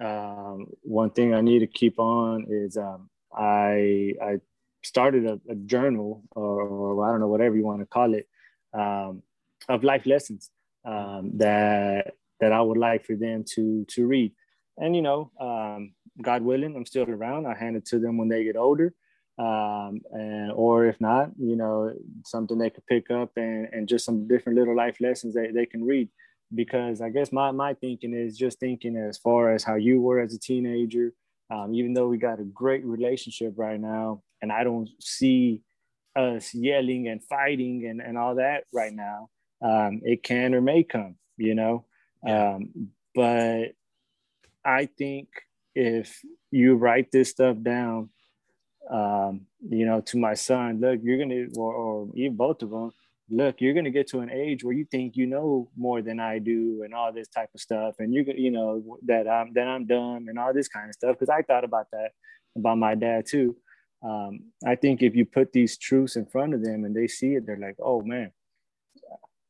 Um, 0.00 0.66
one 0.82 1.10
thing 1.10 1.34
I 1.34 1.40
need 1.40 1.60
to 1.60 1.66
keep 1.66 1.98
on 1.98 2.46
is 2.48 2.76
um, 2.76 3.08
I 3.34 4.14
I 4.22 4.40
started 4.86 5.26
a, 5.26 5.40
a 5.50 5.54
journal 5.54 6.22
or, 6.30 6.62
or, 6.62 7.06
I 7.06 7.10
don't 7.10 7.20
know, 7.20 7.28
whatever 7.28 7.56
you 7.56 7.64
want 7.64 7.80
to 7.80 7.86
call 7.86 8.14
it, 8.14 8.28
um, 8.72 9.22
of 9.68 9.84
life 9.84 10.06
lessons 10.06 10.50
um, 10.84 11.32
that 11.34 12.14
that 12.40 12.52
I 12.52 12.60
would 12.60 12.78
like 12.78 13.04
for 13.04 13.16
them 13.16 13.44
to 13.54 13.84
to 13.90 14.06
read. 14.06 14.32
And 14.78 14.94
you 14.94 15.02
know, 15.02 15.30
um, 15.40 15.94
God 16.22 16.42
willing, 16.42 16.76
I'm 16.76 16.86
still 16.86 17.08
around. 17.08 17.46
I 17.46 17.54
hand 17.54 17.76
it 17.76 17.86
to 17.86 17.98
them 17.98 18.16
when 18.18 18.28
they 18.28 18.44
get 18.44 18.56
older, 18.56 18.94
um, 19.38 20.00
and 20.12 20.52
or 20.52 20.86
if 20.86 21.00
not, 21.00 21.30
you 21.38 21.56
know, 21.56 21.92
something 22.24 22.58
they 22.58 22.70
could 22.70 22.86
pick 22.86 23.10
up 23.10 23.30
and 23.36 23.68
and 23.72 23.88
just 23.88 24.04
some 24.04 24.28
different 24.28 24.58
little 24.58 24.76
life 24.76 25.00
lessons 25.00 25.34
that 25.34 25.52
they 25.54 25.66
can 25.66 25.84
read. 25.84 26.08
Because 26.54 27.00
I 27.00 27.08
guess 27.08 27.32
my 27.32 27.50
my 27.50 27.74
thinking 27.74 28.14
is 28.14 28.38
just 28.38 28.60
thinking 28.60 28.96
as 28.96 29.18
far 29.18 29.52
as 29.52 29.64
how 29.64 29.74
you 29.74 30.00
were 30.00 30.20
as 30.20 30.34
a 30.34 30.38
teenager. 30.38 31.12
Um, 31.48 31.74
even 31.74 31.94
though 31.94 32.08
we 32.08 32.18
got 32.18 32.40
a 32.40 32.44
great 32.44 32.84
relationship 32.84 33.54
right 33.56 33.80
now, 33.80 34.22
and 34.42 34.52
I 34.52 34.64
don't 34.64 34.88
see 35.00 35.62
us 36.16 36.54
yelling 36.54 37.08
and 37.08 37.22
fighting 37.22 37.86
and, 37.86 38.00
and 38.00 38.16
all 38.16 38.36
that 38.36 38.64
right 38.72 38.92
now. 38.92 39.28
Um, 39.62 40.00
it 40.04 40.22
can 40.22 40.54
or 40.54 40.60
may 40.60 40.82
come, 40.82 41.16
you 41.36 41.54
know. 41.54 41.84
Yeah. 42.24 42.54
Um, 42.54 42.90
but 43.14 43.72
I 44.64 44.86
think 44.86 45.28
if 45.74 46.20
you 46.50 46.74
write 46.74 47.12
this 47.12 47.30
stuff 47.30 47.56
down, 47.62 48.10
um, 48.90 49.42
you 49.68 49.86
know, 49.86 50.00
to 50.02 50.18
my 50.18 50.34
son, 50.34 50.80
look, 50.80 51.00
you're 51.02 51.18
gonna, 51.18 51.46
or, 51.56 51.74
or 51.74 52.08
even 52.14 52.36
both 52.36 52.62
of 52.62 52.70
them, 52.70 52.92
look, 53.30 53.60
you're 53.60 53.74
gonna 53.74 53.90
get 53.90 54.08
to 54.08 54.20
an 54.20 54.30
age 54.30 54.62
where 54.62 54.74
you 54.74 54.86
think 54.90 55.16
you 55.16 55.26
know 55.26 55.68
more 55.76 56.02
than 56.02 56.20
I 56.20 56.38
do, 56.38 56.82
and 56.84 56.94
all 56.94 57.12
this 57.12 57.28
type 57.28 57.50
of 57.54 57.60
stuff, 57.60 57.96
and 57.98 58.14
you're 58.14 58.24
gonna, 58.24 58.38
you 58.38 58.50
know, 58.50 58.98
that 59.06 59.28
I'm 59.28 59.52
that 59.54 59.66
I'm 59.66 59.86
dumb 59.86 60.28
and 60.28 60.38
all 60.38 60.54
this 60.54 60.68
kind 60.68 60.88
of 60.88 60.94
stuff. 60.94 61.16
Because 61.18 61.30
I 61.30 61.42
thought 61.42 61.64
about 61.64 61.86
that 61.92 62.10
about 62.56 62.78
my 62.78 62.94
dad 62.94 63.26
too 63.26 63.56
um, 64.02 64.40
I 64.66 64.76
think 64.76 65.02
if 65.02 65.14
you 65.14 65.24
put 65.24 65.52
these 65.52 65.78
truths 65.78 66.16
in 66.16 66.26
front 66.26 66.54
of 66.54 66.62
them 66.62 66.84
and 66.84 66.94
they 66.94 67.08
see 67.08 67.34
it, 67.34 67.46
they're 67.46 67.56
like, 67.56 67.76
oh 67.78 68.02
man, 68.02 68.30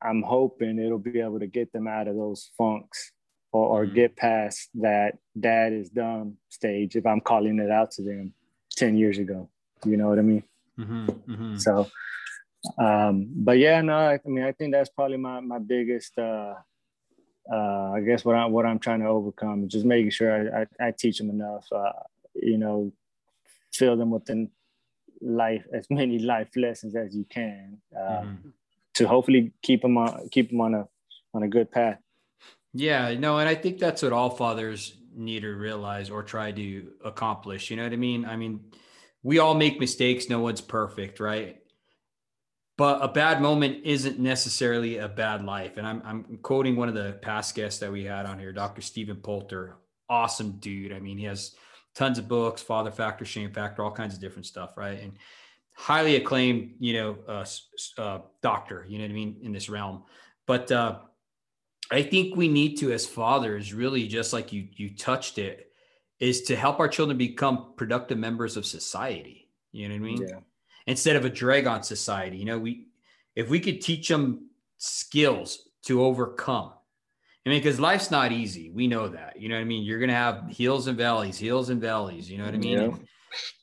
I'm 0.01 0.23
hoping 0.23 0.79
it'll 0.79 0.99
be 0.99 1.21
able 1.21 1.41
to 1.41 1.47
get 1.47 1.73
them 1.73 1.89
out 1.89 2.09
of 2.09 2.17
those 2.17 2.51
funks 2.57 3.13
or, 3.53 3.67
or 3.67 3.85
mm-hmm. 3.85 3.95
get 3.95 4.17
past 4.17 4.69
that 4.75 5.19
dad 5.39 5.73
is 5.73 5.91
dumb 5.91 6.37
stage 6.49 6.97
if 6.97 7.07
I'm 7.07 7.21
calling 7.21 7.59
it 7.59 7.71
out 7.71 7.91
to 7.93 8.03
them 8.03 8.33
10 8.77 8.97
years 8.97 9.19
ago. 9.19 9.49
You 9.85 9.97
know 9.97 10.09
what 10.09 10.19
I 10.19 10.23
mean? 10.23 10.45
Mm-hmm, 10.79 11.07
mm-hmm. 11.07 11.57
So, 11.57 11.89
um, 12.79 13.29
but 13.35 13.59
yeah, 13.59 13.81
no, 13.81 13.97
I, 13.97 14.15
I, 14.15 14.21
mean, 14.29 14.45
I 14.45 14.53
think 14.53 14.73
that's 14.73 14.91
probably 14.91 15.17
my, 15.17 15.41
my 15.41 15.59
biggest, 15.59 16.17
uh, 16.19 16.55
uh, 17.51 17.93
I 17.93 18.01
guess 18.01 18.25
what 18.25 18.35
I'm 18.35 18.51
what 18.51 18.67
I'm 18.67 18.81
trying 18.81 19.01
to 19.01 19.07
overcome 19.07 19.65
is 19.65 19.73
just 19.73 19.85
making 19.85 20.11
sure 20.11 20.33
I, 20.33 20.63
I, 20.63 20.89
I 20.89 20.91
teach 20.91 21.19
them 21.19 21.31
enough. 21.31 21.65
Uh, 21.71 21.93
you 22.35 22.59
know, 22.59 22.93
fill 23.77 23.97
them 23.97 24.11
with 24.11 24.25
the 24.25 24.49
life 25.21 25.65
as 25.73 25.87
many 25.91 26.19
life 26.19 26.49
lessons 26.57 26.95
as 26.95 27.15
you 27.15 27.25
can 27.29 27.79
uh, 27.97 28.21
mm-hmm. 28.21 28.49
to 28.95 29.09
hopefully 29.09 29.53
keep 29.63 29.83
them 29.83 29.97
on 29.97 30.29
keep 30.31 30.51
them 30.51 30.61
on 30.61 30.75
a 30.75 30.89
on 31.35 31.43
a 31.43 31.49
good 31.49 31.71
path. 31.71 31.99
Yeah, 32.73 33.15
no, 33.19 33.39
and 33.39 33.49
I 33.49 33.55
think 33.55 33.79
that's 33.79 34.03
what 34.03 34.13
all 34.13 34.31
fathers 34.31 34.97
need 35.15 35.41
to 35.41 35.55
realize 35.55 36.11
or 36.11 36.23
try 36.23 36.53
to 36.53 36.91
accomplish. 37.05 37.71
You 37.71 37.77
know 37.77 37.85
what 37.85 37.93
I 37.93 37.97
mean? 37.97 38.25
I 38.25 38.37
mean, 38.37 38.61
we 39.23 39.39
all 39.39 39.55
make 39.55 39.81
mistakes. 39.81 40.29
No 40.29 40.41
one's 40.41 40.61
perfect, 40.61 41.21
right? 41.21 41.59
But 42.77 43.03
a 43.03 43.09
bad 43.09 43.41
moment 43.41 43.85
isn't 43.85 44.19
necessarily 44.19 44.99
a 44.99 45.09
bad 45.09 45.43
life. 45.43 45.79
And 45.79 45.87
I'm, 45.87 46.03
I'm 46.05 46.39
quoting 46.43 46.77
one 46.77 46.89
of 46.89 46.95
the 46.95 47.19
past 47.23 47.55
guests 47.55 47.81
that 47.81 47.91
we 47.91 48.05
had 48.05 48.27
on 48.27 48.39
here, 48.39 48.53
Dr. 48.53 48.83
Stephan 48.83 49.17
Poulter. 49.17 49.77
Awesome 50.11 50.59
dude. 50.59 50.93
I 50.93 51.01
mean, 51.01 51.17
he 51.17 51.25
has 51.25 51.57
tons 51.97 52.19
of 52.19 52.29
books, 52.29 52.63
Father 52.63 52.91
Factor, 52.91 53.25
Shame 53.25 53.51
Factor, 53.51 53.83
all 53.83 53.91
kinds 53.91 54.15
of 54.15 54.21
different 54.21 54.47
stuff, 54.47 54.77
right? 54.77 55.01
And 55.01 55.15
highly 55.73 56.17
acclaimed, 56.17 56.75
you 56.79 56.93
know, 56.95 57.17
uh, 57.27 57.45
uh, 57.99 58.21
doctor, 58.43 58.87
you 58.89 58.99
know 58.99 59.05
what 59.05 59.11
I 59.11 59.15
mean, 59.15 59.37
in 59.43 59.53
this 59.53 59.69
realm. 59.69 60.05
But 60.47 60.71
uh, 60.71 60.99
I 61.91 62.03
think 62.03 62.37
we 62.37 62.49
need 62.49 62.77
to, 62.77 62.93
as 62.93 63.07
fathers, 63.07 63.73
really 63.73 64.07
just 64.07 64.33
like 64.33 64.53
you 64.53 64.69
you 64.73 64.95
touched 64.95 65.39
it, 65.39 65.73
is 66.21 66.43
to 66.43 66.57
help 66.57 66.81
our 66.81 66.89
children 66.89 67.19
become 67.19 67.73
productive 67.77 68.19
members 68.19 68.57
of 68.57 68.67
society. 68.67 69.49
You 69.73 69.89
know 69.89 69.95
what 69.95 70.01
I 70.01 70.05
mean? 70.05 70.23
Yeah. 70.23 70.41
Instead 70.87 71.17
of 71.17 71.25
a 71.25 71.31
drag 71.31 71.67
on 71.67 71.83
society. 71.83 72.37
You 72.37 72.45
know, 72.45 72.59
we 72.59 72.87
if 73.35 73.49
we 73.49 73.59
could 73.59 73.81
teach 73.81 74.09
them 74.09 74.51
skills 74.79 75.69
to 75.85 76.03
overcome. 76.03 76.73
I 77.47 77.51
mean, 77.51 77.61
because 77.61 77.79
life's 77.79 78.11
not 78.11 78.33
easy. 78.33 78.71
We 78.71 78.89
know 78.89 79.07
that. 79.09 79.41
You 79.41 79.49
know 79.49 79.55
what 79.55 79.61
I 79.61 79.65
mean? 79.65 79.85
You're 79.85 80.01
gonna 80.01 80.13
have 80.13 80.49
hills 80.51 80.89
and 80.89 80.99
valleys, 80.99 81.39
hills 81.39 81.71
and 81.71 81.81
valleys. 81.81 82.29
You 82.29 82.39
know 82.39 82.45
what 82.45 82.55
I 82.55 82.59
mean? 82.59 82.79
Yeah. 82.79 82.85
And, 82.85 83.07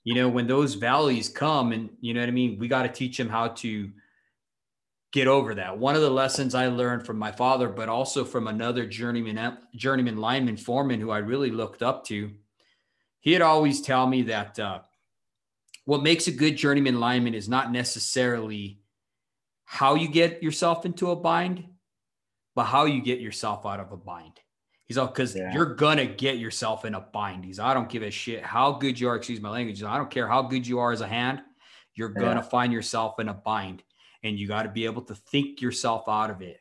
you 0.05 0.15
know, 0.15 0.29
when 0.29 0.47
those 0.47 0.75
valleys 0.75 1.29
come, 1.29 1.73
and 1.73 1.89
you 1.99 2.13
know 2.13 2.21
what 2.21 2.29
I 2.29 2.33
mean, 2.33 2.57
we 2.59 2.67
got 2.67 2.83
to 2.83 2.89
teach 2.89 3.17
them 3.17 3.29
how 3.29 3.49
to 3.49 3.89
get 5.11 5.27
over 5.27 5.55
that. 5.55 5.77
One 5.77 5.95
of 5.95 6.01
the 6.01 6.09
lessons 6.09 6.55
I 6.55 6.67
learned 6.67 7.05
from 7.05 7.17
my 7.17 7.31
father, 7.31 7.69
but 7.69 7.89
also 7.89 8.25
from 8.25 8.47
another 8.47 8.85
journeyman 8.85 9.57
journeyman 9.75 10.17
lineman 10.17 10.57
foreman 10.57 10.99
who 10.99 11.11
I 11.11 11.19
really 11.19 11.51
looked 11.51 11.83
up 11.83 12.05
to, 12.05 12.31
he 13.19 13.31
had 13.31 13.41
always 13.41 13.81
tell 13.81 14.07
me 14.07 14.23
that 14.23 14.59
uh, 14.59 14.79
what 15.85 16.03
makes 16.03 16.27
a 16.27 16.31
good 16.31 16.57
journeyman 16.57 16.99
lineman 16.99 17.33
is 17.33 17.47
not 17.47 17.71
necessarily 17.71 18.79
how 19.65 19.95
you 19.95 20.07
get 20.07 20.43
yourself 20.43 20.85
into 20.85 21.11
a 21.11 21.15
bind, 21.15 21.65
but 22.55 22.65
how 22.65 22.85
you 22.85 23.01
get 23.01 23.19
yourself 23.19 23.65
out 23.65 23.79
of 23.79 23.91
a 23.91 23.97
bind. 23.97 24.39
He's 24.85 24.97
all 24.97 25.07
because 25.07 25.35
yeah. 25.35 25.53
you're 25.53 25.75
gonna 25.75 26.05
get 26.05 26.37
yourself 26.37 26.85
in 26.85 26.93
a 26.93 27.01
bind. 27.01 27.45
He's 27.45 27.59
I 27.59 27.73
don't 27.73 27.89
give 27.89 28.03
a 28.03 28.11
shit 28.11 28.43
how 28.43 28.73
good 28.73 28.99
you 28.99 29.07
are. 29.09 29.15
Excuse 29.15 29.41
my 29.41 29.49
language. 29.49 29.81
I 29.83 29.97
don't 29.97 30.11
care 30.11 30.27
how 30.27 30.41
good 30.41 30.67
you 30.67 30.79
are 30.79 30.91
as 30.91 31.01
a 31.01 31.07
hand. 31.07 31.41
You're 31.95 32.09
gonna 32.09 32.35
yeah. 32.35 32.41
find 32.41 32.73
yourself 32.73 33.19
in 33.19 33.29
a 33.29 33.33
bind 33.33 33.83
and 34.23 34.39
you 34.39 34.47
got 34.47 34.63
to 34.63 34.69
be 34.69 34.85
able 34.85 35.01
to 35.03 35.15
think 35.15 35.61
yourself 35.61 36.07
out 36.07 36.29
of 36.29 36.41
it 36.41 36.59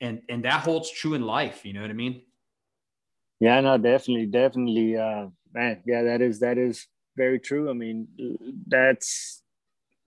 and 0.00 0.22
and 0.28 0.44
that 0.44 0.60
holds 0.60 0.90
true 0.90 1.14
in 1.14 1.22
life 1.22 1.64
you 1.64 1.72
know 1.72 1.80
what 1.80 1.90
i 1.90 1.94
mean 1.94 2.22
yeah 3.40 3.60
no 3.60 3.76
definitely 3.76 4.26
definitely 4.26 4.96
uh 4.96 5.26
man 5.52 5.82
yeah 5.86 6.02
that 6.02 6.20
is 6.20 6.40
that 6.40 6.58
is 6.58 6.86
very 7.16 7.38
true 7.38 7.70
i 7.70 7.72
mean 7.72 8.06
that's 8.66 9.42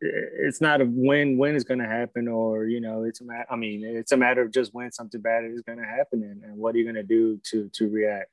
it's 0.02 0.62
not 0.62 0.82
a 0.82 0.86
when 0.86 1.38
when 1.38 1.56
is 1.56 1.64
going 1.64 1.80
to 1.80 1.88
happen 1.88 2.28
or 2.28 2.66
you 2.66 2.80
know 2.80 3.04
it's 3.04 3.22
a 3.22 3.24
matter 3.24 3.46
i 3.50 3.56
mean 3.56 3.84
it's 3.84 4.14
a 4.14 4.18
matter 4.18 4.42
of 4.42 4.52
just 4.52 4.74
when 4.74 4.92
something 4.92 5.20
bad 5.20 5.44
is 5.44 5.62
going 5.62 5.78
to 5.78 5.84
happen 5.84 6.24
and, 6.24 6.44
and 6.44 6.58
what 6.58 6.74
are 6.74 6.78
you 6.78 6.86
going 6.86 6.96
to 6.96 7.04
do 7.04 7.40
to 7.44 7.70
to 7.74 7.90
react 7.90 8.32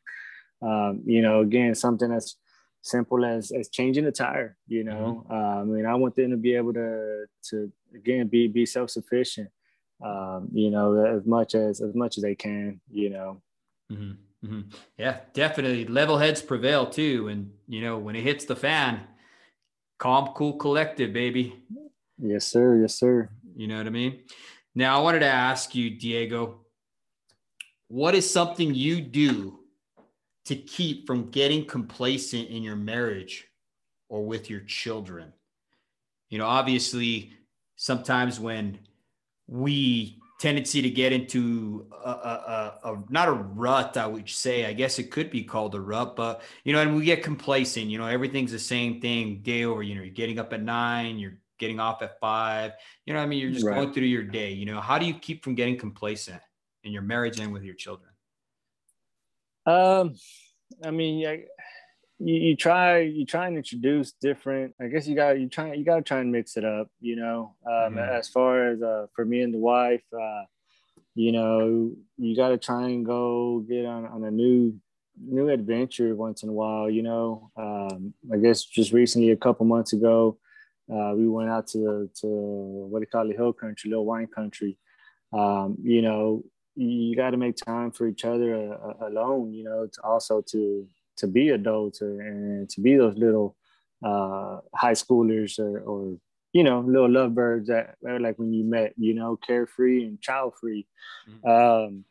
um, 0.62 1.03
you 1.05 1.23
know 1.23 1.41
again 1.41 1.75
something 1.75 2.11
that's 2.11 2.37
simple 2.83 3.25
as 3.25 3.51
as 3.51 3.69
changing 3.69 4.07
a 4.07 4.12
tire 4.12 4.57
you 4.69 4.85
know 4.85 5.25
mm-hmm. 5.29 5.33
uh, 5.33 5.61
i 5.61 5.64
mean 5.64 5.87
i 5.87 5.95
want 5.95 6.14
them 6.14 6.31
to 6.31 6.37
be 6.37 6.55
able 6.55 6.73
to 6.73 7.25
to 7.43 7.71
again 7.95 8.29
be 8.29 8.47
be 8.47 8.64
self-sufficient 8.64 9.51
um, 10.05 10.49
you 10.53 10.71
know 10.71 11.05
as 11.05 11.27
much 11.27 11.55
as 11.55 11.81
as 11.81 11.95
much 11.95 12.17
as 12.17 12.23
they 12.23 12.35
can 12.37 12.81
you 12.89 13.11
know 13.11 13.43
mm-hmm. 13.91 14.12
Mm-hmm. 14.47 14.61
yeah 14.99 15.19
definitely 15.33 15.85
level 15.87 16.19
heads 16.19 16.43
prevail 16.43 16.87
too 16.87 17.27
and 17.27 17.51
you 17.67 17.81
know 17.81 17.99
when 17.99 18.14
it 18.14 18.23
hits 18.23 18.45
the 18.45 18.55
fan 18.55 19.01
calm 19.99 20.29
cool 20.35 20.55
collected 20.55 21.13
baby. 21.13 21.63
Yes 22.19 22.47
sir. 22.47 22.77
Yes 22.81 22.95
sir. 22.95 23.31
You 23.57 23.69
know 23.69 23.79
what 23.79 23.87
i 23.87 23.91
mean? 23.91 24.21
Now 24.75 24.99
i 24.99 25.03
wanted 25.03 25.21
to 25.21 25.27
ask 25.27 25.75
you 25.75 25.91
diego 25.91 26.61
what 27.89 28.15
is 28.15 28.29
something 28.29 28.75
you 28.75 29.01
do 29.01 29.61
to 30.47 30.57
keep 30.57 31.07
from 31.07 31.31
getting 31.31 31.65
complacent 31.65 32.49
in 32.49 32.63
your 32.63 32.77
marriage 32.77 33.47
or 34.09 34.25
with 34.25 34.51
your 34.51 34.61
children? 34.61 35.33
You 36.31 36.39
know 36.39 36.47
obviously 36.47 37.33
sometimes 37.77 38.41
when 38.41 38.79
we 39.47 40.19
tendency 40.39 40.82
to 40.82 40.91
get 40.91 41.12
into 41.12 41.87
a, 42.05 42.11
a, 42.11 42.74
a, 42.84 42.93
a, 42.93 43.03
not 43.09 43.28
a 43.28 43.32
rut 43.32 43.97
i 43.97 44.07
would 44.07 44.28
say. 44.28 44.66
I 44.66 44.72
guess 44.72 44.99
it 44.99 45.11
could 45.11 45.30
be 45.30 45.43
called 45.43 45.74
a 45.74 45.80
rut 45.80 46.14
but 46.16 46.43
you 46.64 46.72
know 46.72 46.80
and 46.80 46.95
we 46.97 47.05
get 47.05 47.22
complacent 47.22 47.87
you 47.87 47.99
know 47.99 48.07
everything's 48.07 48.53
the 48.53 48.59
same 48.59 49.01
thing 49.01 49.41
day 49.43 49.64
over. 49.64 49.82
You 49.82 49.95
know 49.95 50.03
you're 50.03 50.12
getting 50.12 50.39
up 50.39 50.53
at 50.53 50.62
nine 50.62 51.18
you're 51.18 51.39
getting 51.59 51.80
off 51.80 52.03
at 52.03 52.20
five. 52.20 52.72
You 53.07 53.14
know 53.14 53.20
i 53.20 53.26
mean? 53.26 53.41
You're 53.41 53.51
just 53.51 53.64
right. 53.64 53.76
going 53.76 53.93
through 53.93 54.05
your 54.05 54.24
day 54.24 54.53
you 54.53 54.66
know. 54.66 54.80
How 54.80 54.99
do 54.99 55.07
you 55.07 55.14
keep 55.14 55.43
from 55.43 55.55
getting 55.55 55.78
complacent 55.78 56.41
in 56.84 56.93
your 56.93 57.03
marriage 57.03 57.41
and 57.41 57.53
with 57.53 57.62
your 57.62 57.74
children? 57.74 58.11
Um 59.64 60.14
i 60.84 60.91
mean 60.91 61.26
I, 61.26 61.45
you, 62.19 62.35
you 62.35 62.57
try 62.57 63.01
you 63.01 63.25
try 63.25 63.47
and 63.47 63.57
introduce 63.57 64.12
different 64.12 64.75
i 64.81 64.87
guess 64.87 65.07
you 65.07 65.14
got 65.14 65.39
you 65.39 65.49
try 65.49 65.73
you 65.75 65.85
got 65.85 65.97
to 65.97 66.03
try 66.03 66.21
and 66.21 66.33
mix 66.33 66.57
it 66.57 66.64
up 66.64 66.89
you 67.01 67.17
know 67.17 67.55
um, 67.67 67.95
mm-hmm. 67.95 67.99
as 67.99 68.29
far 68.29 68.71
as 68.71 68.83
uh, 68.83 69.07
for 69.14 69.25
me 69.25 69.43
and 69.43 69.53
the 69.53 69.59
wife 69.59 70.03
uh, 70.12 70.43
you 71.14 71.33
know 71.33 71.91
you 72.17 72.37
got 72.37 72.49
to 72.49 72.59
try 72.59 72.89
and 72.89 73.05
go 73.05 73.64
get 73.69 73.85
on, 73.85 74.07
on 74.07 74.25
a 74.25 74.31
new 74.31 74.75
new 75.19 75.49
adventure 75.49 76.14
once 76.14 76.43
in 76.43 76.49
a 76.49 76.53
while 76.53 76.91
you 76.91 77.03
know 77.03 77.51
um, 77.57 78.12
i 78.33 78.37
guess 78.37 78.64
just 78.64 78.93
recently 78.93 79.31
a 79.31 79.37
couple 79.37 79.67
months 79.67 79.93
ago 79.93 80.39
uh, 80.93 81.12
we 81.17 81.29
went 81.29 81.51
out 81.51 81.67
to 81.67 82.09
to 82.14 82.27
what 82.27 83.01
they 83.01 83.07
call 83.07 83.29
it 83.29 83.37
hill 83.37 83.53
country 83.53 83.91
little 83.91 84.07
wine 84.07 84.27
country 84.27 84.79
um, 85.33 85.77
you 85.83 86.03
know 86.03 86.43
you 86.77 87.17
got 87.17 87.31
to 87.31 87.39
make 87.39 87.57
time 87.57 87.91
for 87.91 88.07
each 88.07 88.25
other 88.25 88.75
uh, 88.75 89.07
alone 89.07 89.53
you 89.53 89.64
know 89.64 89.87
to 89.87 90.03
also 90.03 90.43
to 90.43 90.87
to 91.19 91.27
be 91.27 91.51
adults 91.51 92.03
or, 92.03 92.21
and 92.21 92.69
to 92.71 92.81
be 92.81 92.97
those 92.97 93.17
little 93.17 93.57
uh, 94.05 94.59
high 94.75 94.93
schoolers 94.93 95.59
or, 95.59 95.81
or 95.81 96.17
you 96.53 96.62
know 96.62 96.81
little 96.81 97.11
lovebirds 97.11 97.69
that 97.69 97.97
like 98.03 98.39
when 98.39 98.53
you 98.53 98.64
met 98.64 98.93
you 98.97 99.14
know 99.14 99.37
carefree 99.37 100.05
and 100.05 100.21
child 100.21 100.55
free 100.59 100.87
mm-hmm. 101.29 101.49
um, 101.49 102.05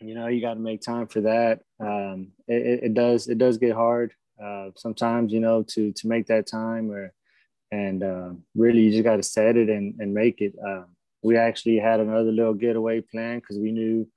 you 0.00 0.14
know 0.14 0.26
you 0.26 0.40
got 0.40 0.54
to 0.54 0.60
make 0.60 0.80
time 0.80 1.06
for 1.06 1.22
that. 1.22 1.60
Um, 1.80 2.32
it, 2.48 2.84
it, 2.84 2.94
does 2.94 3.28
it 3.28 3.38
does 3.38 3.58
get 3.58 3.74
hard 3.74 4.12
uh, 4.42 4.70
sometimes 4.76 5.32
you 5.32 5.40
know 5.40 5.62
to 5.70 5.92
to 5.92 6.08
make 6.08 6.26
that 6.26 6.46
time 6.46 6.90
or 6.90 7.12
and 7.72 8.02
uh, 8.02 8.30
really 8.54 8.82
you 8.82 8.90
just 8.92 9.04
got 9.04 9.16
to 9.16 9.22
set 9.22 9.56
it 9.56 9.68
and, 9.68 9.94
and 9.98 10.14
make 10.14 10.40
it. 10.40 10.54
Uh, 10.64 10.84
we 11.22 11.36
actually 11.36 11.78
had 11.78 11.98
another 11.98 12.30
little 12.30 12.54
getaway 12.54 13.00
plan 13.00 13.40
because 13.40 13.58
we 13.58 13.72
knew 13.72 14.08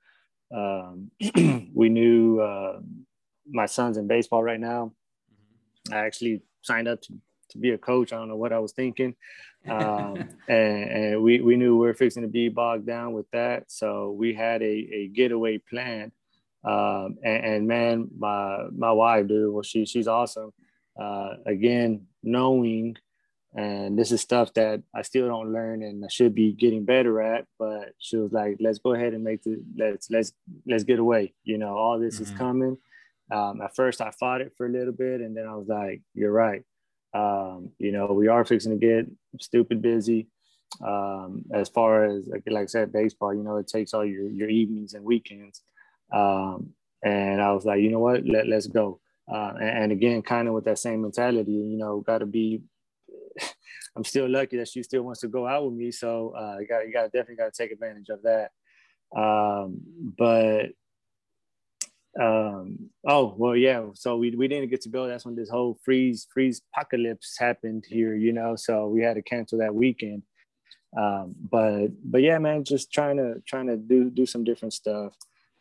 um, 0.54 1.10
we 1.74 1.88
knew 1.88 2.40
um, 2.42 3.06
my 3.48 3.66
son's 3.66 3.96
in 3.96 4.06
baseball 4.06 4.42
right 4.42 4.60
now. 4.60 4.92
Mm-hmm. 5.32 5.94
I 5.94 6.06
actually 6.06 6.42
signed 6.62 6.88
up 6.88 7.00
to, 7.02 7.14
to 7.50 7.58
be 7.58 7.70
a 7.70 7.78
coach. 7.78 8.12
I 8.12 8.16
don't 8.16 8.28
know 8.28 8.36
what 8.36 8.52
I 8.52 8.58
was 8.58 8.72
thinking. 8.72 9.14
Um, 9.68 10.16
and, 10.48 10.90
and, 10.90 11.22
we, 11.22 11.40
we 11.40 11.56
knew 11.56 11.76
we 11.76 11.86
were 11.86 11.94
fixing 11.94 12.22
to 12.22 12.28
be 12.28 12.48
bogged 12.48 12.86
down 12.86 13.12
with 13.12 13.30
that. 13.32 13.70
So 13.70 14.12
we 14.12 14.34
had 14.34 14.62
a, 14.62 14.88
a 14.92 15.08
getaway 15.08 15.58
plan. 15.58 16.12
Um, 16.62 17.16
and, 17.24 17.44
and, 17.44 17.68
man, 17.68 18.08
my, 18.18 18.66
my 18.76 18.92
wife, 18.92 19.28
dude, 19.28 19.52
well, 19.52 19.62
she, 19.62 19.86
she's 19.86 20.08
awesome. 20.08 20.52
Uh, 21.00 21.34
again, 21.46 22.06
knowing, 22.22 22.96
and 23.54 23.98
this 23.98 24.12
is 24.12 24.20
stuff 24.20 24.52
that 24.54 24.82
I 24.94 25.02
still 25.02 25.26
don't 25.26 25.52
learn 25.52 25.82
and 25.82 26.04
I 26.04 26.08
should 26.08 26.34
be 26.34 26.52
getting 26.52 26.84
better 26.84 27.20
at, 27.22 27.46
but 27.58 27.94
she 27.98 28.18
was 28.18 28.30
like, 28.32 28.58
let's 28.60 28.78
go 28.78 28.92
ahead 28.92 29.14
and 29.14 29.24
make 29.24 29.42
the, 29.42 29.62
let's, 29.76 30.10
let's, 30.10 30.32
let's 30.66 30.84
get 30.84 30.98
away. 30.98 31.32
You 31.44 31.56
know, 31.56 31.78
all 31.78 31.98
this 31.98 32.16
mm-hmm. 32.16 32.24
is 32.24 32.38
coming 32.38 32.76
um, 33.30 33.60
at 33.60 33.74
first, 33.76 34.00
I 34.00 34.10
fought 34.10 34.40
it 34.40 34.52
for 34.56 34.66
a 34.66 34.70
little 34.70 34.92
bit, 34.92 35.20
and 35.20 35.36
then 35.36 35.46
I 35.46 35.54
was 35.54 35.68
like, 35.68 36.02
"You're 36.14 36.32
right. 36.32 36.62
Um, 37.12 37.70
you 37.78 37.92
know, 37.92 38.06
we 38.06 38.28
are 38.28 38.44
fixing 38.44 38.72
to 38.72 38.78
get 38.78 39.06
stupid 39.40 39.82
busy. 39.82 40.28
Um, 40.84 41.44
as 41.52 41.68
far 41.68 42.04
as 42.04 42.26
like, 42.28 42.44
like, 42.46 42.62
I 42.62 42.66
said, 42.66 42.92
baseball, 42.92 43.34
you 43.34 43.42
know, 43.42 43.56
it 43.56 43.66
takes 43.66 43.92
all 43.92 44.04
your 44.04 44.28
your 44.28 44.48
evenings 44.48 44.94
and 44.94 45.04
weekends. 45.04 45.62
Um, 46.12 46.70
and 47.02 47.40
I 47.40 47.52
was 47.52 47.64
like, 47.64 47.80
you 47.80 47.90
know 47.90 47.98
what? 47.98 48.26
Let 48.26 48.46
let's 48.46 48.66
go. 48.66 49.00
Uh, 49.30 49.52
and, 49.60 49.84
and, 49.84 49.92
again, 49.92 50.22
kind 50.22 50.48
of 50.48 50.54
with 50.54 50.64
that 50.64 50.78
same 50.78 51.02
mentality, 51.02 51.52
you 51.52 51.78
know, 51.78 52.00
got 52.00 52.18
to 52.18 52.26
be. 52.26 52.62
I'm 53.96 54.04
still 54.04 54.28
lucky 54.28 54.56
that 54.56 54.68
she 54.68 54.82
still 54.82 55.02
wants 55.02 55.20
to 55.20 55.28
go 55.28 55.46
out 55.46 55.64
with 55.64 55.74
me, 55.74 55.92
so 55.92 56.34
uh, 56.36 56.58
you 56.58 56.66
got 56.66 56.86
you 56.86 56.92
got 56.92 57.12
definitely 57.12 57.36
got 57.36 57.52
to 57.52 57.62
take 57.62 57.72
advantage 57.72 58.08
of 58.08 58.22
that. 58.22 58.50
Um, 59.16 59.80
but 60.16 60.70
um, 62.18 62.90
oh 63.06 63.34
well, 63.36 63.54
yeah. 63.54 63.86
So 63.94 64.16
we, 64.16 64.34
we 64.34 64.48
didn't 64.48 64.70
get 64.70 64.80
to 64.82 64.88
go. 64.88 65.06
That's 65.06 65.24
when 65.24 65.36
this 65.36 65.50
whole 65.50 65.78
freeze 65.82 66.26
freeze 66.32 66.62
apocalypse 66.72 67.36
happened 67.38 67.84
here, 67.88 68.14
you 68.14 68.32
know. 68.32 68.56
So 68.56 68.88
we 68.88 69.02
had 69.02 69.14
to 69.14 69.22
cancel 69.22 69.58
that 69.58 69.74
weekend. 69.74 70.22
Um, 70.96 71.34
but 71.50 71.88
but 72.04 72.22
yeah, 72.22 72.38
man, 72.38 72.64
just 72.64 72.92
trying 72.92 73.18
to 73.18 73.40
trying 73.46 73.68
to 73.68 73.76
do 73.76 74.10
do 74.10 74.26
some 74.26 74.42
different 74.42 74.72
stuff. 74.72 75.14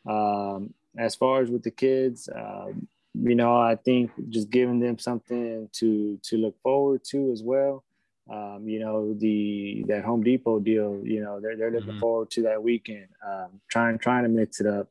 Um, 0.09 0.73
as 0.97 1.15
far 1.15 1.41
as 1.41 1.51
with 1.51 1.63
the 1.63 1.71
kids, 1.71 2.27
um, 2.35 2.87
you 3.13 3.35
know, 3.35 3.55
I 3.55 3.75
think 3.75 4.11
just 4.29 4.49
giving 4.49 4.79
them 4.79 4.97
something 4.97 5.69
to 5.73 6.19
to 6.23 6.37
look 6.37 6.59
forward 6.61 7.03
to 7.11 7.31
as 7.31 7.43
well. 7.43 7.83
Um, 8.31 8.67
you 8.67 8.79
know, 8.79 9.13
the 9.13 9.83
that 9.87 10.03
Home 10.03 10.23
Depot 10.23 10.59
deal, 10.59 11.01
you 11.03 11.21
know, 11.21 11.39
they're 11.39 11.55
they're 11.55 11.71
looking 11.71 11.91
mm-hmm. 11.91 11.99
forward 11.99 12.31
to 12.31 12.43
that 12.43 12.61
weekend. 12.63 13.07
Um, 13.27 13.61
trying 13.67 13.99
trying 13.99 14.23
to 14.23 14.29
mix 14.29 14.59
it 14.59 14.67
up. 14.67 14.89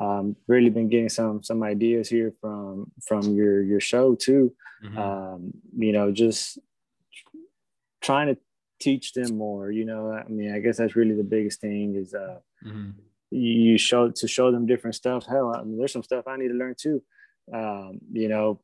Um, 0.00 0.36
really 0.46 0.70
been 0.70 0.88
getting 0.88 1.08
some 1.08 1.42
some 1.42 1.62
ideas 1.62 2.08
here 2.08 2.32
from 2.40 2.90
from 3.06 3.34
your 3.34 3.62
your 3.62 3.80
show 3.80 4.14
too. 4.14 4.54
Mm-hmm. 4.84 4.98
Um, 4.98 5.52
you 5.76 5.92
know, 5.92 6.12
just 6.12 6.58
trying 8.00 8.28
to 8.28 8.38
teach 8.80 9.12
them 9.12 9.36
more. 9.36 9.70
You 9.70 9.84
know, 9.84 10.12
I 10.12 10.28
mean, 10.28 10.52
I 10.52 10.60
guess 10.60 10.76
that's 10.76 10.96
really 10.96 11.14
the 11.14 11.24
biggest 11.24 11.60
thing 11.60 11.96
is 11.96 12.14
uh, 12.14 12.38
mm-hmm. 12.64 12.90
you 13.30 13.76
show 13.76 14.10
to 14.10 14.28
show 14.28 14.52
them 14.52 14.66
different 14.66 14.94
stuff. 14.94 15.26
Hell, 15.26 15.54
I 15.54 15.62
mean, 15.64 15.78
there's 15.78 15.92
some 15.92 16.04
stuff 16.04 16.26
I 16.28 16.36
need 16.36 16.48
to 16.48 16.54
learn 16.54 16.76
too. 16.78 17.02
Um, 17.52 18.00
you 18.12 18.28
know, 18.28 18.60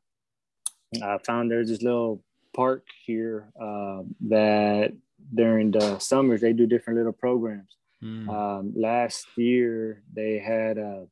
I 1.02 1.18
found 1.18 1.50
there's 1.50 1.68
this 1.68 1.82
little 1.82 2.22
park 2.54 2.86
here 3.04 3.48
uh, 3.60 4.02
that 4.28 4.92
during 5.34 5.70
the 5.70 5.98
summers 5.98 6.40
they 6.40 6.52
do 6.52 6.66
different 6.66 6.98
little 6.98 7.12
programs. 7.12 7.76
Mm. 8.02 8.28
Um, 8.28 8.72
last 8.76 9.26
year 9.36 10.02
they 10.14 10.38
had 10.38 10.78
uh, 10.78 11.06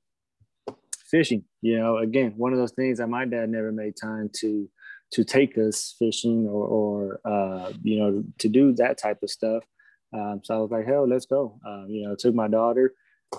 fishing. 1.13 1.45
You 1.61 1.79
know, 1.79 1.99
again, 1.99 2.35
one 2.37 2.53
of 2.53 2.59
those 2.59 2.73
things 2.73 2.99
that 2.99 3.07
my 3.07 3.25
dad 3.25 3.51
never 3.51 3.71
made 3.71 3.95
time 3.97 4.31
to 4.41 4.69
to 5.13 5.25
take 5.25 5.59
us 5.59 5.95
fishing 5.99 6.47
or, 6.49 6.65
or 6.67 7.21
uh, 7.25 7.73
you 7.85 8.01
know 8.01 8.25
to 8.39 8.49
do 8.49 8.73
that 8.75 8.99
type 8.99 9.23
of 9.23 9.31
stuff. 9.31 9.63
Um, 10.13 10.41
so 10.43 10.55
I 10.55 10.59
was 10.59 10.71
like, 10.71 10.87
hell, 10.87 11.09
let's 11.09 11.27
go. 11.27 11.61
Um, 11.65 11.87
you 11.89 12.03
know, 12.03 12.17
took 12.17 12.35
my 12.35 12.49
daughter. 12.49 12.95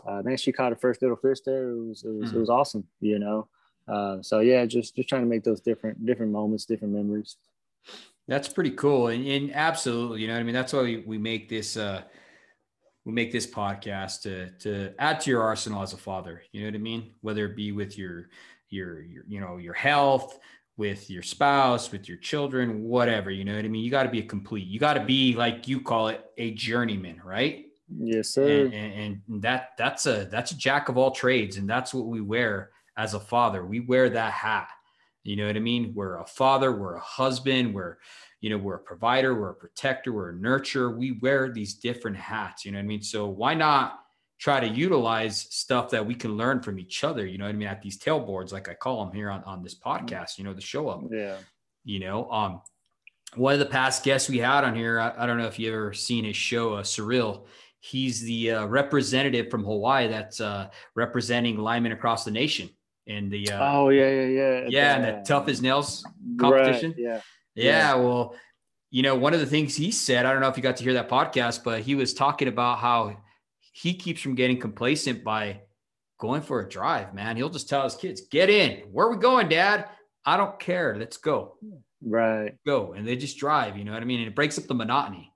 Uh, 0.07 0.21
then 0.21 0.37
she 0.37 0.51
caught 0.51 0.71
her 0.71 0.77
first 0.77 1.01
little 1.01 1.17
fish 1.17 1.39
there. 1.45 1.71
It 1.71 1.87
was 1.87 2.03
it 2.05 2.13
was, 2.13 2.31
mm. 2.31 2.35
it 2.35 2.39
was 2.39 2.49
awesome. 2.49 2.85
You 3.01 3.19
know, 3.19 3.47
uh, 3.87 4.21
so 4.21 4.39
yeah, 4.39 4.65
just 4.65 4.95
just 4.95 5.09
trying 5.09 5.23
to 5.23 5.27
make 5.27 5.43
those 5.43 5.59
different 5.59 6.05
different 6.05 6.31
moments, 6.31 6.65
different 6.65 6.93
memories. 6.93 7.35
That's 8.27 8.47
pretty 8.47 8.71
cool, 8.71 9.07
and, 9.07 9.27
and 9.27 9.53
absolutely, 9.53 10.21
you 10.21 10.29
know, 10.29 10.37
I 10.37 10.43
mean, 10.43 10.53
that's 10.53 10.71
why 10.71 10.83
we, 10.83 10.97
we 11.05 11.17
make 11.17 11.49
this 11.49 11.75
uh, 11.75 12.03
we 13.05 13.11
make 13.11 13.31
this 13.31 13.47
podcast 13.47 14.21
to 14.21 14.51
to 14.59 14.93
add 14.99 15.19
to 15.21 15.29
your 15.29 15.41
arsenal 15.41 15.81
as 15.81 15.93
a 15.93 15.97
father. 15.97 16.43
You 16.51 16.61
know 16.61 16.67
what 16.67 16.75
I 16.75 16.79
mean? 16.79 17.11
Whether 17.21 17.45
it 17.45 17.55
be 17.55 17.71
with 17.71 17.97
your 17.97 18.29
your 18.69 19.01
your 19.01 19.23
you 19.27 19.39
know 19.39 19.57
your 19.57 19.73
health, 19.73 20.39
with 20.77 21.09
your 21.09 21.23
spouse, 21.23 21.91
with 21.91 22.07
your 22.07 22.17
children, 22.17 22.83
whatever. 22.83 23.29
You 23.29 23.45
know 23.45 23.55
what 23.55 23.65
I 23.65 23.67
mean? 23.67 23.83
You 23.83 23.91
got 23.91 24.03
to 24.03 24.09
be 24.09 24.19
a 24.19 24.25
complete. 24.25 24.67
You 24.67 24.79
got 24.79 24.93
to 24.95 25.03
be 25.03 25.35
like 25.35 25.67
you 25.67 25.81
call 25.81 26.07
it 26.07 26.23
a 26.37 26.51
journeyman, 26.51 27.21
right? 27.23 27.65
Yes, 27.95 28.29
sir. 28.29 28.65
And, 28.65 28.73
and, 28.73 29.21
and 29.27 29.41
that 29.41 29.71
that's 29.77 30.05
a 30.05 30.25
that's 30.31 30.51
a 30.51 30.57
jack 30.57 30.89
of 30.89 30.97
all 30.97 31.11
trades, 31.11 31.57
and 31.57 31.69
that's 31.69 31.93
what 31.93 32.05
we 32.05 32.21
wear 32.21 32.71
as 32.97 33.13
a 33.13 33.19
father. 33.19 33.65
We 33.65 33.81
wear 33.81 34.09
that 34.09 34.33
hat. 34.33 34.69
You 35.23 35.37
know 35.37 35.47
what 35.47 35.55
I 35.55 35.59
mean? 35.59 35.93
We're 35.95 36.17
a 36.17 36.25
father. 36.25 36.71
We're 36.71 36.95
a 36.95 37.01
husband. 37.01 37.73
We're 37.73 37.97
you 38.43 38.49
know 38.49 38.57
we're 38.57 38.75
a 38.75 38.79
provider 38.79 39.33
we're 39.33 39.51
a 39.51 39.55
protector 39.55 40.11
we're 40.11 40.31
a 40.31 40.33
nurturer 40.33 40.95
we 40.95 41.13
wear 41.21 41.49
these 41.49 41.75
different 41.75 42.17
hats 42.17 42.65
you 42.65 42.71
know 42.73 42.77
what 42.77 42.83
i 42.83 42.87
mean? 42.87 43.01
So 43.01 43.25
why 43.25 43.53
not 43.53 44.01
try 44.37 44.59
to 44.59 44.67
utilize 44.67 45.47
stuff 45.49 45.89
that 45.91 46.05
we 46.05 46.13
can 46.13 46.35
learn 46.35 46.61
from 46.61 46.77
each 46.77 47.05
other 47.05 47.25
you 47.25 47.37
know 47.37 47.45
what 47.45 47.55
i 47.55 47.57
mean 47.57 47.69
at 47.69 47.81
these 47.81 47.97
tailboards 47.97 48.51
like 48.51 48.67
i 48.67 48.73
call 48.73 49.05
them 49.05 49.15
here 49.15 49.31
on, 49.31 49.41
on 49.45 49.63
this 49.63 49.79
podcast 49.79 50.37
you 50.37 50.43
know 50.43 50.53
the 50.53 50.61
show 50.61 50.89
up 50.89 51.01
yeah. 51.09 51.37
you 51.85 51.99
know? 52.01 52.29
Um 52.29 52.61
one 53.35 53.53
of 53.53 53.59
the 53.59 53.65
past 53.65 54.03
guests 54.03 54.29
we 54.29 54.39
had 54.39 54.65
on 54.65 54.75
here 54.75 54.99
i, 54.99 55.13
I 55.17 55.25
don't 55.25 55.37
know 55.37 55.47
if 55.47 55.57
you 55.57 55.73
ever 55.73 55.93
seen 55.93 56.25
his 56.25 56.35
show 56.35 56.73
uh, 56.75 56.83
surreal. 56.83 57.45
He's 57.79 58.21
the 58.21 58.51
uh, 58.51 58.65
representative 58.65 59.49
from 59.49 59.63
hawaii 59.63 60.07
that's 60.09 60.41
uh, 60.41 60.69
representing 60.95 61.57
linemen 61.57 61.93
across 61.93 62.25
the 62.25 62.31
nation 62.31 62.69
in 63.07 63.29
the 63.29 63.49
uh, 63.51 63.73
oh 63.73 63.89
yeah 63.89 64.09
yeah 64.09 64.27
yeah. 64.27 64.65
Yeah 64.67 64.95
and 64.95 65.03
the 65.05 65.25
tough 65.25 65.47
as 65.47 65.61
nails 65.61 66.05
competition. 66.37 66.91
right, 66.91 66.99
yeah 66.99 67.21
yeah, 67.55 67.95
well, 67.95 68.35
you 68.89 69.01
know, 69.01 69.15
one 69.15 69.33
of 69.33 69.39
the 69.39 69.45
things 69.45 69.75
he 69.75 69.91
said, 69.91 70.25
I 70.25 70.31
don't 70.31 70.41
know 70.41 70.49
if 70.49 70.57
you 70.57 70.63
got 70.63 70.77
to 70.77 70.83
hear 70.83 70.93
that 70.93 71.09
podcast, 71.09 71.63
but 71.63 71.81
he 71.81 71.95
was 71.95 72.13
talking 72.13 72.47
about 72.47 72.77
how 72.77 73.17
he 73.59 73.95
keeps 73.95 74.21
from 74.21 74.35
getting 74.35 74.59
complacent 74.59 75.23
by 75.23 75.61
going 76.19 76.41
for 76.41 76.59
a 76.59 76.69
drive, 76.69 77.13
man. 77.13 77.35
He'll 77.35 77.49
just 77.49 77.67
tell 77.67 77.83
his 77.83 77.95
kids, 77.95 78.21
get 78.21 78.49
in. 78.49 78.83
Where 78.91 79.07
are 79.07 79.11
we 79.11 79.17
going, 79.17 79.49
dad? 79.49 79.89
I 80.25 80.37
don't 80.37 80.59
care. 80.59 80.95
Let's 80.97 81.17
go. 81.17 81.57
Right. 82.01 82.55
Go. 82.65 82.93
And 82.93 83.07
they 83.07 83.15
just 83.15 83.37
drive, 83.37 83.77
you 83.77 83.83
know 83.83 83.93
what 83.93 84.01
I 84.01 84.05
mean? 84.05 84.19
And 84.19 84.27
it 84.27 84.35
breaks 84.35 84.57
up 84.57 84.65
the 84.65 84.75
monotony. 84.75 85.33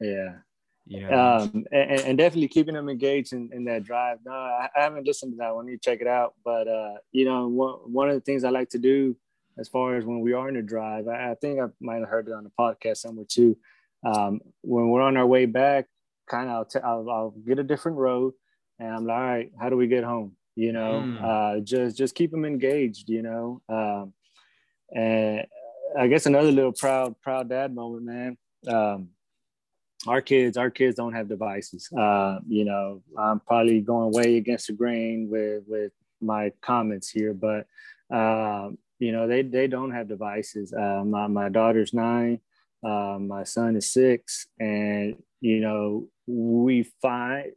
Yeah. 0.00 0.36
You 0.86 1.02
know, 1.02 1.12
um, 1.12 1.64
and, 1.72 2.00
and, 2.00 2.18
definitely 2.18 2.48
keeping 2.48 2.74
them 2.74 2.88
engaged 2.88 3.32
in, 3.32 3.50
in 3.52 3.64
that 3.66 3.84
drive. 3.84 4.18
No, 4.26 4.32
I, 4.32 4.68
I 4.74 4.82
haven't 4.82 5.06
listened 5.06 5.32
to 5.32 5.36
that 5.36 5.54
one. 5.54 5.68
You 5.68 5.78
check 5.78 6.00
it 6.00 6.06
out. 6.06 6.34
But, 6.44 6.66
uh, 6.68 6.94
you 7.12 7.24
know, 7.24 7.46
one, 7.48 7.74
one 7.92 8.08
of 8.08 8.14
the 8.14 8.20
things 8.20 8.42
I 8.42 8.50
like 8.50 8.70
to 8.70 8.78
do 8.78 9.16
as 9.60 9.68
far 9.68 9.96
as 9.96 10.04
when 10.04 10.20
we 10.20 10.32
are 10.32 10.48
in 10.48 10.56
a 10.56 10.62
drive. 10.62 11.06
I, 11.06 11.32
I 11.32 11.34
think 11.34 11.60
I 11.60 11.66
might 11.80 12.00
have 12.00 12.08
heard 12.08 12.26
it 12.26 12.32
on 12.32 12.44
the 12.44 12.52
podcast 12.58 12.96
somewhere 12.96 13.26
too. 13.28 13.56
Um, 14.02 14.40
when 14.62 14.88
we're 14.88 15.02
on 15.02 15.18
our 15.18 15.26
way 15.26 15.44
back, 15.44 15.86
kind 16.26 16.48
of 16.48 16.54
I'll, 16.54 16.64
t- 16.64 16.80
I'll, 16.82 17.10
I'll, 17.10 17.34
get 17.46 17.58
a 17.58 17.62
different 17.62 17.98
road, 17.98 18.32
and 18.78 18.88
I'm 18.88 19.04
like, 19.04 19.16
all 19.16 19.22
right, 19.22 19.52
how 19.60 19.68
do 19.68 19.76
we 19.76 19.86
get 19.86 20.04
home? 20.04 20.36
You 20.56 20.72
know, 20.72 21.02
mm. 21.04 21.22
uh, 21.22 21.60
just 21.60 21.96
just 21.96 22.14
keep 22.14 22.30
them 22.30 22.44
engaged. 22.44 23.08
You 23.08 23.22
know, 23.22 23.62
um, 23.68 24.14
and 24.94 25.46
I 25.98 26.06
guess 26.06 26.26
another 26.26 26.50
little 26.50 26.72
proud 26.72 27.20
proud 27.20 27.50
dad 27.50 27.74
moment, 27.74 28.04
man. 28.04 28.38
Um, 28.66 29.08
our 30.06 30.22
kids, 30.22 30.56
our 30.56 30.70
kids 30.70 30.96
don't 30.96 31.12
have 31.12 31.28
devices. 31.28 31.90
Uh, 31.92 32.38
you 32.48 32.64
know, 32.64 33.02
I'm 33.18 33.40
probably 33.40 33.80
going 33.80 34.12
way 34.12 34.38
against 34.38 34.68
the 34.68 34.72
grain 34.72 35.28
with 35.30 35.64
with 35.66 35.92
my 36.22 36.52
comments 36.62 37.10
here, 37.10 37.34
but 37.34 37.66
um, 38.14 38.78
you 39.00 39.10
know 39.10 39.26
they 39.26 39.42
they 39.42 39.66
don't 39.66 39.90
have 39.90 40.06
devices. 40.06 40.72
Uh, 40.72 41.02
my, 41.04 41.26
my 41.26 41.48
daughter's 41.48 41.92
nine 41.92 42.38
uh, 42.82 43.18
my 43.20 43.44
son 43.44 43.76
is 43.76 43.92
six 43.92 44.46
and 44.58 45.16
you 45.40 45.60
know 45.60 46.08
we 46.26 46.82
find 47.02 47.52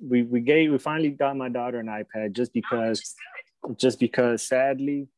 we 0.00 0.22
we 0.22 0.40
gave 0.40 0.70
we 0.70 0.78
finally 0.78 1.10
got 1.10 1.36
my 1.36 1.48
daughter 1.48 1.78
an 1.78 1.86
ipad 1.86 2.32
just 2.32 2.52
because 2.52 3.14
just 3.76 4.00
because 4.00 4.46
sadly 4.46 5.08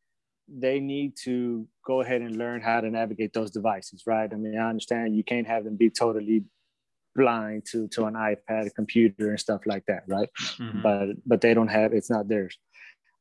they 0.48 0.78
need 0.78 1.14
to 1.16 1.66
go 1.86 2.00
ahead 2.00 2.20
and 2.20 2.36
learn 2.36 2.60
how 2.60 2.80
to 2.80 2.90
navigate 2.90 3.32
those 3.32 3.50
devices 3.50 4.02
right? 4.06 4.32
I 4.32 4.36
mean 4.36 4.58
i 4.58 4.68
understand 4.68 5.16
you 5.16 5.24
can't 5.24 5.46
have 5.46 5.64
them 5.64 5.76
be 5.76 5.90
totally 5.90 6.44
blind 7.14 7.64
to 7.70 7.86
to 7.88 8.06
an 8.06 8.14
ipad 8.14 8.66
a 8.66 8.70
computer 8.70 9.30
and 9.30 9.38
stuff 9.38 9.60
like 9.64 9.84
that 9.86 10.02
right? 10.08 10.28
Mm-hmm. 10.58 10.82
but 10.82 11.08
but 11.24 11.40
they 11.40 11.54
don't 11.54 11.68
have 11.68 11.92
it's 11.92 12.10
not 12.10 12.28
theirs. 12.28 12.58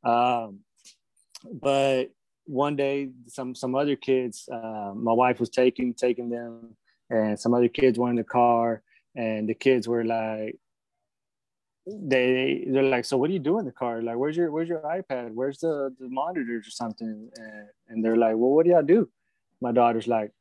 Um 0.04 0.62
but 1.52 2.12
one 2.46 2.76
day 2.76 3.10
some 3.28 3.56
some 3.56 3.76
other 3.76 3.96
kids 3.96 4.50
uh, 4.52 4.92
my 4.96 5.14
wife 5.14 5.40
was 5.40 5.50
taking 5.50 5.94
taking 5.94 6.30
them 6.30 6.76
and 7.10 7.40
some 7.40 7.54
other 7.54 7.70
kids 7.70 7.98
were 7.98 8.10
in 8.10 8.16
the 8.16 8.24
car 8.24 8.82
and 9.16 9.48
the 9.48 9.54
kids 9.54 9.88
were 9.88 10.04
like 10.04 10.58
they 11.86 12.66
they're 12.68 12.84
like 12.84 13.06
so 13.06 13.18
what 13.18 13.28
do 13.28 13.34
you 13.34 13.40
do 13.40 13.60
in 13.60 13.66
the 13.66 13.72
car? 13.72 14.02
Like 14.02 14.18
where's 14.18 14.38
your 14.38 14.52
where's 14.52 14.70
your 14.70 14.80
ipad? 14.80 15.32
Where's 15.34 15.60
the 15.60 15.94
the 16.00 16.08
monitors 16.10 16.68
or 16.68 16.72
something? 16.72 17.30
And, 17.36 17.68
and 17.90 18.06
they're 18.06 18.16
like 18.16 18.36
well 18.36 18.52
what 18.52 18.66
do 18.66 18.72
y'all 18.72 18.84
do? 18.84 19.10
My 19.62 19.72
daughter's 19.72 20.08
like 20.08 20.32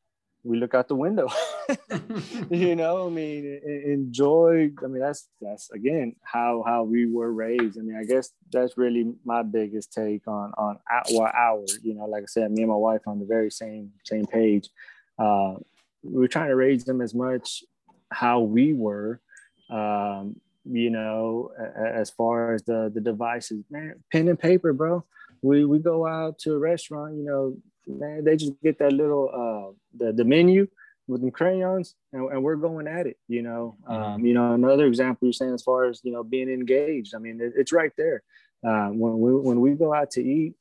we 0.43 0.57
look 0.57 0.73
out 0.75 0.87
the 0.87 0.95
window 0.95 1.27
you 2.49 2.75
know? 2.81 3.07
I 3.07 3.09
mean 3.09 3.61
enjoy 3.85 4.71
i 4.83 4.87
mean 4.87 5.01
that's 5.01 5.27
that's 5.41 5.71
again 5.71 6.15
how 6.23 6.63
how 6.65 6.83
we 6.83 7.05
were 7.05 7.31
raised. 7.31 7.77
I 7.77 7.81
mean 7.81 7.95
i 7.95 8.03
guess 8.03 8.31
that's 8.51 8.77
really 8.77 9.13
my 9.23 9.43
biggest 9.43 9.93
take 9.93 10.27
on 10.27 10.51
on 10.57 10.79
our 10.91 11.27
our 11.27 11.65
you 11.81 11.93
know 11.93 12.05
like 12.05 12.23
i 12.23 12.25
said 12.27 12.51
me 12.51 12.63
and 12.63 12.71
my 12.71 12.77
wife 12.77 13.01
on 13.07 13.19
the 13.19 13.25
very 13.25 13.51
same 13.51 13.91
same 14.03 14.25
page. 14.25 14.69
Uh 15.17 15.55
we 16.03 16.25
are 16.25 16.27
trying 16.27 16.49
to 16.49 16.55
raise 16.55 16.83
them 16.83 17.01
as 17.01 17.13
much 17.13 17.63
how 18.11 18.41
we 18.41 18.73
were 18.73 19.21
um 19.69 20.35
you 20.65 20.89
know 20.89 21.51
as 21.77 22.09
far 22.09 22.53
as 22.53 22.63
the 22.63 22.91
the 22.93 23.01
devices. 23.01 23.63
Man 23.69 23.95
pen 24.11 24.27
and 24.27 24.39
paper 24.39 24.73
bro. 24.73 25.03
We 25.41 25.65
we 25.65 25.79
go 25.79 26.05
out 26.05 26.39
to 26.39 26.53
a 26.53 26.59
restaurant 26.59 27.15
you 27.15 27.23
know 27.23 27.57
man, 27.87 28.23
they 28.23 28.35
just 28.37 28.53
get 28.61 28.79
that 28.79 28.93
little 28.93 29.29
uh 29.33 29.73
the, 29.97 30.13
the 30.13 30.23
menu 30.23 30.67
with 31.07 31.21
them 31.21 31.31
crayons 31.31 31.95
and, 32.13 32.31
and 32.31 32.43
we're 32.43 32.55
going 32.55 32.87
at 32.87 33.07
it, 33.07 33.17
you 33.27 33.41
know. 33.41 33.75
Mm-hmm. 33.89 34.03
Um, 34.03 34.25
you 34.25 34.33
know, 34.33 34.53
another 34.53 34.85
example 34.85 35.27
you're 35.27 35.33
saying 35.33 35.53
as 35.53 35.63
far 35.63 35.85
as, 35.85 35.99
you 36.03 36.11
know, 36.11 36.23
being 36.23 36.49
engaged. 36.49 37.13
I 37.13 37.19
mean, 37.19 37.41
it, 37.41 37.53
it's 37.55 37.73
right 37.73 37.91
there. 37.97 38.23
Uh, 38.65 38.87
when 38.87 39.19
we 39.19 39.35
when 39.35 39.59
we 39.59 39.71
go 39.73 39.93
out 39.93 40.11
to 40.11 40.23
eat, 40.23 40.53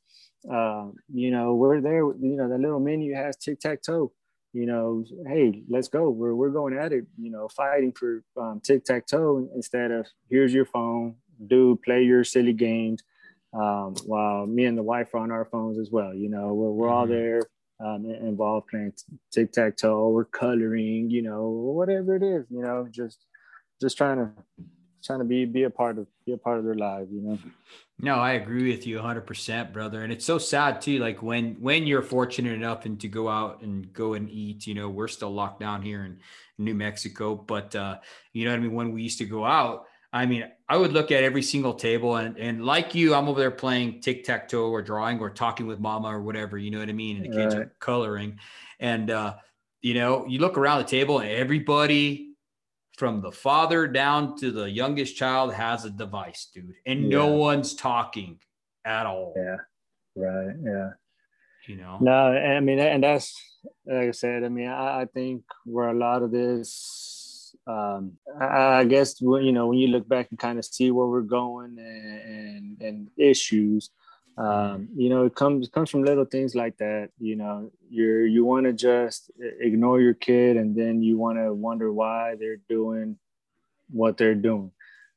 uh, 0.52 0.88
you 1.12 1.30
know, 1.30 1.54
we're 1.54 1.80
there, 1.80 2.02
you 2.02 2.36
know, 2.36 2.48
the 2.48 2.58
little 2.58 2.80
menu 2.80 3.14
has 3.14 3.36
tic-tac-toe. 3.36 4.12
You 4.52 4.66
know, 4.66 5.04
hey, 5.26 5.62
let's 5.68 5.88
go. 5.88 6.10
We're, 6.10 6.34
we're 6.34 6.50
going 6.50 6.76
at 6.76 6.92
it, 6.92 7.06
you 7.16 7.30
know, 7.30 7.48
fighting 7.48 7.92
for 7.92 8.22
um, 8.36 8.60
tic-tac-toe 8.62 9.48
instead 9.54 9.92
of 9.92 10.06
here's 10.28 10.52
your 10.52 10.66
phone, 10.66 11.14
do 11.46 11.78
play 11.84 12.02
your 12.02 12.24
silly 12.24 12.52
games 12.52 13.02
um, 13.52 13.94
while 14.06 14.46
me 14.46 14.64
and 14.64 14.76
the 14.76 14.82
wife 14.82 15.14
are 15.14 15.18
on 15.18 15.30
our 15.30 15.44
phones 15.44 15.78
as 15.78 15.90
well. 15.90 16.14
You 16.14 16.28
know, 16.28 16.54
we're, 16.54 16.70
we're 16.70 16.86
mm-hmm. 16.86 16.94
all 16.94 17.06
there 17.06 17.42
um, 17.84 18.06
involved 18.06 18.68
playing 18.68 18.92
tic 19.32 19.52
tac 19.52 19.76
toe, 19.76 20.10
we're 20.10 20.24
coloring, 20.24 21.10
you 21.10 21.22
know, 21.22 21.48
whatever 21.48 22.14
it 22.16 22.22
is, 22.22 22.46
you 22.50 22.62
know, 22.62 22.86
just 22.90 23.24
just 23.80 23.96
trying 23.96 24.18
to 24.18 24.30
trying 25.04 25.18
to 25.18 25.24
be 25.24 25.44
be 25.44 25.64
a 25.64 25.70
part 25.70 25.98
of 25.98 26.06
be 26.24 26.32
a 26.32 26.38
part 26.38 26.58
of 26.58 26.64
their 26.64 26.76
lives, 26.76 27.10
you 27.12 27.20
know. 27.20 27.38
No, 27.98 28.16
I 28.16 28.32
agree 28.32 28.68
with 28.70 28.84
you 28.86 28.98
100%, 28.98 29.72
brother. 29.72 30.02
And 30.02 30.12
it's 30.12 30.24
so 30.24 30.38
sad 30.38 30.80
too 30.80 30.98
like 30.98 31.22
when 31.22 31.54
when 31.60 31.86
you're 31.86 32.02
fortunate 32.02 32.52
enough 32.52 32.84
and 32.84 33.00
to 33.00 33.08
go 33.08 33.28
out 33.28 33.62
and 33.62 33.92
go 33.92 34.14
and 34.14 34.30
eat, 34.30 34.66
you 34.66 34.74
know, 34.74 34.88
we're 34.88 35.08
still 35.08 35.30
locked 35.30 35.60
down 35.60 35.82
here 35.82 36.04
in 36.04 36.18
New 36.58 36.74
Mexico, 36.74 37.34
but 37.34 37.74
uh 37.74 37.98
you 38.32 38.44
know 38.44 38.52
what 38.52 38.58
I 38.58 38.62
mean 38.62 38.74
when 38.74 38.92
we 38.92 39.02
used 39.02 39.18
to 39.18 39.24
go 39.24 39.44
out, 39.44 39.86
I 40.12 40.26
mean, 40.26 40.44
I 40.68 40.76
would 40.76 40.92
look 40.92 41.10
at 41.10 41.24
every 41.24 41.42
single 41.42 41.74
table 41.74 42.16
and 42.16 42.36
and 42.36 42.64
like 42.64 42.94
you, 42.94 43.14
I'm 43.14 43.28
over 43.28 43.40
there 43.40 43.50
playing 43.50 44.00
tic 44.00 44.24
tac 44.24 44.48
toe 44.48 44.70
or 44.70 44.82
drawing 44.82 45.18
or 45.20 45.30
talking 45.30 45.66
with 45.66 45.80
mama 45.80 46.08
or 46.08 46.20
whatever. 46.20 46.58
You 46.58 46.70
know 46.70 46.80
what 46.80 46.88
I 46.88 46.92
mean? 46.92 47.16
And 47.16 47.24
the 47.26 47.36
kids 47.36 47.54
right. 47.54 47.64
are 47.64 47.72
coloring, 47.78 48.38
and 48.78 49.10
uh, 49.10 49.34
you 49.80 49.94
know, 49.94 50.26
you 50.26 50.38
look 50.38 50.58
around 50.58 50.78
the 50.78 50.84
table 50.88 51.20
and 51.20 51.30
everybody 51.30 52.34
from 52.98 53.22
the 53.22 53.32
father 53.32 53.86
down 53.86 54.36
to 54.38 54.50
the 54.50 54.70
youngest 54.70 55.16
child 55.16 55.54
has 55.54 55.86
a 55.86 55.90
device, 55.90 56.48
dude, 56.52 56.74
and 56.84 57.04
yeah. 57.04 57.08
no 57.08 57.28
one's 57.28 57.74
talking 57.74 58.38
at 58.84 59.06
all. 59.06 59.32
Yeah, 59.34 59.56
right. 60.14 60.54
Yeah. 60.62 60.90
You 61.68 61.76
know. 61.76 61.98
No, 62.00 62.12
I 62.12 62.60
mean, 62.60 62.80
and 62.80 63.02
that's 63.02 63.34
like 63.86 64.08
I 64.08 64.10
said. 64.10 64.44
I 64.44 64.48
mean, 64.48 64.68
I, 64.68 65.02
I 65.02 65.06
think 65.06 65.44
where 65.64 65.88
a 65.88 65.94
lot 65.94 66.22
of 66.22 66.32
this 66.32 67.21
um, 67.66 68.12
I, 68.40 68.84
guess 68.84 69.20
when, 69.20 69.44
you 69.44 69.52
know 69.52 69.68
when 69.68 69.78
you 69.78 69.88
look 69.88 70.08
back 70.08 70.28
and 70.30 70.38
kind 70.38 70.58
of 70.58 70.64
see 70.64 70.90
where 70.90 71.06
we're 71.06 71.20
going 71.20 71.78
and 71.78 72.20
and, 72.20 72.82
and 72.82 73.10
issues, 73.16 73.90
um, 74.36 74.88
you 74.96 75.08
know 75.08 75.26
it 75.26 75.34
comes 75.34 75.68
it 75.68 75.72
comes 75.72 75.90
from 75.90 76.04
little 76.04 76.24
things 76.24 76.54
like 76.54 76.76
that. 76.78 77.10
You 77.18 77.36
know, 77.36 77.70
you're 77.88 78.26
you 78.26 78.44
want 78.44 78.66
to 78.66 78.72
just 78.72 79.30
ignore 79.60 80.00
your 80.00 80.14
kid, 80.14 80.56
and 80.56 80.74
then 80.74 81.02
you 81.02 81.18
want 81.18 81.38
to 81.38 81.54
wonder 81.54 81.92
why 81.92 82.34
they're 82.38 82.60
doing 82.68 83.16
what 83.90 84.16
they're 84.16 84.34
doing. 84.34 84.72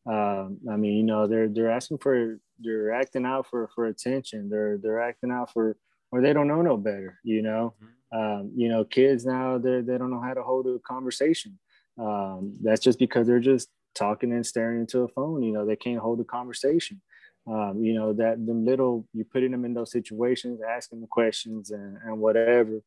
Um, 0.05 0.59
I 0.69 0.75
mean, 0.75 0.97
you 0.97 1.03
know, 1.03 1.27
they're 1.27 1.49
they're 1.49 1.71
asking 1.71 1.97
for 1.97 2.39
they're 2.59 2.93
acting 2.93 3.25
out 3.25 3.47
for 3.47 3.69
for 3.73 3.87
attention. 3.87 4.49
They're 4.49 4.77
they're 4.77 5.01
acting 5.01 5.31
out 5.31 5.51
for 5.51 5.77
or 6.11 6.21
they 6.21 6.33
don't 6.33 6.47
know 6.47 6.61
no 6.61 6.77
better. 6.77 7.19
You 7.23 7.41
know, 7.41 7.73
mm-hmm. 7.83 8.17
um, 8.17 8.51
you 8.55 8.69
know, 8.69 8.83
kids 8.83 9.25
now 9.25 9.57
they 9.57 9.81
they 9.81 9.97
don't 9.97 10.11
know 10.11 10.21
how 10.21 10.33
to 10.33 10.43
hold 10.43 10.67
a 10.67 10.79
conversation. 10.79 11.57
Um, 11.97 12.57
that's 12.61 12.81
just 12.81 12.99
because 12.99 13.27
they're 13.27 13.39
just 13.39 13.69
talking 13.95 14.31
and 14.31 14.45
staring 14.45 14.81
into 14.81 14.99
a 14.99 15.07
phone. 15.07 15.43
You 15.43 15.53
know, 15.53 15.65
they 15.65 15.75
can't 15.75 15.99
hold 15.99 16.19
a 16.19 16.25
conversation. 16.25 17.01
Um, 17.47 17.83
you 17.83 17.93
know, 17.93 18.13
that 18.13 18.43
them 18.45 18.65
little, 18.65 19.07
you're 19.13 19.25
putting 19.25 19.51
them 19.51 19.65
in 19.65 19.73
those 19.73 19.91
situations, 19.91 20.61
asking 20.67 21.01
them 21.01 21.09
questions 21.09 21.71
and, 21.71 21.97
and 22.03 22.19
whatever. 22.19 22.81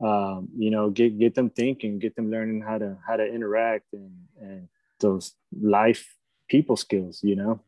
Um, 0.00 0.48
you 0.56 0.70
know, 0.70 0.90
get 0.90 1.18
get 1.18 1.34
them 1.34 1.50
thinking, 1.50 1.98
get 1.98 2.16
them 2.16 2.30
learning 2.30 2.62
how 2.62 2.78
to 2.78 2.96
how 3.06 3.16
to 3.16 3.24
interact 3.24 3.92
and 3.92 4.12
and 4.40 4.68
those 5.00 5.34
life 5.60 6.16
people 6.48 6.76
skills. 6.76 7.20
You 7.22 7.36
know. 7.36 7.60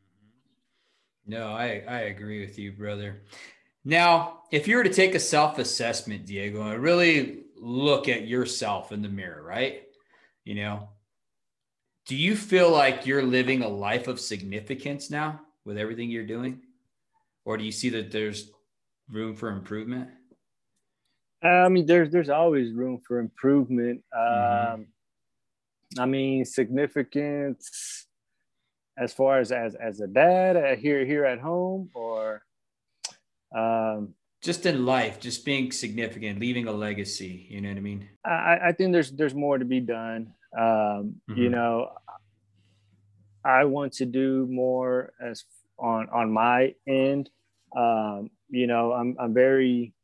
No, 1.26 1.48
I 1.48 1.82
I 1.88 2.00
agree 2.02 2.40
with 2.40 2.58
you, 2.58 2.72
brother. 2.72 3.22
Now, 3.84 4.42
if 4.50 4.66
you 4.66 4.76
were 4.76 4.84
to 4.84 4.92
take 4.92 5.14
a 5.14 5.20
self 5.20 5.58
assessment, 5.58 6.26
Diego, 6.26 6.62
and 6.62 6.82
really 6.82 7.44
look 7.56 8.08
at 8.08 8.26
yourself 8.26 8.92
in 8.92 9.02
the 9.02 9.08
mirror, 9.08 9.42
right? 9.42 9.85
You 10.46 10.54
know? 10.54 10.88
Do 12.06 12.16
you 12.16 12.36
feel 12.36 12.70
like 12.70 13.04
you're 13.04 13.22
living 13.22 13.62
a 13.62 13.68
life 13.68 14.06
of 14.06 14.18
significance 14.20 15.10
now 15.10 15.40
with 15.64 15.76
everything 15.76 16.08
you're 16.08 16.24
doing? 16.24 16.62
Or 17.44 17.58
do 17.58 17.64
you 17.64 17.72
see 17.72 17.90
that 17.90 18.12
there's 18.12 18.50
room 19.10 19.34
for 19.34 19.50
improvement? 19.50 20.08
I 21.42 21.68
mean 21.68 21.84
there's 21.84 22.10
there's 22.10 22.30
always 22.30 22.72
room 22.72 23.02
for 23.06 23.18
improvement. 23.18 24.02
Mm-hmm. 24.16 24.74
um 24.74 24.86
i 25.98 26.04
mean 26.04 26.44
significance 26.44 28.06
as 28.98 29.12
far 29.12 29.38
as 29.38 29.52
as, 29.52 29.74
as 29.76 30.00
a 30.00 30.06
dad 30.06 30.56
uh, 30.56 30.74
here 30.74 31.04
here 31.06 31.24
at 31.24 31.38
home 31.38 31.90
or 31.94 32.42
um 33.54 34.14
just 34.46 34.64
in 34.64 34.86
life, 34.86 35.18
just 35.18 35.44
being 35.44 35.72
significant, 35.72 36.38
leaving 36.38 36.68
a 36.68 36.72
legacy. 36.72 37.48
You 37.50 37.60
know 37.60 37.68
what 37.68 37.78
I 37.78 37.80
mean? 37.80 38.08
I, 38.24 38.58
I 38.68 38.72
think 38.72 38.92
there's 38.92 39.10
there's 39.10 39.34
more 39.34 39.58
to 39.58 39.64
be 39.64 39.80
done. 39.80 40.32
Um, 40.56 41.16
mm-hmm. 41.28 41.36
You 41.36 41.48
know, 41.50 41.90
I 43.44 43.64
want 43.64 43.94
to 43.94 44.06
do 44.06 44.46
more 44.48 45.12
as 45.20 45.44
on 45.78 46.08
on 46.10 46.32
my 46.32 46.74
end. 46.86 47.28
Um, 47.76 48.30
you 48.48 48.68
know, 48.68 48.92
I'm 48.92 49.16
I'm 49.18 49.34
very 49.34 49.94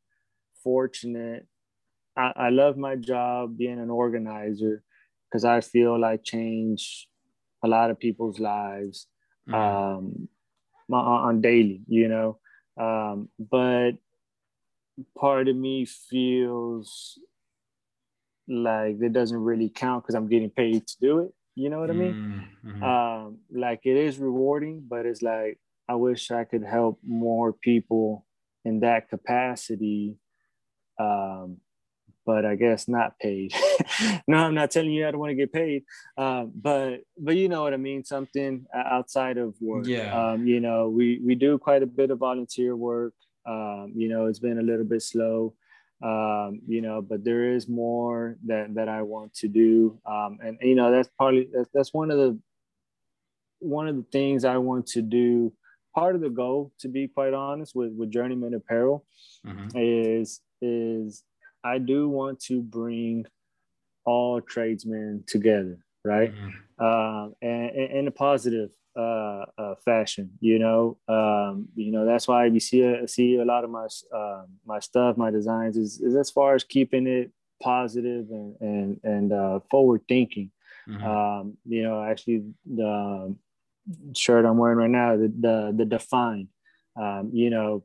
fortunate. 0.65 1.47
I, 2.17 2.33
I 2.35 2.49
love 2.51 2.77
my 2.77 2.97
job 2.97 3.57
being 3.57 3.79
an 3.79 3.91
organizer 3.91 4.83
because 5.31 5.45
I 5.45 5.61
feel 5.61 5.99
like 5.99 6.25
change 6.25 7.09
a 7.63 7.69
lot 7.69 7.91
of 7.91 8.01
people's 8.01 8.41
lives 8.41 9.07
mm-hmm. 9.49 9.55
um, 9.55 10.29
on, 10.91 11.29
on 11.29 11.41
daily. 11.41 11.83
You 11.87 12.09
know, 12.09 12.39
um, 12.77 13.29
but 13.39 14.02
part 15.17 15.49
of 15.49 15.57
me 15.57 15.85
feels 15.85 17.19
like 18.49 18.97
it 19.01 19.13
doesn't 19.13 19.39
really 19.39 19.69
count 19.69 20.05
because 20.05 20.15
I'm 20.15 20.29
getting 20.29 20.51
paid 20.51 20.87
to 20.87 20.97
do 21.01 21.19
it. 21.21 21.33
You 21.55 21.69
know 21.69 21.81
what 21.81 21.91
I 21.91 21.95
mean? 21.95 22.49
Mm-hmm. 22.65 22.83
Um, 22.83 23.39
like 23.51 23.81
it 23.85 23.97
is 23.97 24.19
rewarding, 24.19 24.85
but 24.89 25.05
it's 25.05 25.23
like 25.23 25.59
I 25.89 25.95
wish 25.97 26.31
I 26.31 26.45
could 26.45 26.65
help 26.65 26.99
more 27.07 27.53
people 27.53 28.25
in 28.65 28.81
that 28.81 29.11
capacity. 29.11 30.17
Um, 30.99 31.59
but 32.25 32.47
I 32.47 32.55
guess 32.55 32.89
not 32.89 33.19
paid. 33.19 33.53
no, 34.29 34.39
I'm 34.39 34.55
not 34.55 34.71
telling 34.71 34.93
you 34.93 35.07
I 35.07 35.11
don't 35.11 35.21
want 35.21 35.31
to 35.31 35.35
get 35.35 35.53
paid. 35.53 35.85
Uh, 36.17 36.45
but 36.55 37.01
but 37.19 37.37
you 37.37 37.49
know 37.49 37.63
what 37.63 37.75
I 37.75 37.79
mean. 37.79 38.05
Something 38.05 38.67
outside 38.75 39.39
of 39.39 39.55
work. 39.61 39.87
Yeah. 39.87 40.15
Um, 40.15 40.47
you 40.47 40.61
know, 40.61 40.89
we 40.89 41.21
we 41.25 41.35
do 41.35 41.59
quite 41.59 41.83
a 41.83 41.87
bit 41.87 42.11
of 42.11 42.19
volunteer 42.19 42.77
work. 42.77 43.15
Um, 43.47 43.93
you 43.97 44.09
know, 44.09 44.27
it's 44.27 44.39
been 44.39 44.59
a 44.59 44.63
little 44.63 44.85
bit 44.85 45.03
slow, 45.03 45.55
um, 46.03 46.61
you 46.67 46.81
know, 46.81 47.03
but 47.03 47.25
there 47.25 47.53
is 47.53 47.69
more 47.69 48.37
that, 48.47 48.75
that 48.75 48.89
I 48.89 49.03
want 49.03 49.35
to 49.35 49.49
do. 49.49 49.99
Um, 50.07 50.39
and, 50.43 50.59
you 50.61 50.75
know, 50.75 50.91
that's 50.91 51.09
partly, 51.19 51.49
that's, 51.53 51.69
that's 51.73 51.95
one 51.95 52.11
of 52.11 52.19
the, 52.19 52.39
one 53.61 53.89
of 53.89 53.97
the 53.97 54.07
things 54.13 54.45
I 54.45 54.59
want 54.59 54.87
to 54.89 55.03
do. 55.03 55.53
Part 55.95 56.15
of 56.15 56.23
the 56.23 56.31
goal, 56.31 56.73
to 56.81 56.89
be 56.89 57.09
quite 57.09 57.35
honest, 57.35 57.75
with, 57.75 57.93
with 57.93 58.11
Journeyman 58.11 58.55
Apparel 58.55 59.05
mm-hmm. 59.47 59.69
is, 59.77 60.41
is 60.61 61.23
I 61.63 61.79
do 61.79 62.09
want 62.09 62.41
to 62.45 62.63
bring 62.63 63.27
all 64.05 64.41
tradesmen 64.41 65.25
together, 65.27 65.85
right? 66.05 66.33
Mm-hmm. 66.35 66.85
Um, 66.85 67.35
and, 67.43 67.71
and, 67.71 67.99
in 67.99 68.09
a 68.09 68.11
positive 68.11 68.71
uh, 68.97 69.45
uh, 69.59 69.75
fashion. 69.85 70.31
You 70.41 70.59
know, 70.59 70.99
um, 71.09 71.69
you 71.75 71.93
know 71.93 72.05
that's 72.05 72.29
why 72.29 72.49
we 72.49 72.61
see 72.61 72.83
a, 72.83 73.07
see 73.09 73.37
a 73.37 73.45
lot 73.45 73.65
of 73.65 73.71
my 73.71 73.87
uh, 74.15 74.43
my 74.67 74.81
stuff, 74.81 75.17
my 75.17 75.31
designs 75.31 75.77
is, 75.77 76.01
is 76.01 76.17
as 76.17 76.31
far 76.31 76.55
as 76.55 76.65
keeping 76.65 77.07
it 77.07 77.31
positive 77.63 78.27
and 78.31 78.57
and 78.61 79.01
and 79.05 79.33
uh, 79.33 79.61
forward 79.71 80.03
thinking. 80.09 80.51
Mm-hmm. 80.89 81.05
Um, 81.05 81.57
you 81.65 81.83
know, 81.83 82.03
actually 82.03 82.45
the 82.67 83.35
shirt 84.15 84.45
I'm 84.45 84.59
wearing 84.59 84.79
right 84.79 84.91
now, 84.91 85.17
the 85.17 85.33
the, 85.41 85.75
the 85.77 85.85
defined. 85.85 86.49
Um, 87.01 87.31
you 87.33 87.51
know, 87.51 87.85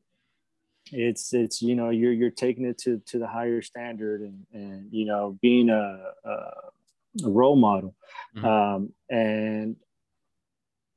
it's 0.91 1.33
it's 1.33 1.61
you 1.61 1.75
know 1.75 1.89
you're 1.89 2.11
you're 2.11 2.29
taking 2.29 2.65
it 2.65 2.77
to 2.79 3.01
to 3.07 3.19
the 3.19 3.27
higher 3.27 3.61
standard 3.61 4.21
and 4.21 4.45
and 4.53 4.87
you 4.91 5.05
know 5.05 5.37
being 5.41 5.69
a, 5.69 6.01
a, 6.25 6.29
a 6.29 7.29
role 7.29 7.55
model. 7.55 7.95
Mm-hmm. 8.35 8.45
Um, 8.45 8.93
and 9.09 9.75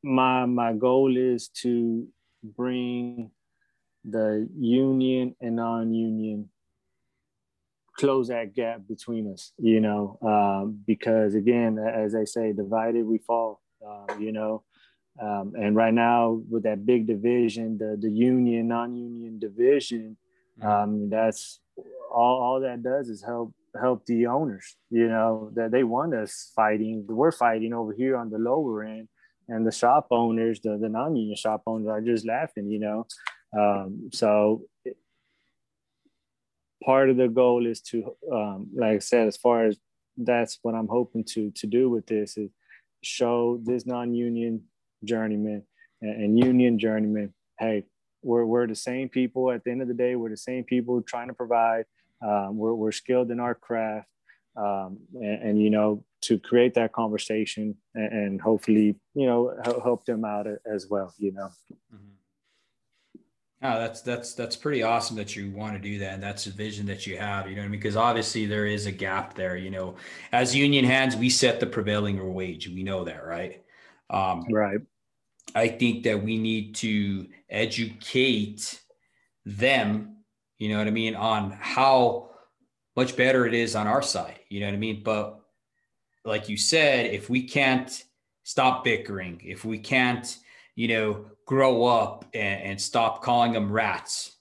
my 0.03 0.47
my 0.47 0.73
goal 0.73 1.17
is 1.17 1.49
to 1.49 2.07
bring 2.43 3.31
the 4.05 4.49
union 4.59 5.35
and 5.41 5.57
non-union 5.57 6.49
close 7.97 8.29
that 8.29 8.55
gap 8.55 8.81
between 8.89 9.31
us 9.31 9.53
you 9.59 9.81
know 9.81 10.19
um, 10.23 10.81
because 10.87 11.35
again 11.35 11.79
as 11.79 12.13
they 12.13 12.25
say 12.25 12.53
divided 12.53 13.05
we 13.05 13.19
fall 13.19 13.61
um, 13.87 14.21
you 14.21 14.33
know 14.33 14.63
um, 15.21 15.53
and 15.55 15.77
right 15.77 15.93
now 15.93 16.41
with 16.49 16.63
that 16.63 16.87
big 16.87 17.07
division 17.07 17.77
the 17.77 17.99
the 18.01 18.11
union 18.11 18.69
non-union 18.69 19.39
division 19.39 20.17
mm-hmm. 20.59 20.69
um, 20.69 21.11
that's 21.11 21.61
all, 22.11 22.41
all 22.43 22.61
that 22.61 22.83
does 22.83 23.11
is 23.11 23.23
help 23.23 23.53
help 23.79 24.07
the 24.07 24.27
owners 24.27 24.77
you 24.91 25.07
know 25.07 25.51
that 25.55 25.71
they 25.71 25.85
want 25.85 26.15
us 26.15 26.53
fighting 26.57 27.05
we're 27.07 27.31
fighting 27.31 27.75
over 27.75 27.93
here 27.93 28.17
on 28.17 28.31
the 28.31 28.39
lower 28.39 28.83
end 28.83 29.09
and 29.51 29.67
the 29.67 29.73
shop 29.73 30.07
owners, 30.11 30.61
the, 30.61 30.79
the 30.79 30.89
non-union 30.89 31.37
shop 31.37 31.63
owners 31.67 31.89
are 31.89 32.01
just 32.01 32.27
laughing, 32.27 32.71
you 32.71 32.79
know. 32.79 33.07
Um, 33.59 34.11
so 34.13 34.63
part 36.85 37.11
of 37.11 37.17
the 37.17 37.29
goal 37.29 37.67
is 37.67 37.81
to, 37.83 38.17
um, 38.33 38.69
like 38.75 38.97
I 38.97 38.99
said, 38.99 39.27
as 39.27 39.37
far 39.37 39.67
as 39.67 39.77
that's 40.17 40.59
what 40.63 40.75
I'm 40.75 40.89
hoping 40.89 41.25
to 41.25 41.51
to 41.53 41.67
do 41.67 41.89
with 41.89 42.07
this 42.07 42.37
is 42.37 42.51
show 43.03 43.61
this 43.63 43.87
non-union 43.87 44.63
journeyman 45.05 45.63
and, 46.03 46.23
and 46.23 46.39
union 46.39 46.79
journeyman, 46.79 47.33
hey, 47.59 47.85
we're, 48.23 48.45
we're 48.45 48.67
the 48.67 48.75
same 48.75 49.09
people 49.09 49.51
at 49.51 49.65
the 49.65 49.71
end 49.71 49.83
of 49.83 49.89
the 49.89 49.95
day 49.95 50.17
we're 50.17 50.31
the 50.31 50.37
same 50.37 50.65
people 50.65 51.01
trying 51.03 51.29
to 51.29 51.35
provide 51.35 51.85
um, 52.23 52.57
we're, 52.57 52.75
we're 52.75 52.93
skilled 52.93 53.31
in 53.31 53.41
our 53.41 53.55
craft 53.55 54.09
um, 54.57 54.99
and, 55.15 55.43
and, 55.43 55.63
you 55.63 55.71
know 55.71 56.05
to 56.23 56.39
create 56.39 56.75
that 56.75 56.93
conversation 56.93 57.77
and, 57.95 58.13
and 58.13 58.41
hopefully 58.41 58.95
you 59.15 59.27
know 59.27 59.55
help 59.83 60.05
them 60.05 60.25
out 60.25 60.47
as 60.67 60.87
well 60.89 61.13
you 61.19 61.33
know 61.33 61.49
mm-hmm. 61.95 62.11
Oh, 63.63 63.79
that's 63.79 64.01
that's 64.01 64.33
that's 64.33 64.57
pretty 64.57 64.83
awesome 64.83 65.17
that 65.17 65.37
you 65.37 65.51
want 65.51 65.75
to 65.75 65.79
do 65.79 65.99
that, 65.99 66.15
and 66.15 66.23
that's 66.23 66.47
the 66.47 66.51
vision 66.51 66.87
that 66.87 67.07
you 67.07 67.19
have. 67.19 67.47
You 67.47 67.57
know 67.57 67.61
what 67.61 67.67
I 67.67 67.69
mean? 67.69 67.79
Because 67.79 67.97
obviously 67.97 68.47
there 68.47 68.65
is 68.65 68.87
a 68.87 68.93
gap 68.93 69.35
there. 69.35 69.55
You 69.55 69.71
know, 69.71 69.97
as 70.33 70.57
union 70.57 70.85
hands, 70.87 71.15
we 71.15 71.29
set 71.29 71.61
the 71.61 71.67
prevailing 71.67 72.33
wage. 72.33 72.69
We 72.69 72.83
know 72.83 73.05
that, 73.05 73.23
right? 73.27 73.63
Um, 74.09 74.47
right. 74.51 74.81
I 75.55 75.69
think 75.69 76.05
that 76.05 76.23
we 76.23 76.39
need 76.39 76.75
to 76.77 77.29
educate 77.51 78.81
them. 79.45 80.17
You 80.57 80.71
know 80.71 80.79
what 80.79 80.87
I 80.87 80.93
mean 80.93 81.15
on 81.15 81.51
how 81.51 82.31
much 82.97 83.15
better 83.15 83.47
it 83.47 83.53
is 83.53 83.77
on 83.77 83.87
our 83.87 84.03
side. 84.03 84.41
You 84.49 84.61
know 84.61 84.67
what 84.67 84.75
I 84.75 84.79
mean? 84.79 85.03
But 85.03 85.40
like 86.25 86.49
you 86.49 86.57
said, 86.57 87.07
if 87.07 87.31
we 87.31 87.43
can't 87.43 88.05
stop 88.45 88.85
bickering, 88.85 89.41
if 89.45 89.65
we 89.65 89.79
can't, 89.79 90.37
you 90.75 90.89
know, 90.89 91.27
grow 91.47 91.85
up 91.85 92.25
and, 92.35 92.63
and 92.63 92.81
stop 92.81 93.23
calling 93.23 93.53
them 93.53 93.71
rats. 93.71 94.37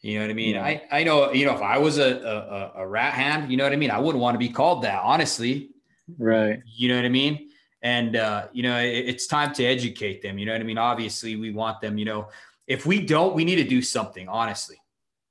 You 0.00 0.18
know 0.18 0.24
what 0.24 0.30
I 0.30 0.34
mean? 0.34 0.54
Yeah. 0.54 0.64
I, 0.64 0.82
I 0.92 1.04
know, 1.04 1.32
you 1.32 1.44
know, 1.44 1.54
if 1.54 1.62
I 1.62 1.78
was 1.78 1.98
a, 1.98 2.72
a, 2.76 2.82
a 2.82 2.86
rat 2.86 3.14
hand, 3.14 3.50
you 3.50 3.56
know 3.56 3.64
what 3.64 3.72
I 3.72 3.76
mean? 3.76 3.90
I 3.90 3.98
wouldn't 3.98 4.22
want 4.22 4.34
to 4.34 4.38
be 4.38 4.48
called 4.48 4.82
that, 4.84 5.02
honestly. 5.02 5.70
Right. 6.18 6.62
You 6.64 6.88
know 6.88 6.96
what 6.96 7.04
I 7.04 7.08
mean? 7.08 7.50
And, 7.82 8.16
uh, 8.16 8.46
you 8.52 8.62
know, 8.62 8.78
it, 8.78 9.08
it's 9.08 9.26
time 9.26 9.52
to 9.54 9.64
educate 9.64 10.22
them. 10.22 10.38
You 10.38 10.46
know 10.46 10.52
what 10.52 10.60
I 10.60 10.64
mean? 10.64 10.78
Obviously, 10.78 11.36
we 11.36 11.50
want 11.50 11.80
them, 11.80 11.98
you 11.98 12.04
know, 12.04 12.28
if 12.66 12.86
we 12.86 13.00
don't, 13.00 13.34
we 13.34 13.44
need 13.44 13.56
to 13.56 13.64
do 13.64 13.82
something, 13.82 14.28
honestly. 14.28 14.76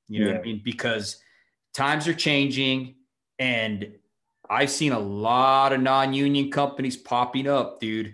You 0.10 0.22
know 0.22 0.28
yeah. 0.28 0.34
what 0.34 0.42
I 0.42 0.46
mean? 0.46 0.62
Because 0.64 1.18
times 1.74 2.08
are 2.08 2.14
changing 2.14 2.96
and 3.40 3.94
I've 4.50 4.72
seen 4.72 4.92
a 4.92 5.00
lot 5.00 5.74
of 5.74 5.82
non 5.82 6.14
union 6.14 6.52
companies 6.52 6.98
popping 6.98 7.48
up, 7.48 7.80
dude 7.80 8.14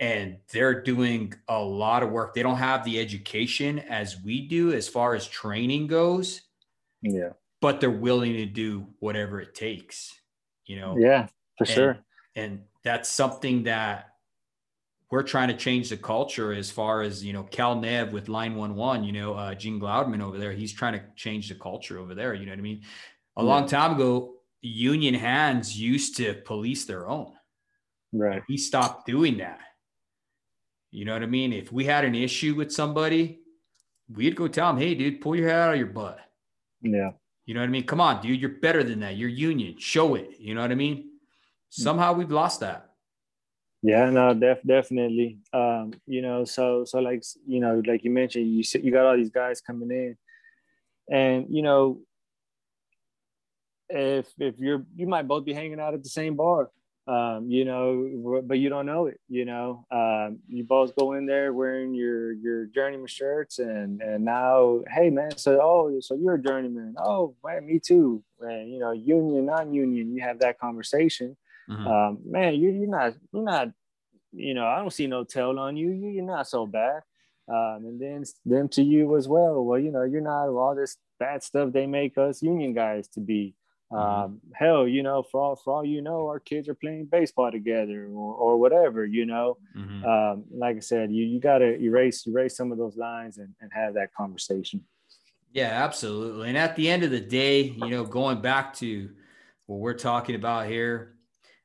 and 0.00 0.38
they're 0.52 0.82
doing 0.82 1.34
a 1.48 1.58
lot 1.58 2.02
of 2.02 2.10
work. 2.10 2.34
They 2.34 2.42
don't 2.42 2.56
have 2.56 2.84
the 2.84 2.98
education 2.98 3.78
as 3.78 4.20
we 4.22 4.46
do 4.46 4.72
as 4.72 4.88
far 4.88 5.14
as 5.14 5.26
training 5.26 5.86
goes. 5.86 6.42
Yeah. 7.02 7.30
But 7.60 7.80
they're 7.80 7.90
willing 7.90 8.34
to 8.34 8.46
do 8.46 8.86
whatever 8.98 9.40
it 9.40 9.54
takes, 9.54 10.12
you 10.66 10.76
know? 10.76 10.96
Yeah, 10.98 11.26
for 11.56 11.64
and, 11.64 11.68
sure. 11.68 11.98
And 12.36 12.62
that's 12.82 13.08
something 13.08 13.62
that 13.62 14.10
we're 15.10 15.22
trying 15.22 15.48
to 15.48 15.56
change 15.56 15.88
the 15.90 15.96
culture 15.96 16.52
as 16.52 16.70
far 16.70 17.02
as, 17.02 17.24
you 17.24 17.32
know, 17.32 17.44
Cal 17.44 17.80
Nev 17.80 18.12
with 18.12 18.28
line 18.28 18.56
one, 18.56 18.74
one, 18.74 19.04
you 19.04 19.12
know, 19.12 19.34
uh, 19.34 19.54
Gene 19.54 19.80
Glaudman 19.80 20.20
over 20.20 20.36
there, 20.36 20.52
he's 20.52 20.72
trying 20.72 20.94
to 20.94 21.02
change 21.16 21.48
the 21.48 21.54
culture 21.54 21.98
over 21.98 22.14
there. 22.14 22.34
You 22.34 22.44
know 22.46 22.52
what 22.52 22.58
I 22.58 22.62
mean? 22.62 22.82
A 23.36 23.42
yeah. 23.42 23.48
long 23.48 23.66
time 23.66 23.94
ago, 23.94 24.34
union 24.68 25.14
hands 25.14 25.78
used 25.78 26.16
to 26.18 26.34
police 26.34 26.84
their 26.84 27.08
own. 27.08 27.32
Right. 28.12 28.42
He 28.46 28.56
stopped 28.56 29.06
doing 29.06 29.38
that 29.38 29.60
you 30.94 31.04
know 31.04 31.12
what 31.12 31.24
I 31.24 31.26
mean? 31.26 31.52
If 31.52 31.72
we 31.72 31.84
had 31.84 32.04
an 32.04 32.14
issue 32.14 32.54
with 32.54 32.70
somebody, 32.70 33.40
we'd 34.08 34.36
go 34.36 34.46
tell 34.46 34.68
them, 34.68 34.80
hey, 34.80 34.94
dude, 34.94 35.20
pull 35.20 35.34
your 35.34 35.48
head 35.48 35.58
out 35.58 35.72
of 35.72 35.78
your 35.78 35.88
butt. 35.88 36.20
Yeah. 36.82 37.10
You 37.46 37.54
know 37.54 37.60
what 37.60 37.66
I 37.66 37.70
mean? 37.70 37.84
Come 37.84 38.00
on, 38.00 38.22
dude, 38.22 38.40
you're 38.40 38.60
better 38.60 38.84
than 38.84 39.00
that. 39.00 39.16
You're 39.16 39.28
union. 39.28 39.74
Show 39.76 40.14
it. 40.14 40.36
You 40.38 40.54
know 40.54 40.60
what 40.60 40.70
I 40.70 40.76
mean? 40.76 41.10
Somehow 41.68 42.12
we've 42.12 42.30
lost 42.30 42.60
that. 42.60 42.90
Yeah, 43.82 44.08
no, 44.08 44.34
def- 44.34 44.62
definitely. 44.64 45.40
Um, 45.52 45.94
you 46.06 46.22
know, 46.22 46.44
so 46.44 46.84
so 46.84 47.00
like 47.00 47.24
you 47.44 47.58
know, 47.58 47.82
like 47.84 48.04
you 48.04 48.10
mentioned, 48.10 48.46
you 48.46 48.62
you 48.80 48.92
got 48.92 49.04
all 49.04 49.16
these 49.16 49.30
guys 49.30 49.60
coming 49.60 49.90
in, 49.90 50.16
and 51.10 51.46
you 51.50 51.62
know, 51.62 51.98
if 53.94 54.26
if 54.38 54.58
you're 54.58 54.84
you 54.96 55.06
might 55.06 55.28
both 55.28 55.44
be 55.44 55.54
hanging 55.54 55.80
out 55.80 55.94
at 55.94 56.02
the 56.02 56.08
same 56.08 56.34
bar, 56.36 56.70
um, 57.06 57.50
you 57.50 57.64
know, 57.64 58.42
but 58.44 58.58
you 58.58 58.68
don't 58.68 58.86
know 58.86 59.06
it. 59.06 59.20
You 59.28 59.44
know, 59.44 59.86
um, 59.90 60.38
you 60.48 60.64
both 60.64 60.96
go 60.96 61.12
in 61.12 61.26
there 61.26 61.52
wearing 61.52 61.94
your 61.94 62.32
your 62.32 62.66
journeyman 62.66 63.06
shirts, 63.06 63.58
and 63.58 64.00
and 64.00 64.24
now, 64.24 64.80
hey 64.90 65.10
man, 65.10 65.36
so 65.36 65.60
oh, 65.62 66.00
so 66.00 66.14
you're 66.14 66.34
a 66.34 66.42
journeyman. 66.42 66.94
Oh, 66.98 67.34
man, 67.44 67.66
me 67.66 67.78
too. 67.78 68.22
And 68.40 68.70
you 68.70 68.78
know, 68.80 68.92
union, 68.92 69.46
non-union, 69.46 70.14
you 70.14 70.22
have 70.22 70.40
that 70.40 70.58
conversation. 70.58 71.36
Mm-hmm. 71.70 71.86
Um, 71.86 72.18
man, 72.26 72.54
you, 72.54 72.70
you're 72.70 72.88
not, 72.88 73.14
you're 73.32 73.42
not, 73.42 73.68
you 74.32 74.54
know, 74.54 74.66
I 74.66 74.76
don't 74.76 74.92
see 74.92 75.06
no 75.06 75.24
tail 75.24 75.58
on 75.58 75.76
you. 75.76 75.90
you 75.90 76.08
you're 76.08 76.24
not 76.24 76.48
so 76.48 76.66
bad. 76.66 77.02
Um, 77.48 77.84
and 77.84 78.00
then 78.00 78.24
them 78.44 78.68
to 78.70 78.82
you 78.82 79.16
as 79.16 79.28
well. 79.28 79.62
Well, 79.64 79.78
you 79.78 79.90
know, 79.90 80.02
you're 80.02 80.20
not 80.20 80.48
all 80.48 80.74
this 80.74 80.96
bad 81.18 81.42
stuff 81.42 81.72
they 81.72 81.86
make 81.86 82.16
us 82.16 82.42
union 82.42 82.72
guys 82.72 83.08
to 83.08 83.20
be. 83.20 83.54
Mm-hmm. 83.92 84.24
Um, 84.24 84.40
hell, 84.54 84.88
you 84.88 85.02
know, 85.02 85.22
for 85.22 85.40
all, 85.40 85.56
for 85.56 85.74
all 85.74 85.84
you 85.84 86.02
know, 86.02 86.26
our 86.26 86.40
kids 86.40 86.68
are 86.68 86.74
playing 86.74 87.06
baseball 87.06 87.50
together 87.50 88.06
or, 88.06 88.34
or 88.34 88.58
whatever, 88.58 89.04
you 89.04 89.26
know. 89.26 89.58
Mm-hmm. 89.76 90.04
Um, 90.04 90.44
like 90.50 90.76
I 90.76 90.80
said, 90.80 91.12
you, 91.12 91.24
you 91.24 91.40
got 91.40 91.58
to 91.58 91.78
erase 91.80 92.26
erase 92.26 92.56
some 92.56 92.72
of 92.72 92.78
those 92.78 92.96
lines 92.96 93.38
and, 93.38 93.54
and 93.60 93.70
have 93.72 93.94
that 93.94 94.14
conversation. 94.14 94.84
Yeah, 95.52 95.84
absolutely. 95.84 96.48
And 96.48 96.58
at 96.58 96.74
the 96.74 96.88
end 96.88 97.04
of 97.04 97.10
the 97.10 97.20
day, 97.20 97.62
you 97.62 97.88
know, 97.88 98.04
going 98.04 98.40
back 98.40 98.74
to 98.74 99.10
what 99.66 99.78
we're 99.78 99.94
talking 99.94 100.34
about 100.34 100.66
here, 100.66 101.14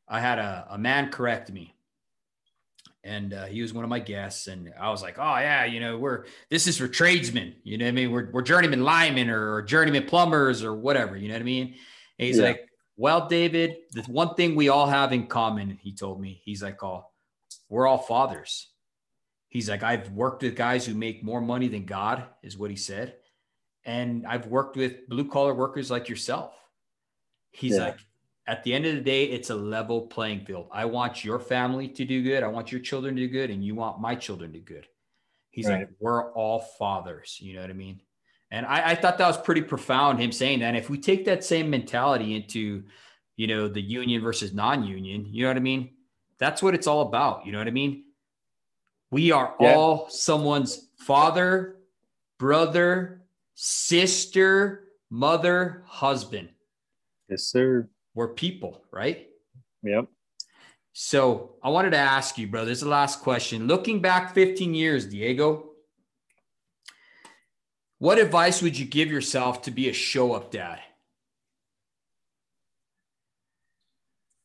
I 0.08 0.20
had 0.20 0.38
a, 0.38 0.68
a 0.72 0.78
man 0.78 1.10
correct 1.10 1.52
me 1.52 1.74
and 3.04 3.34
uh, 3.34 3.46
he 3.46 3.62
was 3.62 3.74
one 3.74 3.84
of 3.84 3.90
my 3.90 4.00
guests 4.00 4.48
and 4.48 4.72
i 4.80 4.90
was 4.90 5.02
like 5.02 5.18
oh 5.18 5.38
yeah 5.38 5.66
you 5.66 5.80
know 5.80 5.98
we're 5.98 6.26
this 6.50 6.68
is 6.68 6.78
for 6.78 6.88
tradesmen 6.88 7.56
you 7.64 7.78
know 7.78 7.86
what 7.86 7.90
i 7.90 7.94
mean 7.94 8.12
we're, 8.12 8.30
we're 8.32 8.42
journeyman 8.42 8.84
linemen 8.84 9.30
or, 9.30 9.56
or 9.56 9.62
journeyman 9.62 10.06
plumbers 10.06 10.64
or 10.64 10.76
whatever 10.76 11.16
you 11.16 11.28
know 11.28 11.34
what 11.34 11.42
i 11.42 11.46
mean 11.46 11.76
and 12.20 12.28
he's 12.28 12.38
yeah. 12.38 12.44
like, 12.44 12.70
well, 12.98 13.28
David, 13.28 13.78
the 13.94 14.04
one 14.04 14.36
thing 14.36 14.56
we 14.56 14.68
all 14.68 14.86
have 14.86 15.14
in 15.14 15.28
common, 15.28 15.80
he 15.82 15.96
told 15.96 16.20
me, 16.20 16.42
he's 16.44 16.62
like, 16.62 16.84
oh, 16.84 17.06
we're 17.70 17.88
all 17.88 17.98
fathers. 17.98 18.68
He's 19.48 19.70
like, 19.70 19.84
I've 19.84 20.12
worked 20.12 20.44
with 20.44 20.56
guys 20.56 20.86
who 20.86 20.94
make 20.94 21.24
more 21.24 21.42
money 21.42 21.70
than 21.70 21.86
God, 21.86 22.26
is 22.44 22.58
what 22.58 22.70
he 22.70 22.76
said. 22.76 23.16
And 23.86 24.28
I've 24.28 24.48
worked 24.48 24.76
with 24.76 25.08
blue 25.08 25.28
collar 25.28 25.54
workers 25.54 25.90
like 25.90 26.10
yourself. 26.10 26.54
He's 27.52 27.78
yeah. 27.78 27.86
like, 27.86 28.00
at 28.46 28.64
the 28.64 28.74
end 28.74 28.86
of 28.86 28.96
the 28.96 29.02
day, 29.02 29.26
it's 29.26 29.50
a 29.50 29.56
level 29.56 30.02
playing 30.08 30.46
field. 30.46 30.68
I 30.72 30.86
want 30.86 31.24
your 31.24 31.40
family 31.40 31.88
to 31.88 32.04
do 32.04 32.22
good. 32.22 32.44
I 32.44 32.48
want 32.48 32.72
your 32.72 32.82
children 32.82 33.16
to 33.16 33.22
do 33.22 33.28
good. 33.28 33.50
And 33.50 33.64
you 33.64 33.76
want 33.76 34.02
my 34.02 34.14
children 34.14 34.52
to 34.52 34.60
do 34.60 34.66
good. 34.66 34.88
He's 35.52 35.68
right. 35.68 35.80
like, 35.80 35.90
we're 36.00 36.32
all 36.34 36.60
fathers. 36.60 37.38
You 37.40 37.56
know 37.56 37.62
what 37.62 37.70
I 37.70 37.74
mean? 37.74 38.02
And 38.52 38.66
I, 38.66 38.92
I, 38.92 38.96
thought 38.96 39.18
that 39.20 39.28
was 39.28 39.38
pretty 39.38 39.62
profound, 39.62 40.20
him 40.20 40.32
saying 40.32 40.60
that. 40.60 40.68
And 40.68 40.78
if 40.78 40.90
we 40.90 40.98
take 41.00 41.26
that 41.26 41.44
same 41.44 41.70
mentality 41.70 42.36
into, 42.36 42.84
you 43.38 43.48
know, 43.48 43.68
the 43.68 43.82
union 43.82 44.22
versus 44.22 44.54
non-union, 44.54 45.28
you 45.32 45.44
know 45.44 45.50
what 45.50 45.58
I 45.58 45.62
mean? 45.62 45.92
That's 46.40 46.64
what 46.64 46.74
it's 46.74 46.88
all 46.88 47.02
about. 47.02 47.46
You 47.46 47.52
know 47.52 47.60
what 47.60 47.68
I 47.68 47.72
mean? 47.72 48.06
We 49.12 49.32
are 49.32 49.56
yeah. 49.60 49.76
all 49.76 50.10
someone's 50.10 50.90
father, 50.98 51.78
brother, 52.40 53.22
sister, 53.54 54.86
mother, 55.10 55.84
husband. 55.86 56.50
Yes, 57.30 57.44
sir. 57.44 57.88
We're 58.16 58.34
people, 58.34 58.82
right? 58.92 59.28
Yep. 59.84 60.08
So 60.94 61.56
I 61.64 61.70
wanted 61.70 61.92
to 61.92 61.98
ask 61.98 62.38
you, 62.38 62.48
bro, 62.48 62.66
this 62.66 62.80
is 62.80 62.84
the 62.84 62.90
last 62.90 63.22
question. 63.22 63.68
Looking 63.68 64.02
back 64.02 64.34
15 64.34 64.74
years, 64.74 65.06
Diego, 65.06 65.69
what 68.00 68.18
advice 68.18 68.62
would 68.62 68.78
you 68.78 68.86
give 68.86 69.12
yourself 69.12 69.62
to 69.64 69.72
be 69.72 69.90
a 69.90 69.94
show 69.94 70.34
up 70.34 70.52
dad? 70.52 70.80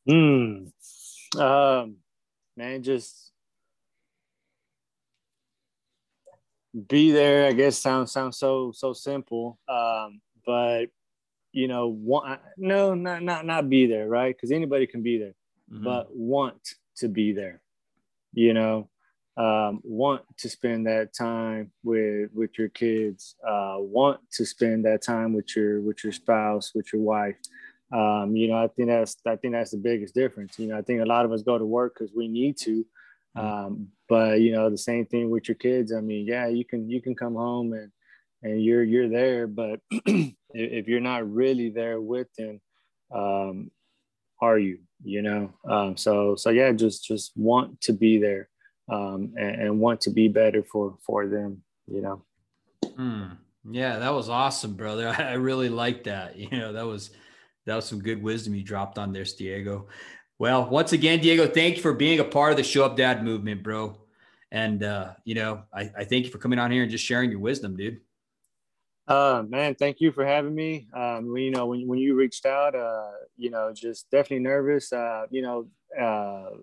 Hmm. 0.09 0.67
Um, 1.39 1.97
man, 2.57 2.83
just 2.83 3.33
be 6.89 7.13
there. 7.13 7.47
I 7.47 7.53
guess 7.53 7.79
sounds 7.79 8.13
sounds 8.13 8.37
so 8.37 8.73
so 8.75 8.93
simple. 8.93 9.59
Um, 9.69 10.21
but 10.45 10.87
you 11.53 11.69
know, 11.69 11.89
want 11.89 12.41
no, 12.59 12.95
not 12.95 13.23
not 13.23 13.47
not 13.47 13.71
be 13.71 13.87
there, 13.87 14.09
right? 14.09 14.35
Because 14.35 14.51
anybody 14.51 14.87
can 14.87 15.03
be 15.03 15.19
there, 15.19 15.35
mm-hmm. 15.73 15.85
but 15.85 16.09
want 16.15 16.61
to 16.97 17.09
be 17.09 17.33
there. 17.33 17.63
You 18.33 18.53
know, 18.53 18.91
um, 19.37 19.81
want 19.83 20.23
to 20.39 20.49
spend 20.49 20.87
that 20.87 21.13
time 21.13 21.73
with 21.83 22.31
with 22.33 22.57
your 22.57 22.69
kids, 22.69 23.35
uh, 23.47 23.77
want 23.79 24.21
to 24.33 24.47
spend 24.47 24.85
that 24.85 25.03
time 25.03 25.33
with 25.33 25.57
your 25.57 25.81
with 25.81 26.05
your 26.05 26.13
spouse, 26.13 26.73
with 26.75 26.93
your 26.93 27.03
wife. 27.03 27.37
Um, 27.93 28.37
you 28.37 28.49
know, 28.49 28.63
I 28.63 28.69
think 28.69 28.89
that's 28.89 29.17
I 29.27 29.37
think 29.37 29.55
that's 29.55 29.73
the 29.73 29.79
biggest 29.79 30.15
difference. 30.15 30.59
You 30.59 30.69
know, 30.69 30.79
I 30.79 30.83
think 30.83 31.01
a 31.01 31.07
lot 31.07 31.25
of 31.25 31.33
us 31.33 31.43
go 31.43 31.59
to 31.59 31.67
work 31.67 31.95
because 31.99 32.15
we 32.15 32.29
need 32.29 32.57
to, 32.59 32.87
mm-hmm. 33.37 33.41
um, 33.41 33.89
but 34.09 34.41
you 34.41 34.53
know, 34.53 34.71
the 34.71 34.79
same 34.79 35.07
thing 35.07 35.31
with 35.31 35.49
your 35.49 35.57
kids. 35.57 35.93
I 35.93 36.01
mean, 36.01 36.27
yeah, 36.27 36.47
you 36.47 36.65
can 36.65 36.89
you 36.89 37.03
can 37.03 37.17
come 37.17 37.35
home 37.35 37.73
and 37.73 37.91
and 38.45 38.63
you're 38.63 38.85
you're 38.85 39.09
there, 39.09 39.49
but 39.49 39.81
if 39.91 40.87
you're 40.87 41.01
not 41.01 41.29
really 41.29 41.71
there 41.71 42.01
with 42.01 42.29
them, 42.39 42.61
um, 43.13 43.71
are 44.41 44.59
you? 44.61 44.79
You 45.03 45.23
know, 45.23 45.53
um, 45.69 45.97
so 45.97 46.37
so 46.37 46.51
yeah, 46.51 46.71
just 46.71 47.05
just 47.05 47.33
want 47.37 47.81
to 47.83 47.93
be 47.93 48.19
there 48.19 48.49
um, 48.89 49.33
and, 49.37 49.63
and, 49.63 49.81
want 49.81 50.01
to 50.01 50.11
be 50.11 50.29
better 50.29 50.63
for 50.63 50.97
for 51.07 51.27
them 51.27 51.63
you 51.87 52.03
know 52.03 52.23
Mm. 52.97 53.37
Yeah, 53.71 53.99
that 53.99 54.13
was 54.13 54.29
awesome, 54.29 54.75
brother. 54.75 55.09
I 55.19 55.35
really 55.35 55.69
like 55.69 56.05
that. 56.05 56.37
You 56.45 56.51
know, 56.51 56.73
that 56.73 56.87
was 56.87 57.11
that 57.67 57.77
was 57.77 57.87
some 57.87 58.01
good 58.01 58.23
wisdom 58.23 58.55
you 58.55 58.63
dropped 58.63 58.99
on 58.99 59.13
there, 59.13 59.25
Diego. 59.25 59.89
Well, 60.39 60.69
once 60.69 60.93
again, 60.93 61.21
Diego, 61.21 61.47
thank 61.47 61.77
you 61.77 61.83
for 61.83 61.95
being 61.95 62.21
a 62.21 62.25
part 62.25 62.51
of 62.51 62.57
the 62.57 62.65
Show 62.65 62.85
Up 62.85 62.97
Dad 62.97 63.25
movement, 63.25 63.63
bro. 63.63 63.97
And 64.51 64.83
uh, 64.83 65.13
you 65.25 65.35
know, 65.35 65.63
I, 65.73 65.91
I 65.99 66.05
thank 66.05 66.25
you 66.27 66.31
for 66.31 66.39
coming 66.39 66.59
on 66.59 66.71
here 66.71 66.83
and 66.83 66.91
just 66.91 67.05
sharing 67.05 67.31
your 67.31 67.41
wisdom, 67.41 67.77
dude. 67.77 68.01
Uh, 69.07 69.45
man, 69.47 69.75
thank 69.75 70.01
you 70.01 70.13
for 70.13 70.25
having 70.25 70.55
me. 70.55 70.89
Um, 70.95 71.37
you 71.37 71.51
know, 71.51 71.67
when, 71.67 71.87
when 71.87 71.99
you 71.99 72.15
reached 72.15 72.47
out, 72.47 72.75
uh, 72.75 73.11
you 73.37 73.51
know, 73.51 73.71
just 73.75 74.11
definitely 74.11 74.39
nervous, 74.39 74.93
uh, 74.95 75.27
you 75.31 75.43
know, 75.43 75.67
uh, 76.01 76.57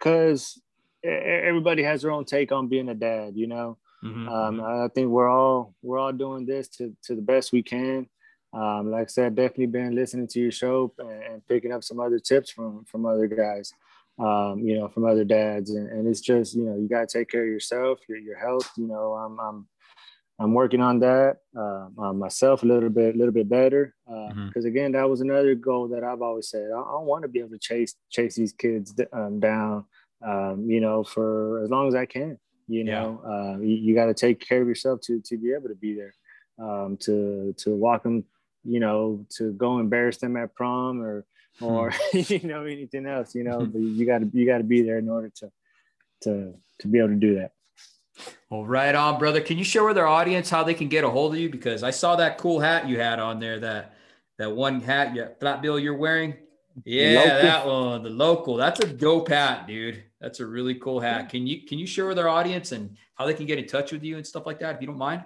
cause 0.00 0.58
everybody 1.06 1.82
has 1.82 2.02
their 2.02 2.10
own 2.10 2.24
take 2.24 2.52
on 2.52 2.68
being 2.68 2.88
a 2.88 2.94
dad, 2.94 3.36
you 3.36 3.46
know? 3.46 3.78
Mm-hmm. 4.04 4.28
Um, 4.28 4.56
mm-hmm. 4.56 4.84
I 4.84 4.88
think 4.88 5.08
we're 5.08 5.28
all, 5.28 5.74
we're 5.82 5.98
all 5.98 6.12
doing 6.12 6.46
this 6.46 6.68
to, 6.76 6.94
to 7.04 7.14
the 7.14 7.22
best 7.22 7.52
we 7.52 7.62
can. 7.62 8.08
Um, 8.52 8.90
like 8.90 9.02
I 9.02 9.06
said, 9.06 9.34
definitely 9.34 9.66
been 9.66 9.94
listening 9.94 10.28
to 10.28 10.40
your 10.40 10.52
show 10.52 10.92
and, 10.98 11.22
and 11.22 11.46
picking 11.46 11.72
up 11.72 11.84
some 11.84 12.00
other 12.00 12.18
tips 12.18 12.50
from, 12.50 12.84
from 12.84 13.04
other 13.04 13.26
guys, 13.26 13.72
um, 14.18 14.60
you 14.64 14.78
know, 14.78 14.88
from 14.88 15.04
other 15.04 15.24
dads. 15.24 15.70
And, 15.70 15.88
and 15.88 16.06
it's 16.08 16.20
just, 16.20 16.54
you 16.54 16.64
know, 16.64 16.76
you 16.76 16.88
got 16.88 17.08
to 17.08 17.18
take 17.18 17.28
care 17.28 17.42
of 17.42 17.48
yourself, 17.48 17.98
your, 18.08 18.18
your 18.18 18.38
health, 18.38 18.70
you 18.76 18.86
know, 18.86 19.12
I'm, 19.14 19.38
I'm, 19.40 19.66
I'm 20.38 20.52
working 20.52 20.82
on 20.82 21.00
that 21.00 21.38
uh, 21.58 22.12
myself 22.12 22.62
a 22.62 22.66
little 22.66 22.90
bit, 22.90 23.14
a 23.14 23.18
little 23.18 23.32
bit 23.32 23.48
better. 23.48 23.94
Because 24.06 24.30
uh, 24.30 24.34
mm-hmm. 24.34 24.66
again, 24.66 24.92
that 24.92 25.08
was 25.08 25.22
another 25.22 25.54
goal 25.54 25.88
that 25.88 26.04
I've 26.04 26.20
always 26.20 26.50
said. 26.50 26.70
I, 26.74 26.78
I 26.78 27.00
want 27.00 27.22
to 27.22 27.28
be 27.28 27.38
able 27.38 27.50
to 27.50 27.58
chase 27.58 27.94
chase 28.10 28.34
these 28.34 28.52
kids 28.52 28.94
um, 29.14 29.40
down, 29.40 29.86
um, 30.24 30.66
you 30.68 30.80
know, 30.80 31.04
for 31.04 31.62
as 31.62 31.70
long 31.70 31.88
as 31.88 31.94
I 31.94 32.06
can. 32.06 32.38
You 32.68 32.82
know, 32.82 33.20
yeah. 33.24 33.30
uh, 33.30 33.58
you, 33.58 33.76
you 33.76 33.94
got 33.94 34.06
to 34.06 34.14
take 34.14 34.40
care 34.40 34.60
of 34.60 34.66
yourself 34.68 35.00
to 35.02 35.20
to 35.20 35.36
be 35.36 35.52
able 35.52 35.68
to 35.68 35.76
be 35.76 35.94
there, 35.94 36.14
um, 36.58 36.96
to 37.02 37.54
to 37.58 37.74
walk 37.74 38.02
them, 38.02 38.24
you 38.64 38.80
know, 38.80 39.24
to 39.36 39.52
go 39.52 39.78
embarrass 39.78 40.16
them 40.16 40.36
at 40.36 40.54
prom 40.54 41.00
or 41.00 41.24
or 41.60 41.92
hmm. 41.94 42.18
you 42.26 42.40
know 42.48 42.64
anything 42.64 43.06
else. 43.06 43.34
You 43.34 43.44
know, 43.44 43.60
but 43.72 43.80
you 43.80 44.04
got 44.04 44.18
to 44.18 44.30
you 44.32 44.46
got 44.46 44.58
to 44.58 44.64
be 44.64 44.82
there 44.82 44.98
in 44.98 45.08
order 45.08 45.30
to 45.36 45.52
to 46.22 46.54
to 46.80 46.88
be 46.88 46.98
able 46.98 47.08
to 47.08 47.14
do 47.14 47.36
that. 47.36 47.52
Well, 48.50 48.64
right 48.64 48.94
on, 48.94 49.18
brother. 49.18 49.40
Can 49.40 49.58
you 49.58 49.64
share 49.64 49.84
with 49.84 49.98
our 49.98 50.06
audience 50.06 50.48
how 50.48 50.62
they 50.62 50.74
can 50.74 50.88
get 50.88 51.04
a 51.04 51.10
hold 51.10 51.34
of 51.34 51.40
you? 51.40 51.50
Because 51.50 51.82
I 51.82 51.90
saw 51.90 52.16
that 52.16 52.38
cool 52.38 52.60
hat 52.60 52.88
you 52.88 52.98
had 52.98 53.18
on 53.18 53.40
there, 53.40 53.60
that 53.60 53.94
that 54.38 54.54
one 54.54 54.80
hat, 54.80 55.14
yeah, 55.14 55.28
flat 55.40 55.62
bill 55.62 55.78
you're 55.78 55.96
wearing. 55.96 56.34
Yeah, 56.84 57.20
local. 57.24 57.42
that 57.42 57.66
one, 57.66 58.02
the 58.02 58.10
local. 58.10 58.56
That's 58.56 58.80
a 58.80 58.86
dope 58.86 59.28
hat, 59.28 59.66
dude. 59.66 60.02
That's 60.20 60.40
a 60.40 60.46
really 60.46 60.74
cool 60.76 61.00
hat. 61.00 61.28
Can 61.28 61.46
you 61.46 61.62
can 61.66 61.78
you 61.78 61.86
share 61.86 62.06
with 62.06 62.18
our 62.18 62.28
audience 62.28 62.72
and 62.72 62.96
how 63.14 63.26
they 63.26 63.34
can 63.34 63.46
get 63.46 63.58
in 63.58 63.66
touch 63.66 63.92
with 63.92 64.02
you 64.02 64.16
and 64.16 64.26
stuff 64.26 64.46
like 64.46 64.58
that, 64.60 64.76
if 64.76 64.80
you 64.80 64.86
don't 64.86 64.98
mind? 64.98 65.24